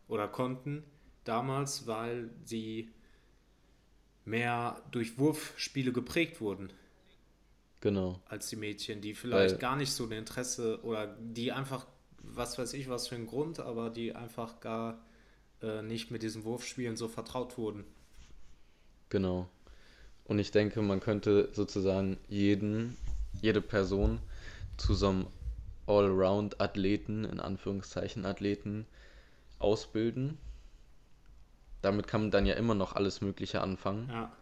oder 0.06 0.28
konnten 0.28 0.84
damals, 1.24 1.86
weil 1.86 2.30
sie 2.44 2.90
mehr 4.24 4.80
durch 4.90 5.18
Wurfspiele 5.18 5.92
geprägt 5.92 6.40
wurden 6.40 6.72
Genau. 7.80 8.20
als 8.26 8.48
die 8.48 8.56
Mädchen, 8.56 9.00
die 9.00 9.14
vielleicht 9.14 9.54
Weil- 9.54 9.58
gar 9.60 9.76
nicht 9.76 9.92
so 9.92 10.04
ein 10.04 10.12
Interesse 10.12 10.82
oder 10.84 11.06
die 11.18 11.52
einfach, 11.52 11.86
was 12.22 12.56
weiß 12.58 12.72
ich, 12.74 12.88
was 12.88 13.08
für 13.08 13.16
ein 13.16 13.26
Grund, 13.26 13.60
aber 13.60 13.90
die 13.90 14.14
einfach 14.14 14.60
gar 14.60 15.04
äh, 15.62 15.82
nicht 15.82 16.10
mit 16.10 16.22
diesen 16.22 16.44
Wurfspielen 16.44 16.96
so 16.96 17.08
vertraut 17.08 17.56
wurden. 17.58 17.84
Genau. 19.08 19.48
Und 20.24 20.38
ich 20.38 20.50
denke, 20.50 20.82
man 20.82 21.00
könnte 21.00 21.50
sozusagen 21.52 22.18
jeden, 22.28 22.96
jede 23.42 23.60
Person 23.60 24.20
zu 24.76 24.94
so 24.94 25.08
einem 25.08 25.26
Allround-Athleten, 25.86 27.24
in 27.24 27.40
Anführungszeichen 27.40 28.24
Athleten, 28.24 28.86
ausbilden. 29.58 30.38
Damit 31.82 32.06
kann 32.06 32.22
man 32.22 32.30
dann 32.30 32.46
ja 32.46 32.54
immer 32.54 32.74
noch 32.74 32.94
alles 32.94 33.20
Mögliche 33.20 33.60
anfangen. 33.60 34.08
Ja, 34.10 34.32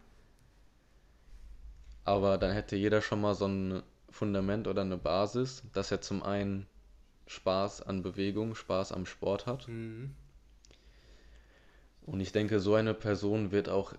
Aber 2.05 2.39
dann 2.39 2.53
hätte 2.53 2.77
jeder 2.77 3.03
schon 3.03 3.21
mal 3.21 3.35
so 3.35 3.47
ein 3.47 3.83
Fundament 4.11 4.69
oder 4.69 4.83
eine 4.83 4.97
Basis, 4.99 5.63
dass 5.73 5.91
er 5.91 6.01
zum 6.01 6.23
einen 6.23 6.67
Spaß 7.27 7.83
an 7.83 8.03
Bewegung, 8.03 8.55
Spaß 8.55 8.93
am 8.93 9.07
Sport 9.07 9.47
hat. 9.47 9.69
mhm. 9.69 10.15
Und 12.03 12.21
ich 12.21 12.33
denke, 12.33 12.61
so 12.61 12.75
eine 12.75 12.95
Person 12.95 13.53
wird 13.53 13.69
auch 13.69 13.95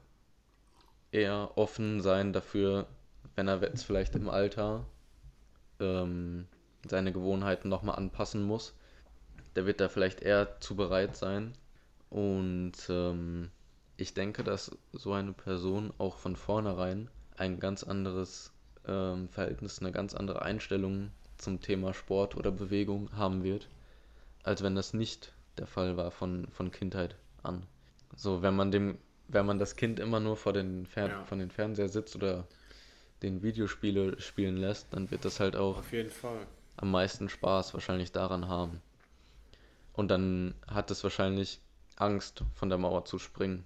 eher 1.14 1.52
offen 1.56 2.02
sein 2.02 2.34
dafür, 2.34 2.88
wenn 3.36 3.48
er 3.48 3.62
jetzt 3.62 3.84
vielleicht 3.84 4.16
im 4.16 4.30
Alter 4.30 4.86
ähm, 5.80 6.48
seine 6.88 7.12
Gewohnheiten 7.12 7.70
nochmal 7.70 7.96
anpassen 7.96 8.44
muss. 8.44 8.74
Der 9.56 9.66
wird 9.66 9.80
da 9.80 9.90
vielleicht 9.90 10.22
eher 10.22 10.60
zu 10.60 10.76
bereit 10.76 11.16
sein. 11.16 11.54
Und 12.10 12.74
ähm, 12.90 13.52
ich 13.98 14.14
denke, 14.14 14.44
dass 14.44 14.76
so 14.92 15.14
eine 15.14 15.34
Person 15.34 15.94
auch 15.98 16.18
von 16.18 16.36
vornherein 16.36 17.10
ein 17.38 17.60
ganz 17.60 17.84
anderes 17.84 18.52
ähm, 18.88 19.30
Verhältnis, 19.30 19.80
eine 19.80 19.92
ganz 19.92 20.14
andere 20.14 20.42
Einstellung 20.42 21.12
zum 21.38 21.62
Thema 21.62 21.94
Sport 21.94 22.36
oder 22.36 22.52
Bewegung 22.52 23.10
haben 23.16 23.44
wird, 23.44 23.68
als 24.44 24.64
wenn 24.64 24.76
das 24.76 24.94
nicht 24.94 25.34
der 25.58 25.68
Fall 25.68 25.98
war 25.98 26.12
von, 26.12 26.48
von 26.52 26.72
Kindheit 26.72 27.16
an. 27.44 27.64
So, 28.16 28.42
wenn 28.42 28.56
man 28.56 28.72
dem, 28.72 28.98
wenn 29.28 29.46
man 29.46 29.60
das 29.60 29.76
Kind 29.76 30.00
immer 30.00 30.20
nur 30.20 30.36
vor 30.38 30.54
den 30.54 30.86
Fern 30.86 31.12
Ja. 31.12 31.24
von 31.26 31.40
den 31.40 31.50
Fernseher 31.52 31.90
sitzt 31.90 32.16
oder 32.16 32.48
den 33.22 33.42
Videospiele 33.42 34.20
spielen 34.20 34.58
lässt, 34.58 34.94
dann 34.94 35.10
wird 35.12 35.24
das 35.26 35.40
halt 35.40 35.56
auch 35.56 35.82
am 36.78 36.92
meisten 36.92 37.30
Spaß 37.30 37.74
wahrscheinlich 37.74 38.12
daran 38.12 38.48
haben. 38.48 38.82
Und 39.94 40.10
dann 40.10 40.56
hat 40.68 40.92
es 40.92 41.04
wahrscheinlich 41.04 41.62
Angst, 41.96 42.44
von 42.54 42.70
der 42.70 42.78
Mauer 42.78 43.06
zu 43.06 43.20
springen. 43.20 43.66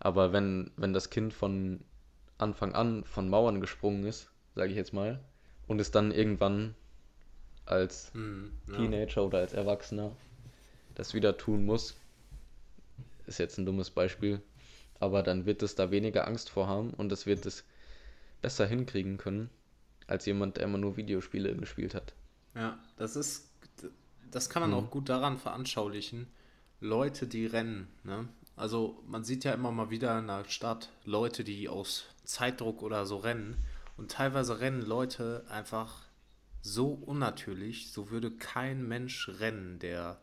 Aber 0.00 0.32
wenn, 0.32 0.70
wenn 0.76 0.92
das 0.92 1.10
Kind 1.10 1.32
von 1.34 1.80
Anfang 2.38 2.74
an 2.74 3.04
von 3.04 3.28
Mauern 3.28 3.60
gesprungen 3.60 4.04
ist, 4.04 4.30
sage 4.54 4.70
ich 4.70 4.76
jetzt 4.76 4.92
mal, 4.92 5.20
und 5.66 5.80
es 5.80 5.90
dann 5.90 6.12
irgendwann 6.12 6.74
als 7.66 8.12
Mhm, 8.14 8.52
ja. 8.68 8.74
Teenager 8.76 9.24
oder 9.26 9.38
als 9.38 9.52
Erwachsener 9.52 10.12
das 10.94 11.14
wieder 11.14 11.36
tun 11.36 11.64
muss, 11.64 11.96
ist 13.26 13.38
jetzt 13.38 13.58
ein 13.58 13.66
dummes 13.66 13.90
Beispiel, 13.90 14.40
aber 15.00 15.22
dann 15.22 15.46
wird 15.46 15.62
es 15.62 15.74
da 15.74 15.90
weniger 15.90 16.26
Angst 16.28 16.50
vor 16.50 16.68
haben 16.68 16.90
und 16.90 17.12
es 17.12 17.26
wird 17.26 17.46
es 17.46 17.64
besser 18.42 18.66
hinkriegen 18.66 19.18
können, 19.18 19.50
als 20.08 20.26
jemand, 20.26 20.56
der 20.58 20.64
immer 20.64 20.78
nur 20.78 20.96
Videospiele 20.96 21.54
gespielt 21.56 21.94
hat. 21.94 22.14
Ja, 22.54 22.78
das 22.96 23.16
ist, 23.16 23.50
das 24.30 24.48
kann 24.50 24.62
man 24.62 24.70
Mhm. 24.70 24.74
auch 24.74 24.90
gut 24.90 25.08
daran 25.08 25.38
veranschaulichen. 25.38 26.26
Leute, 26.80 27.26
die 27.26 27.46
rennen, 27.46 27.88
ne? 28.04 28.28
Also 28.56 29.02
man 29.06 29.22
sieht 29.24 29.44
ja 29.44 29.52
immer 29.52 29.70
mal 29.70 29.90
wieder 29.90 30.18
in 30.18 30.28
der 30.28 30.44
Stadt 30.48 30.90
Leute, 31.04 31.44
die 31.44 31.68
aus 31.68 32.06
Zeitdruck 32.24 32.82
oder 32.82 33.04
so 33.06 33.18
rennen. 33.18 33.58
Und 33.98 34.10
teilweise 34.12 34.60
rennen 34.60 34.82
Leute 34.82 35.44
einfach 35.48 36.04
so 36.62 36.88
unnatürlich, 36.92 37.92
so 37.92 38.10
würde 38.10 38.30
kein 38.30 38.86
Mensch 38.88 39.28
rennen, 39.40 39.78
der 39.78 40.18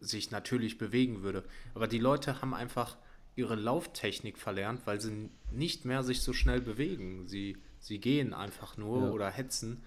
sich 0.00 0.30
natürlich 0.30 0.78
bewegen 0.78 1.22
würde. 1.22 1.44
Aber 1.74 1.86
die 1.88 1.98
Leute 1.98 2.42
haben 2.42 2.54
einfach 2.54 2.96
ihre 3.36 3.54
Lauftechnik 3.54 4.38
verlernt, 4.38 4.82
weil 4.86 5.00
sie 5.00 5.30
nicht 5.50 5.84
mehr 5.84 6.02
sich 6.02 6.22
so 6.22 6.32
schnell 6.32 6.60
bewegen. 6.60 7.26
Sie, 7.28 7.56
sie 7.80 7.98
gehen 7.98 8.34
einfach 8.34 8.76
nur 8.76 9.02
Ja. 9.06 9.10
oder 9.10 9.30
hetzen, 9.30 9.82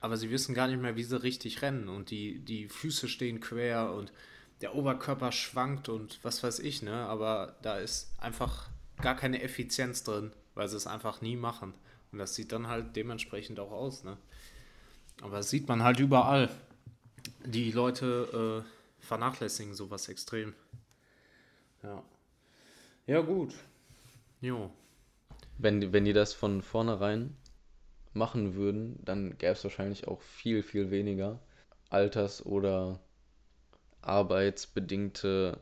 aber 0.00 0.16
sie 0.16 0.30
wissen 0.30 0.54
gar 0.54 0.66
nicht 0.68 0.80
mehr, 0.80 0.96
wie 0.96 1.04
sie 1.04 1.22
richtig 1.22 1.62
rennen. 1.62 1.88
Und 1.88 2.10
die, 2.10 2.40
die 2.40 2.68
Füße 2.68 3.08
stehen 3.08 3.40
quer 3.40 3.92
und 3.92 4.12
der 4.60 4.74
Oberkörper 4.74 5.32
schwankt 5.32 5.88
und 5.88 6.18
was 6.22 6.42
weiß 6.42 6.58
ich, 6.60 6.82
ne? 6.82 6.92
Aber 7.06 7.56
da 7.62 7.78
ist 7.78 8.12
einfach 8.18 8.68
gar 9.00 9.16
keine 9.16 9.42
Effizienz 9.42 10.02
drin, 10.04 10.32
weil 10.54 10.68
sie 10.68 10.76
es 10.76 10.86
einfach 10.86 11.20
nie 11.20 11.36
machen. 11.36 11.74
Und 12.10 12.18
das 12.18 12.34
sieht 12.34 12.52
dann 12.52 12.66
halt 12.68 12.94
dementsprechend 12.96 13.58
auch 13.60 13.70
aus, 13.72 14.04
ne? 14.04 14.16
Aber 15.20 15.36
das 15.38 15.50
sieht 15.50 15.68
man 15.68 15.82
halt 15.82 16.00
überall. 16.00 16.48
Die 17.44 17.70
Leute 17.70 18.64
äh, 18.64 19.04
vernachlässigen 19.04 19.74
sowas 19.74 20.08
extrem. 20.08 20.54
Ja. 21.82 22.02
Ja, 23.06 23.20
gut. 23.20 23.54
Jo. 24.40 24.70
Wenn, 25.58 25.80
die- 25.80 25.92
wenn 25.92 26.04
die 26.04 26.12
das 26.12 26.34
von 26.34 26.62
vornherein 26.62 27.36
machen 28.12 28.54
würden, 28.54 28.98
dann 29.04 29.36
gäbe 29.38 29.52
es 29.52 29.64
wahrscheinlich 29.64 30.06
auch 30.08 30.20
viel, 30.20 30.62
viel 30.62 30.90
weniger 30.90 31.40
alters- 31.90 32.44
oder 32.44 33.00
arbeitsbedingte 34.02 35.58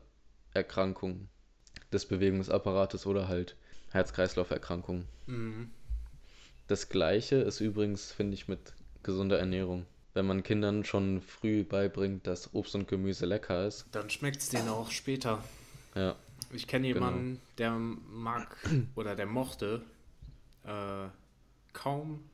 Erkrankungen 0.54 1.28
des 1.92 2.06
Bewegungsapparates 2.06 3.06
oder 3.06 3.28
halt 3.28 3.56
Herz-Kreislauf-Erkrankungen. 3.90 5.06
Mhm. 5.26 5.70
Das 6.68 6.88
gleiche 6.88 7.36
ist 7.36 7.60
übrigens, 7.60 8.12
finde 8.12 8.34
ich, 8.34 8.48
mit 8.48 8.72
gesunder 9.02 9.38
Ernährung. 9.38 9.86
Wenn 10.14 10.26
man 10.26 10.42
Kindern 10.42 10.84
schon 10.84 11.20
früh 11.20 11.64
beibringt, 11.64 12.26
dass 12.26 12.54
Obst 12.54 12.74
und 12.74 12.88
Gemüse 12.88 13.26
lecker 13.26 13.66
ist, 13.66 13.86
Dann 13.92 14.10
schmeckt 14.10 14.38
es 14.38 14.48
denen 14.48 14.68
auch 14.68 14.90
später. 14.90 15.42
ja, 15.94 16.16
Ich 16.52 16.66
kenne 16.66 16.88
jemanden, 16.88 17.40
der 17.58 17.72
mag 17.72 18.56
oder 18.94 19.14
der 19.14 19.26
mochte 19.26 19.82
äh, 20.64 21.08
kaum 21.72 22.24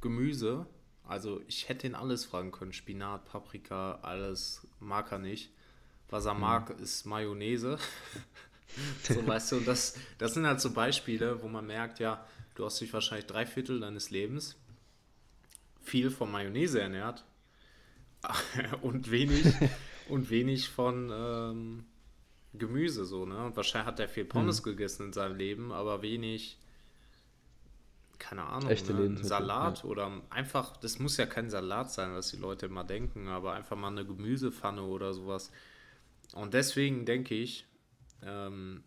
Gemüse. 0.00 0.66
Also 1.06 1.40
ich 1.46 1.68
hätte 1.68 1.86
ihn 1.86 1.94
alles 1.94 2.24
fragen 2.24 2.50
können. 2.50 2.72
Spinat, 2.72 3.24
Paprika, 3.24 3.98
alles 4.02 4.66
mag 4.78 5.12
er 5.12 5.18
nicht. 5.18 5.50
Was 6.08 6.26
er 6.26 6.34
mag, 6.34 6.70
ist 6.80 7.06
Mayonnaise. 7.06 7.78
so 9.02 9.26
weißt 9.26 9.52
du, 9.52 9.60
das, 9.60 9.96
das 10.18 10.34
sind 10.34 10.46
halt 10.46 10.60
so 10.60 10.72
Beispiele, 10.72 11.42
wo 11.42 11.48
man 11.48 11.66
merkt, 11.66 12.00
ja, 12.00 12.26
du 12.54 12.64
hast 12.64 12.80
dich 12.80 12.92
wahrscheinlich 12.92 13.26
drei 13.26 13.46
Viertel 13.46 13.80
deines 13.80 14.10
Lebens 14.10 14.56
viel 15.82 16.10
von 16.10 16.30
Mayonnaise 16.30 16.80
ernährt 16.80 17.24
und 18.82 19.10
wenig 19.10 19.44
und 20.08 20.30
wenig 20.30 20.68
von 20.68 21.10
ähm, 21.12 21.84
Gemüse 22.54 23.04
so, 23.04 23.26
ne? 23.26 23.44
Und 23.44 23.56
wahrscheinlich 23.56 23.86
hat 23.86 24.00
er 24.00 24.08
viel 24.08 24.24
Pommes 24.24 24.62
gegessen 24.62 25.06
in 25.06 25.12
seinem 25.12 25.36
Leben, 25.36 25.72
aber 25.72 26.02
wenig, 26.02 26.58
keine 28.18 28.44
Ahnung, 28.44 28.70
Echte 28.70 28.92
ne? 28.92 29.22
Salat 29.22 29.84
oder 29.84 30.20
einfach, 30.30 30.76
das 30.76 30.98
muss 30.98 31.16
ja 31.16 31.26
kein 31.26 31.48
Salat 31.50 31.92
sein, 31.92 32.12
was 32.14 32.30
die 32.30 32.36
Leute 32.36 32.66
immer 32.66 32.84
denken, 32.84 33.28
aber 33.28 33.52
einfach 33.52 33.76
mal 33.76 33.88
eine 33.88 34.04
Gemüsepfanne 34.04 34.82
oder 34.82 35.14
sowas. 35.14 35.50
Und 36.34 36.54
deswegen 36.54 37.06
denke 37.06 37.34
ich, 37.34 37.66
ähm, 38.22 38.82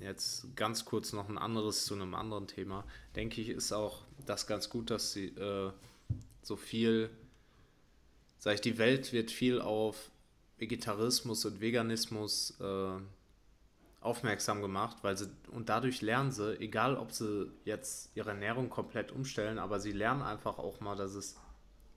jetzt 0.00 0.54
ganz 0.54 0.84
kurz 0.84 1.12
noch 1.12 1.28
ein 1.28 1.38
anderes 1.38 1.86
zu 1.86 1.94
einem 1.94 2.14
anderen 2.14 2.46
Thema, 2.46 2.84
denke 3.16 3.40
ich, 3.40 3.48
ist 3.48 3.72
auch 3.72 4.04
das 4.26 4.46
ganz 4.46 4.70
gut, 4.70 4.90
dass 4.90 5.12
sie 5.12 5.28
äh, 5.28 5.72
so 6.42 6.56
viel, 6.56 7.10
sag 8.38 8.54
ich, 8.54 8.60
die 8.60 8.78
Welt 8.78 9.12
wird 9.12 9.30
viel 9.30 9.60
auf 9.60 10.10
Vegetarismus 10.58 11.44
und 11.44 11.60
Veganismus 11.60 12.58
äh, 12.60 13.00
aufmerksam 14.00 14.62
gemacht, 14.62 14.98
weil 15.02 15.16
sie 15.16 15.28
und 15.50 15.68
dadurch 15.68 16.02
lernen 16.02 16.30
sie, 16.30 16.58
egal 16.60 16.96
ob 16.96 17.12
sie 17.12 17.50
jetzt 17.64 18.10
ihre 18.16 18.30
Ernährung 18.30 18.70
komplett 18.70 19.12
umstellen, 19.12 19.58
aber 19.58 19.80
sie 19.80 19.92
lernen 19.92 20.22
einfach 20.22 20.58
auch 20.58 20.80
mal, 20.80 20.96
dass 20.96 21.14
es 21.14 21.36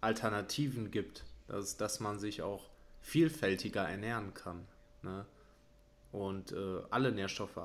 Alternativen 0.01 0.89
gibt, 0.89 1.23
dass, 1.47 1.77
dass 1.77 1.99
man 1.99 2.19
sich 2.19 2.41
auch 2.41 2.69
vielfältiger 3.01 3.87
ernähren 3.87 4.33
kann, 4.33 4.67
ne? 5.03 5.25
Und 6.11 6.51
äh, 6.51 6.81
alle 6.89 7.11
Nährstoffe 7.11 7.57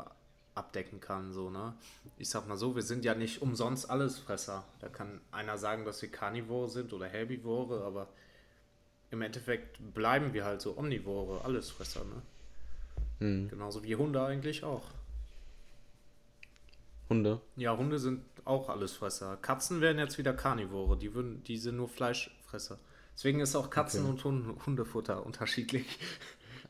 abdecken 0.54 1.00
kann, 1.00 1.32
so, 1.32 1.50
ne? 1.50 1.74
Ich 2.16 2.28
sag 2.28 2.46
mal 2.46 2.56
so, 2.56 2.76
wir 2.76 2.82
sind 2.82 3.04
ja 3.04 3.14
nicht 3.14 3.42
umsonst 3.42 3.90
Allesfresser. 3.90 4.64
Da 4.80 4.88
kann 4.88 5.20
einer 5.32 5.58
sagen, 5.58 5.84
dass 5.84 6.00
wir 6.00 6.10
Karnivore 6.10 6.68
sind 6.68 6.92
oder 6.92 7.06
Herbivore, 7.06 7.84
aber 7.84 8.08
im 9.16 9.22
Endeffekt 9.22 9.78
bleiben 9.94 10.32
wir 10.34 10.44
halt 10.44 10.60
so 10.60 10.76
Omnivore, 10.76 11.42
Allesfresser, 11.44 12.04
ne? 12.04 12.22
hm. 13.18 13.48
Genauso 13.48 13.82
wie 13.82 13.96
Hunde 13.96 14.22
eigentlich 14.24 14.62
auch. 14.62 14.84
Hunde. 17.08 17.40
Ja, 17.56 17.76
Hunde 17.76 17.98
sind 17.98 18.22
auch 18.44 18.68
Allesfresser. 18.68 19.36
Katzen 19.40 19.80
wären 19.80 19.98
jetzt 19.98 20.18
wieder 20.18 20.34
Karnivore, 20.34 20.96
die, 20.98 21.14
würden, 21.14 21.42
die 21.44 21.56
sind 21.56 21.76
nur 21.76 21.88
Fleischfresser. 21.88 22.78
Deswegen 23.14 23.40
ist 23.40 23.56
auch 23.56 23.70
Katzen- 23.70 24.00
Okay. 24.00 24.10
und 24.10 24.24
Hund, 24.24 24.66
Hundefutter 24.66 25.24
unterschiedlich. 25.24 25.86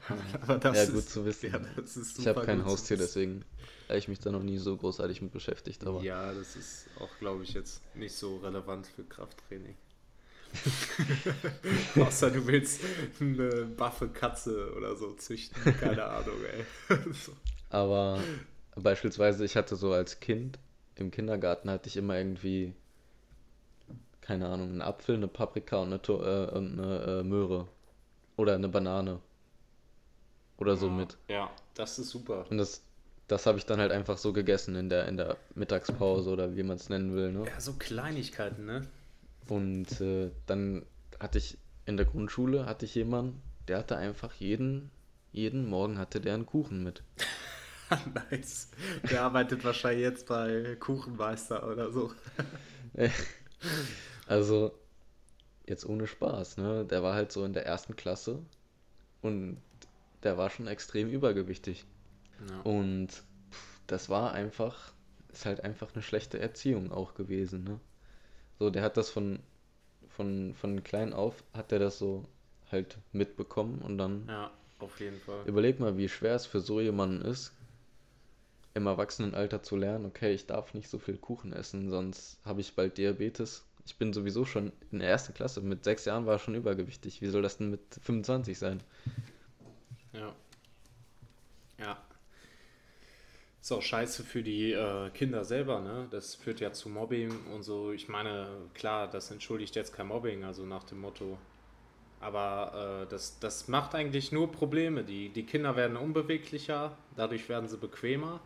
Aber 0.42 0.58
das 0.58 0.76
Ja, 0.76 0.82
ist, 0.84 0.92
gut 0.92 1.08
zu 1.08 1.24
wissen. 1.24 1.50
Ja, 1.52 1.60
Ich 2.18 2.28
habe 2.28 2.44
kein 2.46 2.64
Haustier, 2.64 2.96
deswegen 2.96 3.44
habe 3.88 3.98
ich 3.98 4.08
mich 4.08 4.20
da 4.20 4.30
noch 4.30 4.42
nie 4.42 4.58
so 4.58 4.76
großartig 4.76 5.20
mit 5.22 5.32
beschäftigt. 5.32 5.84
Aber 5.84 6.00
Ja, 6.02 6.32
das 6.32 6.54
ist 6.54 6.86
auch, 7.00 7.08
glaube 7.18 7.42
ich, 7.42 7.54
jetzt 7.54 7.80
nicht 7.96 8.14
so 8.14 8.36
relevant 8.36 8.86
für 8.86 9.02
Krafttraining. 9.04 9.74
Außer 11.96 12.30
du 12.30 12.46
willst 12.46 12.80
eine 13.20 13.66
baffe 13.66 14.08
Katze 14.08 14.72
oder 14.76 14.96
so 14.96 15.12
züchten. 15.14 15.62
Keine 15.76 16.04
Ahnung, 16.04 16.36
ey. 16.88 16.96
so. 17.12 17.32
Aber 17.70 18.20
beispielsweise, 18.74 19.44
ich 19.44 19.56
hatte 19.56 19.76
so 19.76 19.92
als 19.92 20.20
Kind 20.20 20.58
im 20.94 21.10
Kindergarten 21.10 21.68
hatte 21.70 21.88
ich 21.88 21.96
immer 21.96 22.16
irgendwie, 22.16 22.72
keine 24.22 24.48
Ahnung, 24.48 24.70
einen 24.70 24.82
Apfel, 24.82 25.16
eine 25.16 25.28
Paprika 25.28 25.76
und 25.76 25.88
eine, 25.88 26.00
To- 26.02 26.22
äh, 26.24 26.50
und 26.50 26.78
eine 26.80 27.20
äh, 27.20 27.22
Möhre. 27.22 27.68
Oder 28.36 28.54
eine 28.54 28.68
Banane. 28.68 29.20
Oder 30.58 30.76
so 30.76 30.88
mit. 30.90 31.16
Ja, 31.28 31.50
das 31.74 31.98
ist 31.98 32.10
super. 32.10 32.46
Und 32.50 32.58
das, 32.58 32.82
das 33.28 33.44
habe 33.46 33.58
ich 33.58 33.66
dann 33.66 33.78
halt 33.78 33.92
einfach 33.92 34.16
so 34.16 34.32
gegessen 34.32 34.74
in 34.74 34.88
der, 34.88 35.06
in 35.06 35.16
der 35.18 35.36
Mittagspause 35.54 36.30
oder 36.30 36.56
wie 36.56 36.62
man 36.62 36.76
es 36.76 36.88
nennen 36.88 37.14
will. 37.14 37.32
Ne? 37.32 37.44
Ja, 37.46 37.60
so 37.60 37.74
Kleinigkeiten, 37.74 38.64
ne? 38.64 38.86
Und 39.48 40.00
äh, 40.00 40.30
dann 40.46 40.84
hatte 41.20 41.38
ich 41.38 41.58
in 41.86 41.96
der 41.96 42.06
Grundschule 42.06 42.66
hatte 42.66 42.84
ich 42.84 42.94
jemanden, 42.94 43.40
der 43.68 43.78
hatte 43.78 43.96
einfach 43.96 44.34
jeden, 44.34 44.90
jeden 45.32 45.68
Morgen 45.68 45.98
hatte 45.98 46.20
der 46.20 46.34
einen 46.34 46.46
Kuchen 46.46 46.82
mit. 46.82 47.02
nice. 48.30 48.70
Der 49.08 49.22
arbeitet 49.22 49.64
wahrscheinlich 49.64 50.02
jetzt 50.02 50.26
bei 50.26 50.76
Kuchenmeister 50.78 51.66
oder 51.66 51.90
so. 51.90 52.12
Also, 54.28 54.72
jetzt 55.66 55.86
ohne 55.86 56.06
Spaß, 56.06 56.56
ne? 56.58 56.84
Der 56.84 57.02
war 57.02 57.14
halt 57.14 57.30
so 57.30 57.44
in 57.44 57.52
der 57.52 57.64
ersten 57.64 57.94
Klasse 57.94 58.40
und 59.22 59.58
der 60.24 60.36
war 60.36 60.50
schon 60.50 60.66
extrem 60.66 61.08
übergewichtig. 61.08 61.84
Ja. 62.50 62.60
Und 62.62 63.08
pff, 63.12 63.80
das 63.86 64.08
war 64.08 64.32
einfach, 64.32 64.92
ist 65.32 65.46
halt 65.46 65.62
einfach 65.62 65.94
eine 65.94 66.02
schlechte 66.02 66.40
Erziehung 66.40 66.90
auch 66.90 67.14
gewesen, 67.14 67.64
ne? 67.64 67.80
So, 68.58 68.70
der 68.70 68.82
hat 68.82 68.96
das 68.96 69.10
von, 69.10 69.40
von, 70.08 70.54
von 70.54 70.82
klein 70.82 71.12
auf, 71.12 71.44
hat 71.52 71.72
er 71.72 71.78
das 71.78 71.98
so 71.98 72.24
halt 72.70 72.98
mitbekommen 73.12 73.80
und 73.82 73.98
dann 73.98 74.26
ja, 74.28 74.50
auf 74.78 74.98
jeden 75.00 75.20
Fall. 75.20 75.44
überleg 75.46 75.78
mal, 75.78 75.96
wie 75.96 76.08
schwer 76.08 76.34
es 76.34 76.46
für 76.46 76.60
so 76.60 76.80
jemanden 76.80 77.22
ist, 77.22 77.52
im 78.74 78.86
Erwachsenenalter 78.86 79.62
zu 79.62 79.76
lernen, 79.76 80.06
okay, 80.06 80.34
ich 80.34 80.46
darf 80.46 80.74
nicht 80.74 80.88
so 80.88 80.98
viel 80.98 81.16
Kuchen 81.16 81.52
essen, 81.52 81.90
sonst 81.90 82.38
habe 82.44 82.60
ich 82.60 82.74
bald 82.74 82.98
Diabetes. 82.98 83.64
Ich 83.86 83.96
bin 83.96 84.12
sowieso 84.12 84.44
schon 84.44 84.72
in 84.90 84.98
der 84.98 85.08
ersten 85.08 85.32
Klasse, 85.32 85.60
mit 85.60 85.84
sechs 85.84 86.04
Jahren 86.04 86.26
war 86.26 86.36
ich 86.36 86.42
schon 86.42 86.56
übergewichtig. 86.56 87.22
Wie 87.22 87.28
soll 87.28 87.42
das 87.42 87.56
denn 87.58 87.70
mit 87.70 87.80
25 88.02 88.58
sein? 88.58 88.82
Ja, 90.12 90.34
Ist 93.66 93.72
auch 93.72 93.82
scheiße 93.82 94.22
für 94.22 94.44
die 94.44 94.70
äh, 94.70 95.10
Kinder 95.10 95.44
selber, 95.44 95.80
ne? 95.80 96.06
Das 96.12 96.36
führt 96.36 96.60
ja 96.60 96.72
zu 96.72 96.88
Mobbing 96.88 97.32
und 97.52 97.64
so. 97.64 97.90
Ich 97.90 98.06
meine, 98.06 98.46
klar, 98.74 99.08
das 99.08 99.32
entschuldigt 99.32 99.74
jetzt 99.74 99.92
kein 99.92 100.06
Mobbing, 100.06 100.44
also 100.44 100.64
nach 100.64 100.84
dem 100.84 101.00
Motto. 101.00 101.36
Aber 102.20 103.02
äh, 103.02 103.10
das, 103.10 103.40
das 103.40 103.66
macht 103.66 103.96
eigentlich 103.96 104.30
nur 104.30 104.52
Probleme. 104.52 105.02
Die, 105.02 105.30
die 105.30 105.42
Kinder 105.42 105.74
werden 105.74 105.96
unbeweglicher, 105.96 106.96
dadurch 107.16 107.48
werden 107.48 107.68
sie 107.68 107.76
bequemer 107.76 108.38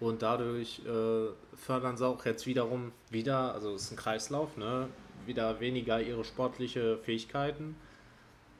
und 0.00 0.22
dadurch 0.22 0.80
äh, 0.86 1.26
fördern 1.54 1.98
sie 1.98 2.06
auch 2.06 2.24
jetzt 2.24 2.46
wiederum 2.46 2.92
wieder, 3.10 3.52
also 3.52 3.74
es 3.74 3.82
ist 3.82 3.90
ein 3.90 3.96
Kreislauf, 3.98 4.56
ne? 4.56 4.88
Wieder 5.26 5.60
weniger 5.60 6.00
ihre 6.00 6.24
sportliche 6.24 6.96
Fähigkeiten. 6.96 7.76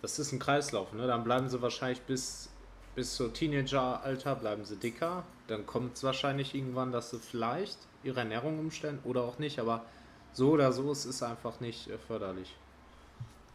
Das 0.02 0.18
ist 0.18 0.30
ein 0.32 0.38
Kreislauf, 0.38 0.92
ne? 0.92 1.06
Dann 1.06 1.24
bleiben 1.24 1.48
sie 1.48 1.62
wahrscheinlich 1.62 2.02
bis 2.02 2.52
bis 2.94 3.16
zur 3.16 3.32
Teenageralter 3.32 4.34
bleiben 4.34 4.64
sie 4.64 4.76
dicker. 4.76 5.24
Dann 5.52 5.66
kommt 5.66 5.96
es 5.96 6.02
wahrscheinlich 6.02 6.54
irgendwann, 6.54 6.92
dass 6.92 7.10
sie 7.10 7.18
vielleicht 7.18 7.78
ihre 8.02 8.20
Ernährung 8.20 8.58
umstellen 8.58 8.98
oder 9.04 9.22
auch 9.22 9.38
nicht. 9.38 9.58
Aber 9.58 9.84
so 10.32 10.52
oder 10.52 10.72
so, 10.72 10.90
es 10.90 11.04
ist 11.04 11.22
einfach 11.22 11.60
nicht 11.60 11.88
äh, 11.88 11.98
förderlich. 11.98 12.56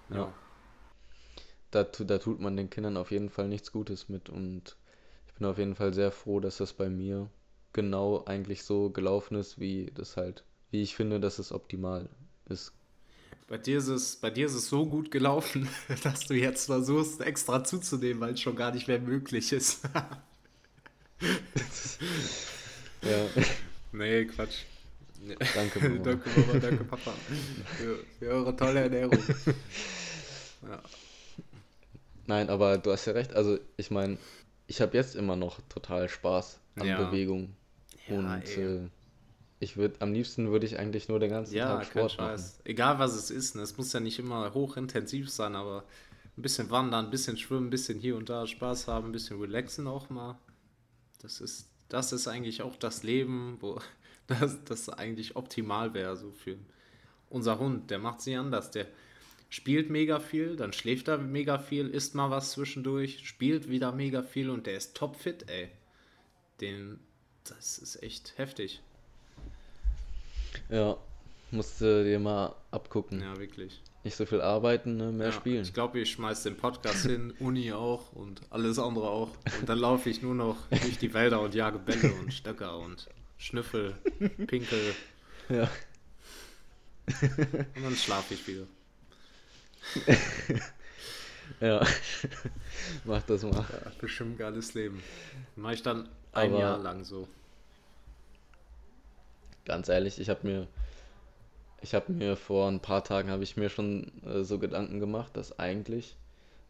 Ja. 0.10 0.18
ja. 0.18 0.34
Da, 1.72 1.84
da 1.84 2.18
tut 2.18 2.40
man 2.40 2.56
den 2.56 2.70
Kindern 2.70 2.98
auf 2.98 3.12
jeden 3.12 3.30
Fall 3.30 3.48
nichts 3.48 3.72
Gutes 3.72 4.10
mit. 4.10 4.30
Und 4.30 4.78
ich 5.28 5.34
bin 5.34 5.46
auf 5.46 5.58
jeden 5.58 5.76
Fall 5.76 5.94
sehr 5.94 6.12
froh, 6.12 6.40
dass 6.40 6.58
das 6.58 6.74
bei 6.74 6.90
mir 6.90 7.30
genau 7.74 8.24
eigentlich 8.26 8.64
so 8.64 8.90
gelaufen 8.90 9.36
ist, 9.36 9.60
wie 9.60 9.92
das 9.94 10.18
halt, 10.18 10.44
wie 10.72 10.84
ich 10.84 10.96
finde, 10.96 11.20
dass 11.20 11.40
es 11.40 11.52
optimal 11.52 12.10
ist 12.46 12.74
bei 13.48 13.58
dir, 13.58 13.78
ist 13.78 13.88
es, 13.88 14.16
bei 14.18 14.30
dir 14.30 14.46
ist 14.46 14.56
es 14.56 14.68
so 14.68 14.86
gut 14.86 15.10
gelaufen, 15.10 15.70
dass 16.04 16.28
du 16.28 16.34
jetzt 16.34 16.66
versuchst, 16.66 17.22
extra 17.22 17.64
zuzunehmen, 17.64 18.20
weil 18.22 18.34
es 18.34 18.42
schon 18.42 18.56
gar 18.56 18.74
nicht 18.74 18.88
mehr 18.88 19.00
möglich 19.00 19.54
ist. 19.54 19.82
ja. 23.02 23.44
Nee, 23.92 24.26
Quatsch. 24.26 24.64
Danke, 25.56 25.80
Mama. 25.90 26.04
danke, 26.04 26.30
Mama, 26.30 26.60
danke, 26.60 26.84
Papa. 26.84 27.14
Für, 27.78 28.00
für 28.20 28.26
eure 28.28 28.56
tolle 28.56 28.82
Ernährung. 28.82 29.20
Ja. 30.68 30.82
Nein, 32.28 32.50
aber 32.50 32.78
du 32.78 32.92
hast 32.92 33.06
ja 33.06 33.14
recht. 33.14 33.34
Also, 33.34 33.58
ich 33.78 33.90
meine, 33.90 34.18
ich 34.68 34.82
habe 34.82 34.96
jetzt 34.98 35.16
immer 35.16 35.36
noch 35.36 35.60
total 35.70 36.10
Spaß 36.10 36.60
an 36.76 36.88
ja. 36.88 37.04
Bewegung. 37.04 37.56
Ja, 38.08 38.20
und 38.20 38.58
äh, 38.58 38.90
ich 39.60 39.78
würde, 39.78 39.96
am 40.00 40.14
liebsten 40.14 40.52
würde 40.52 40.66
ich 40.66 40.78
eigentlich 40.78 41.08
nur 41.08 41.20
den 41.20 41.32
ganzen 41.32 41.56
ja, 41.56 41.78
Tag 41.78 41.86
Sport 41.86 42.18
machen. 42.18 42.44
Egal 42.64 43.00
was 43.00 43.16
es 43.16 43.32
ist, 43.32 43.56
ne? 43.56 43.64
es 43.64 43.78
muss 43.78 43.92
ja 43.94 44.00
nicht 44.00 44.20
immer 44.20 44.54
hochintensiv 44.54 45.30
sein, 45.30 45.56
aber 45.56 45.84
ein 46.38 46.42
bisschen 46.42 46.70
wandern, 46.70 47.06
ein 47.06 47.12
bisschen 47.12 47.38
schwimmen, 47.38 47.68
ein 47.68 47.72
bisschen 47.72 48.00
hier 48.00 48.16
und 48.16 48.30
da 48.30 48.46
Spaß 48.46 48.88
haben, 48.88 49.08
ein 49.08 49.12
bisschen 49.12 49.42
relaxen 49.42 49.88
auch 49.88 50.10
mal. 50.10 50.38
Das 51.28 51.42
ist, 51.42 51.70
das 51.90 52.14
ist 52.14 52.30
eigentlich 52.30 52.62
auch 52.62 52.78
das 52.78 53.04
Leben, 53.04 53.58
wo 53.60 53.82
das, 54.28 54.64
das 54.64 54.88
eigentlich 54.88 55.36
optimal 55.36 55.94
wäre, 55.94 56.16
so 56.16 56.32
für 56.32 56.56
unser 57.30 57.60
Hund. 57.60 57.92
Der 57.92 58.00
macht 58.00 58.22
sich 58.22 58.38
anders. 58.38 58.72
Der 58.72 58.88
spielt 59.50 59.90
mega 59.90 60.22
viel, 60.22 60.56
dann 60.56 60.72
schläft 60.72 61.10
er 61.10 61.18
mega 61.18 61.60
viel, 61.60 61.90
isst 61.90 62.16
mal 62.16 62.30
was 62.30 62.52
zwischendurch, 62.52 63.28
spielt 63.28 63.70
wieder 63.70 63.92
mega 63.92 64.24
viel 64.24 64.50
und 64.50 64.68
der 64.68 64.78
ist 64.78 64.96
topfit, 64.96 65.50
ey. 65.50 65.70
Den, 66.62 66.98
das 67.44 67.78
ist 67.78 68.02
echt 68.02 68.38
heftig. 68.38 68.82
Ja, 70.70 70.98
musste 71.52 72.06
dir 72.06 72.20
mal 72.20 72.56
abgucken. 72.72 73.22
Ja, 73.22 73.38
wirklich. 73.38 73.82
Nicht 74.08 74.16
so 74.16 74.26
viel 74.26 74.40
arbeiten, 74.40 74.96
ne? 74.96 75.12
mehr 75.12 75.28
ja, 75.28 75.34
spielen. 75.34 75.64
Ich 75.64 75.74
glaube, 75.74 76.00
ich 76.00 76.12
schmeiß 76.12 76.44
den 76.44 76.56
Podcast 76.56 77.06
hin, 77.06 77.34
Uni 77.40 77.74
auch 77.74 78.14
und 78.14 78.40
alles 78.52 78.80
andere 78.80 79.10
auch. 79.10 79.32
Und 79.60 79.68
dann 79.68 79.80
laufe 79.80 80.10
ich 80.10 80.22
nur 80.22 80.34
noch 80.34 80.56
durch 80.70 80.98
die 80.98 81.14
Wälder 81.14 81.42
und 81.42 81.54
jage 81.54 81.78
Bälle 81.78 82.14
und 82.14 82.34
Stöcker 82.34 82.78
und 82.78 83.10
Schnüffel, 83.38 83.96
Pinkel. 84.48 84.96
Ja. 85.50 85.70
Und 87.76 87.84
dann 87.84 87.96
schlafe 87.98 88.36
ich 88.36 88.48
wieder. 88.48 88.66
ja, 91.60 91.86
mach 93.04 93.24
das 93.24 93.44
mal. 93.44 93.66
Ja, 93.70 93.92
bestimmt 94.00 94.40
geiles 94.40 94.74
Leben. 94.74 95.04
Mache 95.58 95.74
ich 95.74 95.84
dann 95.84 96.08
ein 96.32 96.52
Aber 96.52 96.60
Jahr 96.62 96.78
lang 96.78 97.04
so 97.04 97.28
ganz 99.68 99.90
ehrlich, 99.90 100.18
ich 100.18 100.30
habe 100.30 100.48
mir, 100.48 100.68
ich 101.82 101.94
habe 101.94 102.12
mir 102.12 102.36
vor 102.36 102.70
ein 102.70 102.80
paar 102.80 103.04
Tagen 103.04 103.30
habe 103.30 103.44
ich 103.44 103.58
mir 103.58 103.70
schon 103.70 104.12
äh, 104.24 104.44
so 104.44 104.60
Gedanken 104.60 105.00
gemacht, 105.00 105.36
dass 105.36 105.60
eigentlich 105.60 106.18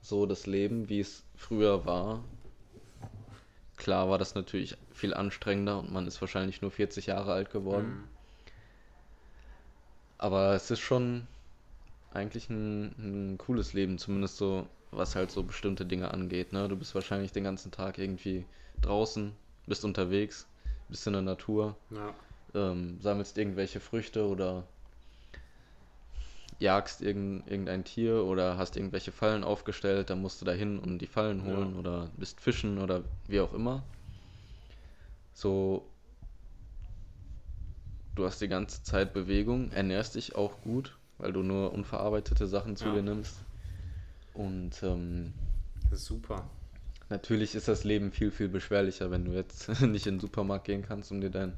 so 0.01 0.25
das 0.25 0.45
Leben, 0.45 0.89
wie 0.89 0.99
es 0.99 1.23
früher 1.35 1.85
war, 1.85 2.23
klar 3.77 4.09
war 4.09 4.17
das 4.17 4.35
natürlich 4.35 4.77
viel 4.91 5.13
anstrengender 5.13 5.79
und 5.79 5.91
man 5.91 6.07
ist 6.07 6.21
wahrscheinlich 6.21 6.61
nur 6.61 6.71
40 6.71 7.07
Jahre 7.07 7.33
alt 7.33 7.51
geworden. 7.51 7.87
Mhm. 7.87 8.03
Aber 10.17 10.55
es 10.55 10.71
ist 10.71 10.79
schon 10.79 11.27
eigentlich 12.11 12.49
ein, 12.49 12.95
ein, 12.97 13.37
cooles 13.37 13.73
Leben, 13.73 13.97
zumindest 13.97 14.37
so, 14.37 14.67
was 14.91 15.15
halt 15.15 15.29
so 15.29 15.43
bestimmte 15.43 15.85
Dinge 15.85 16.11
angeht. 16.11 16.53
Ne? 16.53 16.67
Du 16.67 16.75
bist 16.75 16.95
wahrscheinlich 16.95 17.31
den 17.31 17.43
ganzen 17.43 17.71
Tag 17.71 17.99
irgendwie 17.99 18.45
draußen, 18.81 19.33
bist 19.67 19.85
unterwegs, 19.85 20.47
bist 20.89 21.05
in 21.05 21.13
der 21.13 21.21
Natur. 21.21 21.75
Ja 21.91 22.13
ähm, 22.57 22.99
sammelst 23.01 23.37
irgendwelche 23.37 23.79
Früchte 23.79 24.27
oder 24.27 24.63
jagst 26.59 27.01
irgend, 27.01 27.47
irgendein 27.49 27.83
Tier 27.83 28.23
oder 28.23 28.57
hast 28.57 28.75
irgendwelche 28.75 29.11
Fallen 29.11 29.43
aufgestellt, 29.43 30.09
dann 30.09 30.21
musst 30.21 30.41
du 30.41 30.45
da 30.45 30.51
hin 30.51 30.79
und 30.79 30.99
die 30.99 31.07
Fallen 31.07 31.43
holen 31.43 31.73
ja. 31.73 31.79
oder 31.79 32.09
bist 32.17 32.41
fischen 32.41 32.79
oder 32.79 33.03
wie 33.27 33.39
auch 33.39 33.53
immer. 33.53 33.83
So, 35.33 35.87
du 38.15 38.25
hast 38.25 38.41
die 38.41 38.47
ganze 38.47 38.81
Zeit 38.83 39.13
Bewegung, 39.13 39.71
ernährst 39.71 40.15
dich 40.15 40.35
auch 40.35 40.61
gut, 40.61 40.97
weil 41.19 41.31
du 41.31 41.43
nur 41.43 41.73
unverarbeitete 41.73 42.47
Sachen 42.47 42.75
zu 42.75 42.85
ja. 42.85 42.95
dir 42.95 43.03
nimmst. 43.03 43.35
Und 44.33 44.81
ähm, 44.81 45.33
das 45.89 46.01
ist 46.01 46.05
super. 46.05 46.49
Natürlich 47.09 47.55
ist 47.55 47.67
das 47.67 47.83
Leben 47.83 48.11
viel, 48.11 48.31
viel 48.31 48.49
beschwerlicher, 48.49 49.11
wenn 49.11 49.25
du 49.25 49.31
jetzt 49.31 49.69
nicht 49.81 50.07
in 50.07 50.15
den 50.15 50.19
Supermarkt 50.19 50.65
gehen 50.65 50.81
kannst, 50.81 51.11
um 51.11 51.21
dir 51.21 51.29
dein 51.29 51.53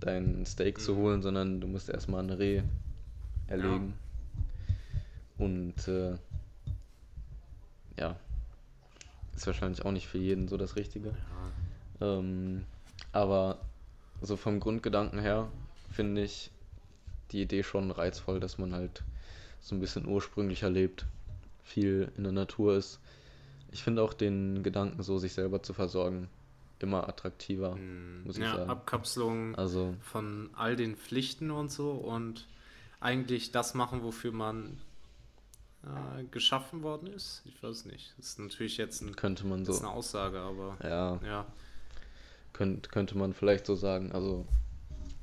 dein 0.00 0.44
Steak 0.46 0.78
mhm. 0.78 0.82
zu 0.82 0.96
holen, 0.96 1.22
sondern 1.22 1.60
du 1.60 1.66
musst 1.68 1.88
erstmal 1.88 2.22
ein 2.22 2.30
Reh 2.30 2.62
erlegen. 3.46 3.94
Ja. 3.94 4.09
Und 5.40 5.88
äh, 5.88 6.16
ja, 7.98 8.16
ist 9.34 9.46
wahrscheinlich 9.46 9.84
auch 9.84 9.92
nicht 9.92 10.06
für 10.06 10.18
jeden 10.18 10.48
so 10.48 10.56
das 10.56 10.76
Richtige. 10.76 11.14
Ja. 12.00 12.18
Ähm, 12.18 12.64
aber 13.12 13.58
so 14.20 14.36
vom 14.36 14.60
Grundgedanken 14.60 15.18
her 15.18 15.48
finde 15.90 16.22
ich 16.22 16.50
die 17.32 17.42
Idee 17.42 17.62
schon 17.62 17.90
reizvoll, 17.90 18.38
dass 18.38 18.58
man 18.58 18.74
halt 18.74 19.02
so 19.60 19.74
ein 19.74 19.80
bisschen 19.80 20.06
ursprünglicher 20.06 20.68
lebt, 20.68 21.06
viel 21.62 22.12
in 22.16 22.24
der 22.24 22.32
Natur 22.32 22.76
ist. 22.76 23.00
Ich 23.72 23.82
finde 23.82 24.02
auch 24.02 24.12
den 24.12 24.62
Gedanken, 24.62 25.02
so 25.02 25.18
sich 25.18 25.32
selber 25.32 25.62
zu 25.62 25.72
versorgen, 25.72 26.28
immer 26.80 27.08
attraktiver, 27.08 27.76
mm, 27.76 28.24
muss 28.24 28.36
ich 28.36 28.42
ja, 28.42 28.56
sagen. 28.56 28.70
Abkapselung 28.70 29.54
also, 29.54 29.94
von 30.00 30.50
all 30.54 30.76
den 30.76 30.96
Pflichten 30.96 31.50
und 31.50 31.70
so 31.70 31.92
und 31.92 32.46
eigentlich 33.00 33.52
das 33.52 33.74
machen, 33.74 34.02
wofür 34.02 34.32
man 34.32 34.78
äh, 35.84 36.24
geschaffen 36.24 36.82
worden 36.82 37.08
ist. 37.08 37.42
Ich 37.46 37.62
weiß 37.62 37.86
nicht. 37.86 38.12
Das 38.18 38.28
ist 38.28 38.38
natürlich 38.38 38.76
jetzt 38.76 39.00
ein, 39.00 39.16
könnte 39.16 39.46
man 39.46 39.64
so. 39.64 39.78
eine 39.78 39.90
Aussage, 39.90 40.38
aber 40.38 40.76
ja. 40.82 41.18
ja. 41.24 41.46
Könnt, 42.52 42.90
könnte 42.90 43.16
man 43.16 43.32
vielleicht 43.32 43.66
so 43.66 43.74
sagen. 43.74 44.12
Also 44.12 44.46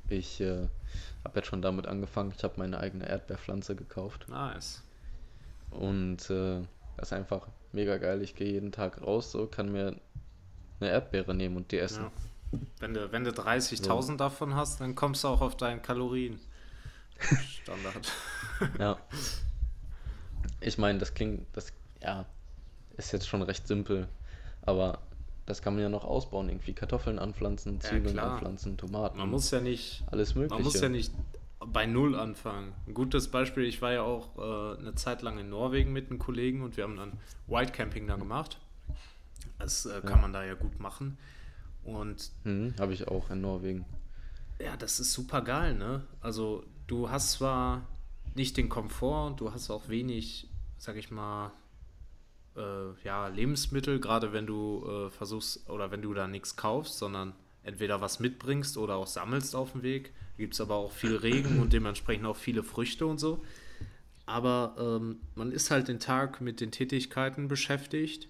ich 0.08 0.40
äh, 0.40 0.66
habe 1.24 1.36
jetzt 1.36 1.46
schon 1.46 1.62
damit 1.62 1.86
angefangen. 1.86 2.32
Ich 2.36 2.42
habe 2.42 2.54
meine 2.56 2.80
eigene 2.80 3.08
Erdbeerpflanze 3.08 3.76
gekauft. 3.76 4.26
Nice. 4.28 4.82
Und 5.70 6.28
äh, 6.30 6.62
das 6.96 7.08
ist 7.08 7.12
einfach 7.12 7.46
mega 7.72 7.98
geil. 7.98 8.22
Ich 8.22 8.34
gehe 8.34 8.50
jeden 8.50 8.72
Tag 8.72 9.02
raus, 9.02 9.30
so 9.30 9.46
kann 9.46 9.70
mir 9.70 9.94
eine 10.80 10.90
Erdbeere 10.90 11.34
nehmen 11.34 11.56
und 11.56 11.70
die 11.70 11.78
essen. 11.78 12.04
Ja. 12.04 12.58
Wenn 12.80 12.94
du, 12.94 13.12
wenn 13.12 13.24
du 13.24 13.30
30.000 13.30 14.02
so. 14.02 14.16
davon 14.16 14.54
hast, 14.54 14.80
dann 14.80 14.94
kommst 14.94 15.22
du 15.22 15.28
auch 15.28 15.42
auf 15.42 15.56
deinen 15.56 15.82
Kalorien. 15.82 16.40
Standard. 17.18 18.12
ja. 18.78 18.98
Ich 20.60 20.78
meine, 20.78 20.98
das 20.98 21.14
klingt, 21.14 21.46
das, 21.52 21.72
ja, 22.02 22.26
ist 22.96 23.12
jetzt 23.12 23.28
schon 23.28 23.42
recht 23.42 23.66
simpel, 23.66 24.08
aber 24.62 25.00
das 25.46 25.62
kann 25.62 25.74
man 25.74 25.82
ja 25.82 25.88
noch 25.88 26.04
ausbauen, 26.04 26.48
irgendwie 26.48 26.74
Kartoffeln 26.74 27.18
anpflanzen, 27.18 27.80
Zwiebeln 27.80 28.16
ja, 28.16 28.32
anpflanzen, 28.32 28.76
Tomaten. 28.76 29.18
Man 29.18 29.30
muss 29.30 29.50
ja 29.50 29.60
nicht, 29.60 30.04
alles 30.10 30.34
mögliche. 30.34 30.54
Man 30.54 30.62
muss 30.62 30.80
ja 30.80 30.88
nicht 30.88 31.12
bei 31.60 31.86
Null 31.86 32.14
anfangen. 32.14 32.72
Ein 32.86 32.94
gutes 32.94 33.28
Beispiel, 33.28 33.64
ich 33.64 33.80
war 33.80 33.92
ja 33.92 34.02
auch 34.02 34.36
äh, 34.36 34.78
eine 34.78 34.94
Zeit 34.94 35.22
lang 35.22 35.38
in 35.38 35.48
Norwegen 35.48 35.92
mit 35.92 36.10
einem 36.10 36.18
Kollegen 36.18 36.62
und 36.62 36.76
wir 36.76 36.84
haben 36.84 36.96
dann 36.96 37.12
White 37.46 37.72
Camping 37.72 38.06
da 38.06 38.16
gemacht. 38.16 38.58
Das 39.58 39.86
äh, 39.86 40.00
kann 40.02 40.16
ja. 40.16 40.16
man 40.18 40.32
da 40.32 40.44
ja 40.44 40.54
gut 40.54 40.78
machen. 40.80 41.18
Und 41.84 42.30
hm, 42.44 42.74
habe 42.78 42.92
ich 42.92 43.08
auch 43.08 43.30
in 43.30 43.40
Norwegen. 43.40 43.84
Ja, 44.60 44.76
das 44.76 45.00
ist 45.00 45.12
super 45.12 45.42
geil, 45.42 45.74
ne? 45.74 46.02
Also 46.20 46.64
du 46.86 47.10
hast 47.10 47.32
zwar 47.32 47.86
nicht 48.38 48.56
den 48.56 48.68
Komfort, 48.68 49.34
du 49.36 49.52
hast 49.52 49.70
auch 49.70 49.88
wenig, 49.88 50.48
sag 50.78 50.96
ich 50.96 51.10
mal, 51.10 51.52
äh, 52.56 52.92
ja, 53.04 53.28
Lebensmittel, 53.28 54.00
gerade 54.00 54.32
wenn 54.32 54.46
du 54.46 54.86
äh, 54.86 55.10
versuchst 55.10 55.68
oder 55.68 55.90
wenn 55.90 56.02
du 56.02 56.14
da 56.14 56.26
nichts 56.26 56.56
kaufst, 56.56 56.98
sondern 56.98 57.34
entweder 57.62 58.00
was 58.00 58.20
mitbringst 58.20 58.78
oder 58.78 58.96
auch 58.96 59.06
sammelst 59.06 59.54
auf 59.54 59.72
dem 59.72 59.82
Weg. 59.82 60.12
Gibt 60.38 60.54
es 60.54 60.60
aber 60.60 60.76
auch 60.76 60.92
viel 60.92 61.16
Regen 61.16 61.60
und 61.60 61.72
dementsprechend 61.72 62.26
auch 62.26 62.36
viele 62.36 62.62
Früchte 62.62 63.06
und 63.06 63.18
so. 63.18 63.44
Aber 64.24 64.74
ähm, 64.78 65.20
man 65.34 65.52
ist 65.52 65.70
halt 65.70 65.88
den 65.88 66.00
Tag 66.00 66.40
mit 66.40 66.60
den 66.60 66.70
Tätigkeiten 66.70 67.48
beschäftigt. 67.48 68.28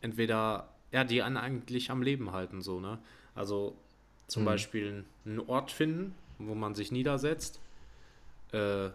Entweder, 0.00 0.68
ja, 0.92 1.04
die 1.04 1.22
einen 1.22 1.36
eigentlich 1.36 1.90
am 1.90 2.02
Leben 2.02 2.32
halten, 2.32 2.62
so, 2.62 2.80
ne? 2.80 2.98
Also 3.34 3.76
zum 4.28 4.42
mhm. 4.42 4.46
Beispiel 4.46 5.04
einen 5.24 5.40
Ort 5.40 5.70
finden, 5.70 6.14
wo 6.38 6.54
man 6.54 6.74
sich 6.74 6.90
niedersetzt, 6.90 7.60
äh, 8.52 8.90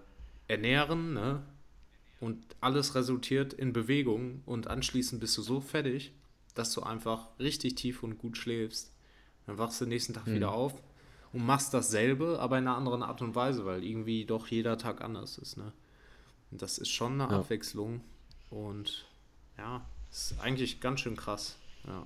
ernähren, 0.51 1.13
ne? 1.13 1.41
Und 2.19 2.43
alles 2.59 2.93
resultiert 2.93 3.53
in 3.53 3.73
Bewegung 3.73 4.43
und 4.45 4.67
anschließend 4.67 5.19
bist 5.19 5.35
du 5.37 5.41
so 5.41 5.59
fertig, 5.59 6.13
dass 6.53 6.71
du 6.71 6.83
einfach 6.83 7.29
richtig 7.39 7.75
tief 7.75 8.03
und 8.03 8.19
gut 8.19 8.37
schläfst. 8.37 8.91
Dann 9.47 9.57
wachst 9.57 9.81
du 9.81 9.85
nächsten 9.87 10.13
Tag 10.13 10.27
mhm. 10.27 10.35
wieder 10.35 10.51
auf 10.51 10.73
und 11.33 11.43
machst 11.43 11.73
dasselbe, 11.73 12.39
aber 12.39 12.59
in 12.59 12.67
einer 12.67 12.77
anderen 12.77 13.01
Art 13.01 13.21
und 13.23 13.33
Weise, 13.33 13.65
weil 13.65 13.83
irgendwie 13.83 14.25
doch 14.25 14.47
jeder 14.47 14.77
Tag 14.77 15.01
anders 15.01 15.39
ist, 15.39 15.57
ne? 15.57 15.71
Und 16.51 16.61
das 16.61 16.77
ist 16.77 16.89
schon 16.89 17.19
eine 17.19 17.31
ja. 17.31 17.39
Abwechslung 17.39 18.01
und 18.49 19.07
ja, 19.57 19.83
ist 20.11 20.35
eigentlich 20.41 20.81
ganz 20.81 20.99
schön 20.99 21.15
krass, 21.15 21.57
ja. 21.87 22.05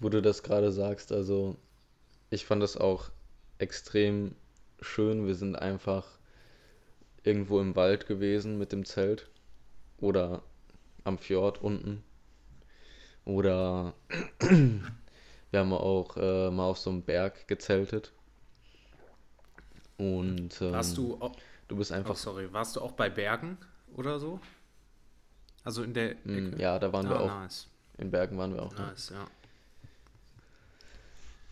Wo 0.00 0.08
du 0.08 0.22
das 0.22 0.42
gerade 0.42 0.72
sagst, 0.72 1.12
also 1.12 1.56
ich 2.30 2.46
fand 2.46 2.62
das 2.62 2.78
auch 2.78 3.10
extrem 3.58 4.34
schön. 4.80 5.26
Wir 5.26 5.34
sind 5.34 5.56
einfach 5.56 6.06
irgendwo 7.22 7.60
im 7.60 7.76
Wald 7.76 8.06
gewesen 8.06 8.58
mit 8.58 8.72
dem 8.72 8.84
Zelt 8.84 9.28
oder 9.98 10.42
am 11.04 11.18
Fjord 11.18 11.60
unten. 11.62 12.02
Oder 13.24 13.94
wir 14.40 15.60
haben 15.60 15.72
auch 15.72 16.16
äh, 16.16 16.50
mal 16.50 16.64
auf 16.64 16.78
so 16.78 16.90
einem 16.90 17.02
Berg 17.02 17.46
gezeltet. 17.46 18.12
Und 19.98 20.60
ähm, 20.62 20.72
warst 20.72 20.96
du, 20.96 21.16
auch, 21.20 21.36
du 21.68 21.76
bist 21.76 21.92
einfach. 21.92 22.12
Oh, 22.12 22.14
sorry, 22.14 22.52
warst 22.52 22.76
du 22.76 22.80
auch 22.80 22.92
bei 22.92 23.10
Bergen 23.10 23.58
oder 23.94 24.18
so? 24.18 24.40
Also 25.62 25.82
in 25.82 25.92
der. 25.92 26.16
Mm, 26.24 26.52
Ecke? 26.52 26.62
Ja, 26.62 26.78
da 26.78 26.92
waren 26.92 27.06
ah, 27.06 27.10
wir 27.10 27.20
auch. 27.20 27.26
Nice. 27.26 27.68
In 27.98 28.10
Bergen 28.10 28.38
waren 28.38 28.54
wir 28.54 28.62
auch. 28.62 28.74
Nice, 28.74 29.10
ja. 29.10 29.26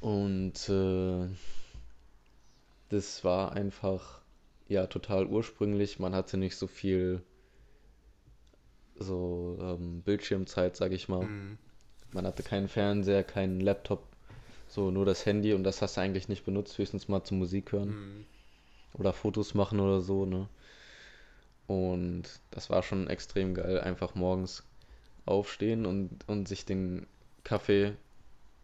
Und 0.01 0.69
äh, 0.69 1.28
das 2.89 3.24
war 3.24 3.53
einfach 3.53 4.23
ja 4.69 4.86
total 4.86 5.27
ursprünglich. 5.27 5.99
Man 5.99 6.15
hatte 6.15 6.36
nicht 6.36 6.57
so 6.57 6.66
viel 6.66 7.23
so 8.99 9.59
ähm, 9.61 10.03
Bildschirmzeit, 10.03 10.77
sag 10.77 10.93
ich 10.93 11.09
mal. 11.09 11.24
Mhm. 11.24 11.59
Man 12.12 12.27
hatte 12.27 12.43
keinen 12.43 12.69
Fernseher, 12.69 13.23
keinen 13.23 13.61
Laptop, 13.61 14.03
so 14.66 14.90
nur 14.90 15.05
das 15.05 15.27
Handy 15.27 15.53
und 15.53 15.65
das 15.65 15.82
hast 15.82 15.97
du 15.97 16.01
eigentlich 16.01 16.28
nicht 16.28 16.45
benutzt, 16.45 16.78
höchstens 16.78 17.09
mal 17.09 17.23
zum 17.23 17.39
Musik 17.39 17.73
hören 17.73 17.89
mhm. 17.89 18.27
oder 18.95 19.12
Fotos 19.12 19.55
machen 19.55 19.81
oder 19.81 20.01
so, 20.01 20.24
ne? 20.24 20.49
Und 21.66 22.23
das 22.51 22.70
war 22.70 22.82
schon 22.82 23.09
extrem 23.09 23.55
geil, 23.55 23.81
einfach 23.81 24.15
morgens 24.15 24.65
aufstehen 25.27 25.85
und, 25.85 26.27
und 26.27 26.49
sich 26.49 26.65
den 26.65 27.07
Kaffee 27.45 27.93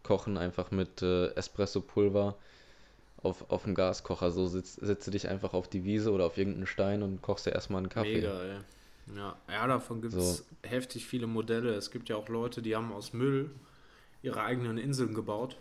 kochen, 0.01 0.37
einfach 0.37 0.71
mit 0.71 1.03
äh, 1.03 1.27
Espresso-Pulver 1.35 2.35
auf, 3.25 3.49
auf 3.49 3.63
dem 3.63 3.75
Gaskocher. 3.75 4.31
So 4.31 4.47
sitzt, 4.47 4.79
setzt 4.81 5.07
du 5.07 5.11
dich 5.11 5.27
einfach 5.27 5.53
auf 5.53 5.67
die 5.67 5.83
Wiese 5.83 6.11
oder 6.11 6.25
auf 6.25 6.37
irgendeinen 6.37 6.67
Stein 6.67 7.03
und 7.03 7.21
kochst 7.21 7.45
dir 7.45 7.51
erstmal 7.51 7.79
einen 7.79 7.89
Kaffee. 7.89 8.15
Mega, 8.15 8.41
ey. 8.41 8.59
Ja, 9.15 9.35
ja 9.49 9.67
davon 9.67 10.01
gibt 10.01 10.13
es 10.13 10.37
so. 10.37 10.43
heftig 10.63 11.05
viele 11.05 11.27
Modelle. 11.27 11.73
Es 11.73 11.91
gibt 11.91 12.09
ja 12.09 12.15
auch 12.15 12.29
Leute, 12.29 12.61
die 12.61 12.75
haben 12.75 12.91
aus 12.91 13.13
Müll 13.13 13.51
ihre 14.21 14.41
eigenen 14.41 14.77
Inseln 14.77 15.13
gebaut. 15.13 15.57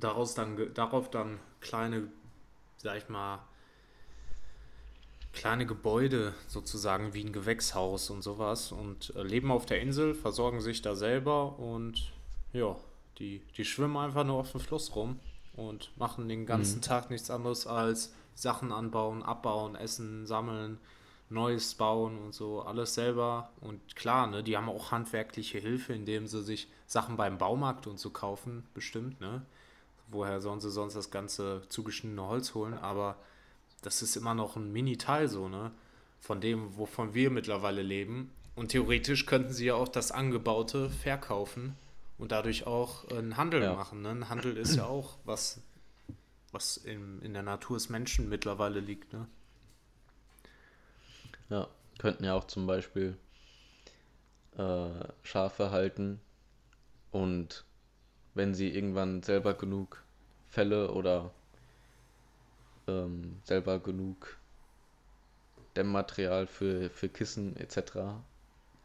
Daraus 0.00 0.34
dann, 0.34 0.72
darauf 0.74 1.10
dann 1.10 1.38
kleine, 1.60 2.08
sag 2.76 2.98
ich 2.98 3.08
mal, 3.08 3.40
kleine 5.32 5.66
Gebäude 5.66 6.34
sozusagen 6.46 7.14
wie 7.14 7.24
ein 7.24 7.32
Gewächshaus 7.32 8.10
und 8.10 8.22
sowas 8.22 8.72
und 8.72 9.12
äh, 9.16 9.22
leben 9.22 9.50
auf 9.50 9.66
der 9.66 9.80
Insel, 9.80 10.14
versorgen 10.14 10.60
sich 10.60 10.82
da 10.82 10.94
selber 10.94 11.58
und 11.58 12.12
ja, 12.52 12.76
die, 13.18 13.42
die 13.56 13.64
schwimmen 13.64 13.96
einfach 13.96 14.24
nur 14.24 14.36
auf 14.36 14.52
dem 14.52 14.60
Fluss 14.60 14.94
rum 14.94 15.20
und 15.58 15.90
machen 15.96 16.28
den 16.28 16.46
ganzen 16.46 16.76
mhm. 16.76 16.82
Tag 16.82 17.10
nichts 17.10 17.30
anderes 17.30 17.66
als 17.66 18.14
Sachen 18.34 18.70
anbauen, 18.72 19.22
abbauen, 19.22 19.74
essen, 19.74 20.26
sammeln, 20.26 20.78
Neues 21.30 21.74
bauen 21.74 22.16
und 22.16 22.32
so, 22.32 22.62
alles 22.62 22.94
selber. 22.94 23.50
Und 23.60 23.96
klar, 23.96 24.28
ne, 24.28 24.42
die 24.42 24.56
haben 24.56 24.68
auch 24.68 24.92
handwerkliche 24.92 25.58
Hilfe, 25.58 25.92
indem 25.92 26.26
sie 26.26 26.42
sich 26.42 26.68
Sachen 26.86 27.16
beim 27.16 27.36
Baumarkt 27.36 27.86
und 27.86 27.98
so 27.98 28.10
kaufen, 28.10 28.64
bestimmt, 28.72 29.20
ne? 29.20 29.42
Woher 30.10 30.40
sollen 30.40 30.60
sie 30.60 30.70
sonst 30.70 30.94
das 30.94 31.10
ganze 31.10 31.60
zugeschnittene 31.68 32.26
Holz 32.26 32.54
holen? 32.54 32.72
Aber 32.72 33.16
das 33.82 34.00
ist 34.00 34.16
immer 34.16 34.32
noch 34.32 34.56
ein 34.56 34.72
Mini-Teil 34.72 35.28
so, 35.28 35.48
ne? 35.48 35.72
Von 36.18 36.40
dem, 36.40 36.78
wovon 36.78 37.12
wir 37.12 37.30
mittlerweile 37.30 37.82
leben. 37.82 38.30
Und 38.54 38.68
theoretisch 38.68 39.26
könnten 39.26 39.52
sie 39.52 39.66
ja 39.66 39.74
auch 39.74 39.88
das 39.88 40.12
Angebaute 40.12 40.88
verkaufen 40.88 41.76
und 42.18 42.32
dadurch 42.32 42.66
auch 42.66 43.08
einen 43.10 43.36
Handel 43.36 43.62
ja. 43.62 43.74
machen. 43.74 44.02
Ne? 44.02 44.10
Ein 44.10 44.28
Handel 44.28 44.56
ist 44.56 44.76
ja 44.76 44.84
auch 44.84 45.18
was, 45.24 45.60
was 46.52 46.76
in, 46.76 47.22
in 47.22 47.32
der 47.32 47.44
Natur 47.44 47.76
des 47.76 47.88
Menschen 47.88 48.28
mittlerweile 48.28 48.80
liegt. 48.80 49.12
Ne? 49.12 49.26
Ja, 51.48 51.68
könnten 51.98 52.24
ja 52.24 52.34
auch 52.34 52.46
zum 52.46 52.66
Beispiel 52.66 53.16
äh, 54.56 54.88
Schafe 55.22 55.70
halten 55.70 56.20
und 57.12 57.64
wenn 58.34 58.54
sie 58.54 58.68
irgendwann 58.68 59.22
selber 59.22 59.54
genug 59.54 60.02
Fälle 60.46 60.92
oder 60.92 61.30
ähm, 62.86 63.40
selber 63.44 63.78
genug 63.78 64.36
Dämmmaterial 65.76 66.46
für, 66.46 66.90
für 66.90 67.08
Kissen 67.08 67.56
etc. 67.56 67.92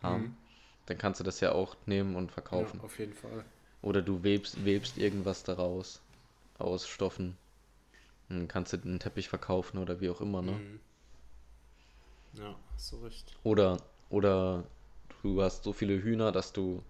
haben, 0.02 0.24
mhm 0.24 0.38
dann 0.86 0.98
kannst 0.98 1.20
du 1.20 1.24
das 1.24 1.40
ja 1.40 1.52
auch 1.52 1.76
nehmen 1.86 2.16
und 2.16 2.32
verkaufen. 2.32 2.80
Ja, 2.80 2.86
auf 2.86 3.00
jeden 3.00 3.14
Fall. 3.14 3.46
Oder 3.82 4.02
du 4.02 4.24
webst, 4.24 4.66
webst 4.66 4.98
irgendwas 4.98 5.44
daraus, 5.44 6.02
aus 6.58 6.88
Stoffen. 6.88 7.38
Dann 8.30 8.48
kannst 8.48 8.74
du 8.74 8.78
den 8.78 9.00
Teppich 9.00 9.30
verkaufen 9.30 9.78
oder 9.78 10.00
wie 10.00 10.10
auch 10.10 10.22
immer, 10.22 10.42
ne? 10.42 10.54
Mhm. 10.54 10.80
Ja, 12.34 12.56
hast 12.74 12.92
du 12.92 12.98
recht. 12.98 13.36
Oder, 13.44 13.78
oder 14.10 14.64
du 15.22 15.42
hast 15.42 15.64
so 15.64 15.74
viele 15.74 16.02
Hühner, 16.02 16.32
dass 16.32 16.54
du 16.54 16.82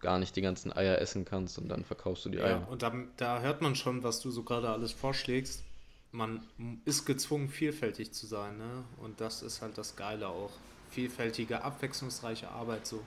gar 0.00 0.18
nicht 0.18 0.36
die 0.36 0.42
ganzen 0.42 0.72
Eier 0.72 0.98
essen 0.98 1.24
kannst 1.24 1.58
und 1.58 1.68
dann 1.68 1.84
verkaufst 1.84 2.24
du 2.24 2.28
die 2.30 2.38
Eier. 2.38 2.60
Ja, 2.60 2.66
und 2.66 2.82
da, 2.82 2.92
da 3.16 3.40
hört 3.40 3.60
man 3.60 3.74
schon, 3.74 4.02
was 4.02 4.20
du 4.20 4.30
so 4.30 4.42
gerade 4.42 4.70
alles 4.70 4.92
vorschlägst. 4.92 5.64
Man 6.12 6.46
ist 6.84 7.04
gezwungen, 7.04 7.48
vielfältig 7.48 8.12
zu 8.12 8.26
sein, 8.26 8.56
ne? 8.56 8.84
Und 8.98 9.20
das 9.20 9.42
ist 9.42 9.60
halt 9.60 9.76
das 9.76 9.96
Geile 9.96 10.28
auch 10.28 10.52
vielfältige, 10.90 11.62
abwechslungsreiche 11.62 12.48
Arbeit 12.50 12.86
so. 12.86 13.02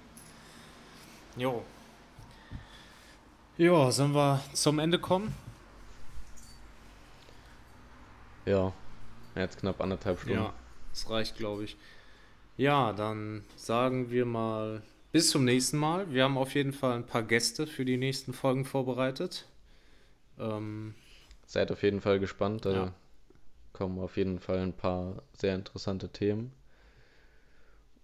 Jo. 1.35 1.63
Ja, 3.57 3.91
sollen 3.91 4.13
wir 4.13 4.41
zum 4.53 4.79
Ende 4.79 4.99
kommen? 4.99 5.33
Ja, 8.45 8.73
jetzt 9.35 9.59
knapp 9.59 9.81
anderthalb 9.81 10.19
Stunden. 10.19 10.39
Ja, 10.39 10.53
das 10.91 11.09
reicht, 11.09 11.35
glaube 11.37 11.65
ich. 11.65 11.77
Ja, 12.57 12.93
dann 12.93 13.43
sagen 13.55 14.11
wir 14.11 14.25
mal 14.25 14.81
bis 15.11 15.29
zum 15.29 15.45
nächsten 15.45 15.77
Mal. 15.77 16.11
Wir 16.11 16.23
haben 16.23 16.37
auf 16.37 16.55
jeden 16.55 16.73
Fall 16.73 16.93
ein 16.93 17.05
paar 17.05 17.23
Gäste 17.23 17.67
für 17.67 17.85
die 17.85 17.97
nächsten 17.97 18.33
Folgen 18.33 18.65
vorbereitet. 18.65 19.45
Ähm, 20.39 20.95
Seid 21.45 21.71
auf 21.71 21.83
jeden 21.83 22.01
Fall 22.01 22.19
gespannt. 22.19 22.65
Da 22.65 22.71
ja. 22.71 22.93
kommen 23.73 23.99
auf 23.99 24.17
jeden 24.17 24.39
Fall 24.39 24.59
ein 24.59 24.73
paar 24.73 25.21
sehr 25.37 25.55
interessante 25.55 26.09
Themen. 26.09 26.51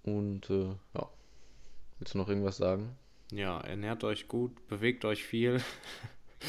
Und 0.05 0.49
äh, 0.51 0.69
ja, 0.93 1.09
willst 1.97 2.13
du 2.13 2.19
noch 2.19 2.29
irgendwas 2.29 2.57
sagen? 2.57 2.95
Ja, 3.31 3.59
ernährt 3.61 4.03
euch 4.03 4.27
gut, 4.27 4.67
bewegt 4.67 5.03
euch 5.03 5.23
viel. 5.23 5.61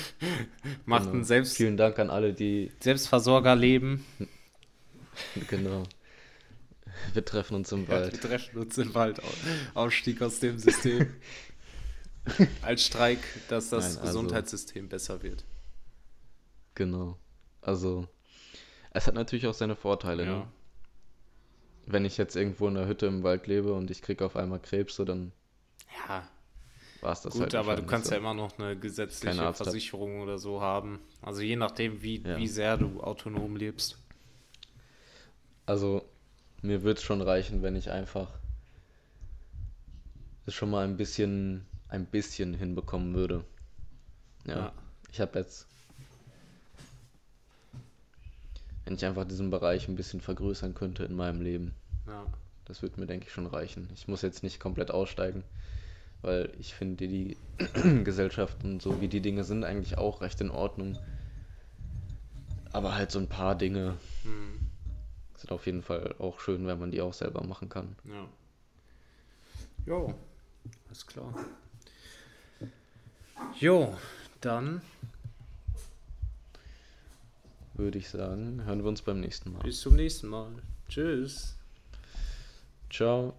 Macht 0.85 1.05
genau. 1.05 1.16
ein 1.16 1.24
Selbst 1.24 1.57
Vielen 1.57 1.78
Dank 1.78 1.99
an 1.99 2.11
alle, 2.11 2.35
die 2.35 2.70
Selbstversorgerleben. 2.81 4.05
genau. 5.49 5.85
Wir 7.15 7.24
treffen 7.24 7.55
uns 7.55 7.73
im 7.73 7.89
Wald. 7.89 8.12
wir 8.12 8.20
treffen 8.20 8.59
uns 8.59 8.77
im 8.77 8.95
Wald. 8.95 9.23
Ausstieg 9.73 10.20
aus 10.20 10.39
dem 10.41 10.59
System. 10.59 11.15
Als 12.62 12.85
Streik, 12.85 13.20
dass 13.49 13.70
das 13.70 13.85
Nein, 13.85 13.91
also, 13.93 14.07
Gesundheitssystem 14.07 14.89
besser 14.89 15.23
wird. 15.23 15.45
Genau. 16.74 17.16
Also, 17.62 18.07
es 18.91 19.07
hat 19.07 19.15
natürlich 19.15 19.47
auch 19.47 19.55
seine 19.55 19.77
Vorteile. 19.77 20.24
Ja. 20.24 20.39
Ne? 20.39 20.49
Wenn 21.87 22.05
ich 22.05 22.17
jetzt 22.17 22.37
irgendwo 22.37 22.69
in 22.69 22.75
der 22.75 22.87
Hütte 22.87 23.07
im 23.07 23.23
Wald 23.23 23.47
lebe 23.47 23.73
und 23.73 23.91
ich 23.91 24.03
kriege 24.03 24.25
auf 24.25 24.37
einmal 24.37 24.61
Krebs, 24.61 24.97
so 24.97 25.05
dann 25.05 25.33
ja. 26.09 26.29
war 27.01 27.13
es 27.13 27.23
das 27.23 27.33
Gut, 27.35 27.43
halt 27.43 27.55
aber 27.55 27.77
du 27.77 27.85
kannst 27.85 28.09
so. 28.09 28.13
ja 28.13 28.19
immer 28.19 28.35
noch 28.35 28.59
eine 28.59 28.77
gesetzliche 28.77 29.55
Versicherung 29.55 30.21
oder 30.21 30.39
so 30.39 30.61
haben. 30.61 31.01
Also 31.23 31.43
je 31.43 31.57
nachdem, 31.57 32.03
wie, 32.03 32.23
ja. 32.23 32.37
wie 32.37 32.49
sehr 32.49 32.77
du 32.77 33.01
autonom 33.01 33.57
lebst. 33.57 33.99
Also 35.65 36.03
mir 36.63 36.83
wird 36.83 36.99
es 36.99 37.05
schon 37.05 37.23
reichen, 37.23 37.63
wenn 37.63 37.77
ich 37.77 37.91
einfach 37.91 38.29
es 40.47 40.55
schon 40.55 40.71
mal 40.71 40.85
ein 40.85 40.97
bisschen, 40.97 41.67
ein 41.89 42.07
bisschen 42.07 42.55
hinbekommen 42.55 43.15
würde. 43.15 43.45
Ja. 44.45 44.57
Ja. 44.57 44.73
Ich 45.13 45.21
habe 45.21 45.39
jetzt. 45.39 45.67
Wenn 48.87 48.95
ich 48.95 49.05
einfach 49.05 49.25
diesen 49.27 49.51
Bereich 49.51 49.89
ein 49.89 49.97
bisschen 49.97 50.21
vergrößern 50.21 50.73
könnte 50.75 51.05
in 51.05 51.17
meinem 51.17 51.41
Leben, 51.43 51.75
Ja. 52.07 52.25
das 52.67 52.83
wird 52.83 52.99
mir, 52.99 53.07
denke 53.07 53.27
ich, 53.27 53.33
schon 53.33 53.47
reichen. 53.47 53.89
Ich 53.93 54.07
muss 54.07 54.23
jetzt 54.23 54.45
nicht 54.45 54.61
komplett 54.61 54.93
aussteigen, 54.93 55.43
weil 56.23 56.53
ich 56.61 56.73
finde 56.75 57.09
die 57.09 57.37
Gesellschaft 58.05 58.63
und 58.63 58.81
so, 58.81 59.01
wie 59.01 59.09
die 59.09 59.21
Dinge 59.21 59.43
sind, 59.43 59.65
eigentlich 59.65 59.99
auch 59.99 60.21
recht 60.21 60.41
in 60.41 60.53
Ordnung. 60.53 60.97
Aber 62.73 62.95
halt 62.95 63.11
so 63.11 63.19
ein 63.19 63.29
paar 63.29 63.57
Dinge 63.57 63.97
Hm. 64.23 64.61
sind 65.37 65.51
auf 65.51 65.67
jeden 65.67 65.83
Fall 65.83 66.15
auch 66.21 66.39
schön, 66.39 66.67
wenn 66.69 66.79
man 66.79 66.93
die 66.93 67.01
auch 67.01 67.13
selber 67.13 67.43
machen 67.45 67.69
kann. 67.69 67.97
Ja. 68.05 68.29
Jo, 69.85 70.15
alles 70.87 71.07
klar. 71.07 71.35
Jo, 73.59 73.97
dann 74.41 74.81
Würde 77.77 77.98
ich 77.98 78.09
sagen, 78.09 78.65
hören 78.65 78.82
wir 78.82 78.89
uns 78.89 79.03
beim 79.03 79.20
nächsten 79.20 79.53
Mal. 79.53 79.62
bis 79.62 79.81
zum 79.81 79.97
nächsten 79.97 80.28
Mal. 80.28 80.51
Tschüss. 80.89 81.55
Ciao. 82.90 83.35